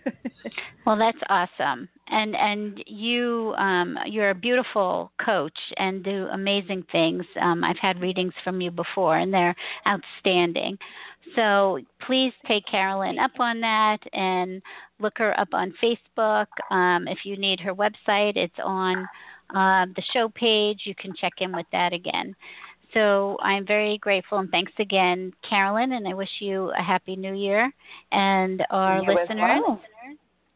Well, 0.86 0.98
that's 0.98 1.20
awesome, 1.30 1.88
and 2.08 2.36
and 2.36 2.84
you 2.88 3.54
um, 3.60 3.96
you're 4.08 4.32
a 4.32 4.36
beautiful 4.36 5.12
coach 5.24 5.58
and 5.78 6.04
do 6.04 6.28
amazing 6.32 6.84
things. 6.92 7.24
Um, 7.40 7.64
I've 7.64 7.78
had 7.78 8.02
readings 8.02 8.34
from 8.44 8.60
you 8.60 8.72
before, 8.72 9.20
and 9.20 9.32
they're 9.32 9.56
outstanding. 9.86 10.80
So 11.36 11.78
please 12.08 12.34
take 12.48 12.66
Carolyn 12.66 13.20
up 13.20 13.40
on 13.40 13.62
that 13.62 14.00
and 14.14 14.64
look 15.00 15.18
her 15.18 15.40
up 15.40 15.50
on 15.54 15.74
Facebook. 15.84 16.48
Um, 16.72 17.08
if 17.08 17.20
you 17.24 17.38
need 17.38 17.60
her 17.60 17.76
website, 17.76 18.36
it's 18.36 18.60
on 18.64 19.08
uh, 19.52 19.86
the 19.96 20.04
show 20.12 20.30
page. 20.30 20.82
You 20.86 20.96
can 20.96 21.14
check 21.20 21.34
in 21.40 21.56
with 21.56 21.68
that 21.72 21.94
again. 21.94 22.36
So 22.94 23.38
I'm 23.42 23.66
very 23.66 23.98
grateful 24.00 24.40
and 24.40 24.50
thanks 24.50 24.72
again, 24.80 25.32
Carolyn, 25.48 25.94
and 25.94 26.08
I 26.08 26.14
wish 26.14 26.30
you 26.40 26.72
a 26.78 26.82
happy 26.82 27.16
new 27.16 27.36
year. 27.36 27.72
And 28.12 28.64
our 28.72 29.02
You 29.02 29.14
listeners, 29.14 29.62
well. 29.66 29.82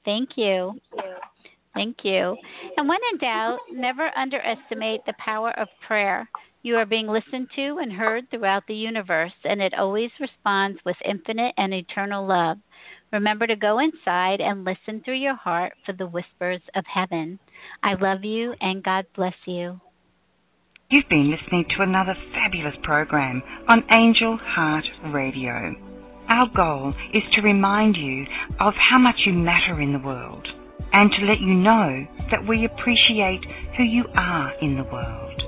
thank 0.05 0.31
you. 0.35 0.73
Thank 1.73 1.97
you. 2.03 2.35
And 2.77 2.87
when 2.87 2.99
in 3.11 3.17
doubt, 3.19 3.59
never 3.71 4.11
underestimate 4.15 5.01
the 5.05 5.13
power 5.17 5.51
of 5.59 5.67
prayer. 5.87 6.29
You 6.61 6.77
are 6.77 6.85
being 6.85 7.07
listened 7.07 7.49
to 7.55 7.79
and 7.81 7.91
heard 7.91 8.29
throughout 8.29 8.63
the 8.67 8.75
universe, 8.75 9.33
and 9.43 9.61
it 9.61 9.73
always 9.73 10.11
responds 10.19 10.79
with 10.85 10.95
infinite 11.03 11.53
and 11.57 11.73
eternal 11.73 12.25
love. 12.25 12.57
Remember 13.11 13.45
to 13.45 13.55
go 13.55 13.79
inside 13.79 14.39
and 14.39 14.63
listen 14.63 15.01
through 15.03 15.15
your 15.15 15.35
heart 15.35 15.73
for 15.85 15.91
the 15.93 16.07
whispers 16.07 16.61
of 16.75 16.85
heaven. 16.85 17.37
I 17.83 17.95
love 17.95 18.23
you, 18.23 18.53
and 18.61 18.83
God 18.83 19.05
bless 19.15 19.35
you. 19.45 19.79
You've 20.93 21.09
been 21.09 21.31
listening 21.31 21.65
to 21.75 21.81
another 21.81 22.15
fabulous 22.35 22.75
program 22.83 23.41
on 23.67 23.83
Angel 23.97 24.37
Heart 24.37 24.85
Radio. 25.07 25.75
Our 26.29 26.47
goal 26.55 26.93
is 27.11 27.23
to 27.31 27.41
remind 27.41 27.97
you 27.97 28.27
of 28.59 28.75
how 28.77 28.99
much 28.99 29.21
you 29.25 29.33
matter 29.33 29.81
in 29.81 29.91
the 29.91 29.97
world 29.97 30.47
and 30.91 31.11
to 31.11 31.25
let 31.25 31.39
you 31.39 31.55
know 31.55 32.05
that 32.29 32.47
we 32.47 32.65
appreciate 32.65 33.43
who 33.75 33.81
you 33.81 34.05
are 34.17 34.53
in 34.61 34.77
the 34.77 34.83
world. 34.83 35.41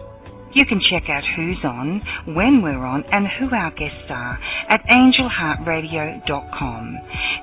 You 0.55 0.65
can 0.65 0.81
check 0.81 1.09
out 1.09 1.23
who's 1.35 1.63
on, 1.63 2.01
when 2.33 2.63
we're 2.63 2.83
on, 2.83 3.03
and 3.11 3.27
who 3.27 3.53
our 3.53 3.69
guests 3.69 4.09
are 4.09 4.39
at 4.69 4.83
angelheartradio.com. 4.87 6.97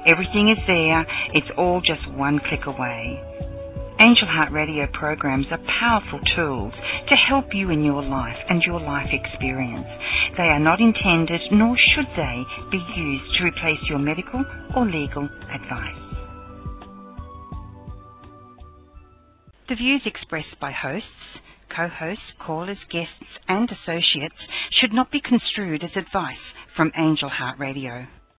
Everything 0.09 0.49
is 0.49 0.59
there, 0.66 1.07
it's 1.35 1.51
all 1.57 1.81
just 1.81 2.05
one 2.11 2.41
click 2.49 2.66
away. 2.66 3.23
Angel 4.01 4.27
Heart 4.27 4.52
Radio 4.52 4.89
programs 4.93 5.47
are 5.51 5.60
powerful 5.81 6.19
tools 6.35 6.73
to 7.09 7.16
help 7.16 7.55
you 7.55 7.70
in 7.70 7.85
your 7.85 8.02
life 8.02 8.36
and 8.48 8.62
your 8.62 8.81
life 8.81 9.09
experience. 9.12 9.86
They 10.36 10.48
are 10.48 10.59
not 10.59 10.81
intended, 10.81 11.40
nor 11.52 11.77
should 11.94 12.09
they, 12.16 12.43
be 12.70 12.85
used 12.97 13.39
to 13.39 13.44
replace 13.44 13.78
your 13.89 13.98
medical 13.98 14.44
or 14.77 14.86
legal 14.86 15.28
advice. 15.52 16.02
The 19.69 19.77
views 19.77 20.02
expressed 20.05 20.59
by 20.60 20.73
hosts, 20.73 21.06
co-hosts, 21.74 22.24
callers, 22.44 22.78
guests, 22.90 23.39
and 23.48 23.70
associates 23.70 24.35
should 24.70 24.93
not 24.93 25.10
be 25.10 25.20
construed 25.20 25.85
as 25.85 25.90
advice 25.97 26.36
from 26.77 26.93
Angel 26.97 27.28
Heart 27.28 27.59
Radio. 27.59 28.06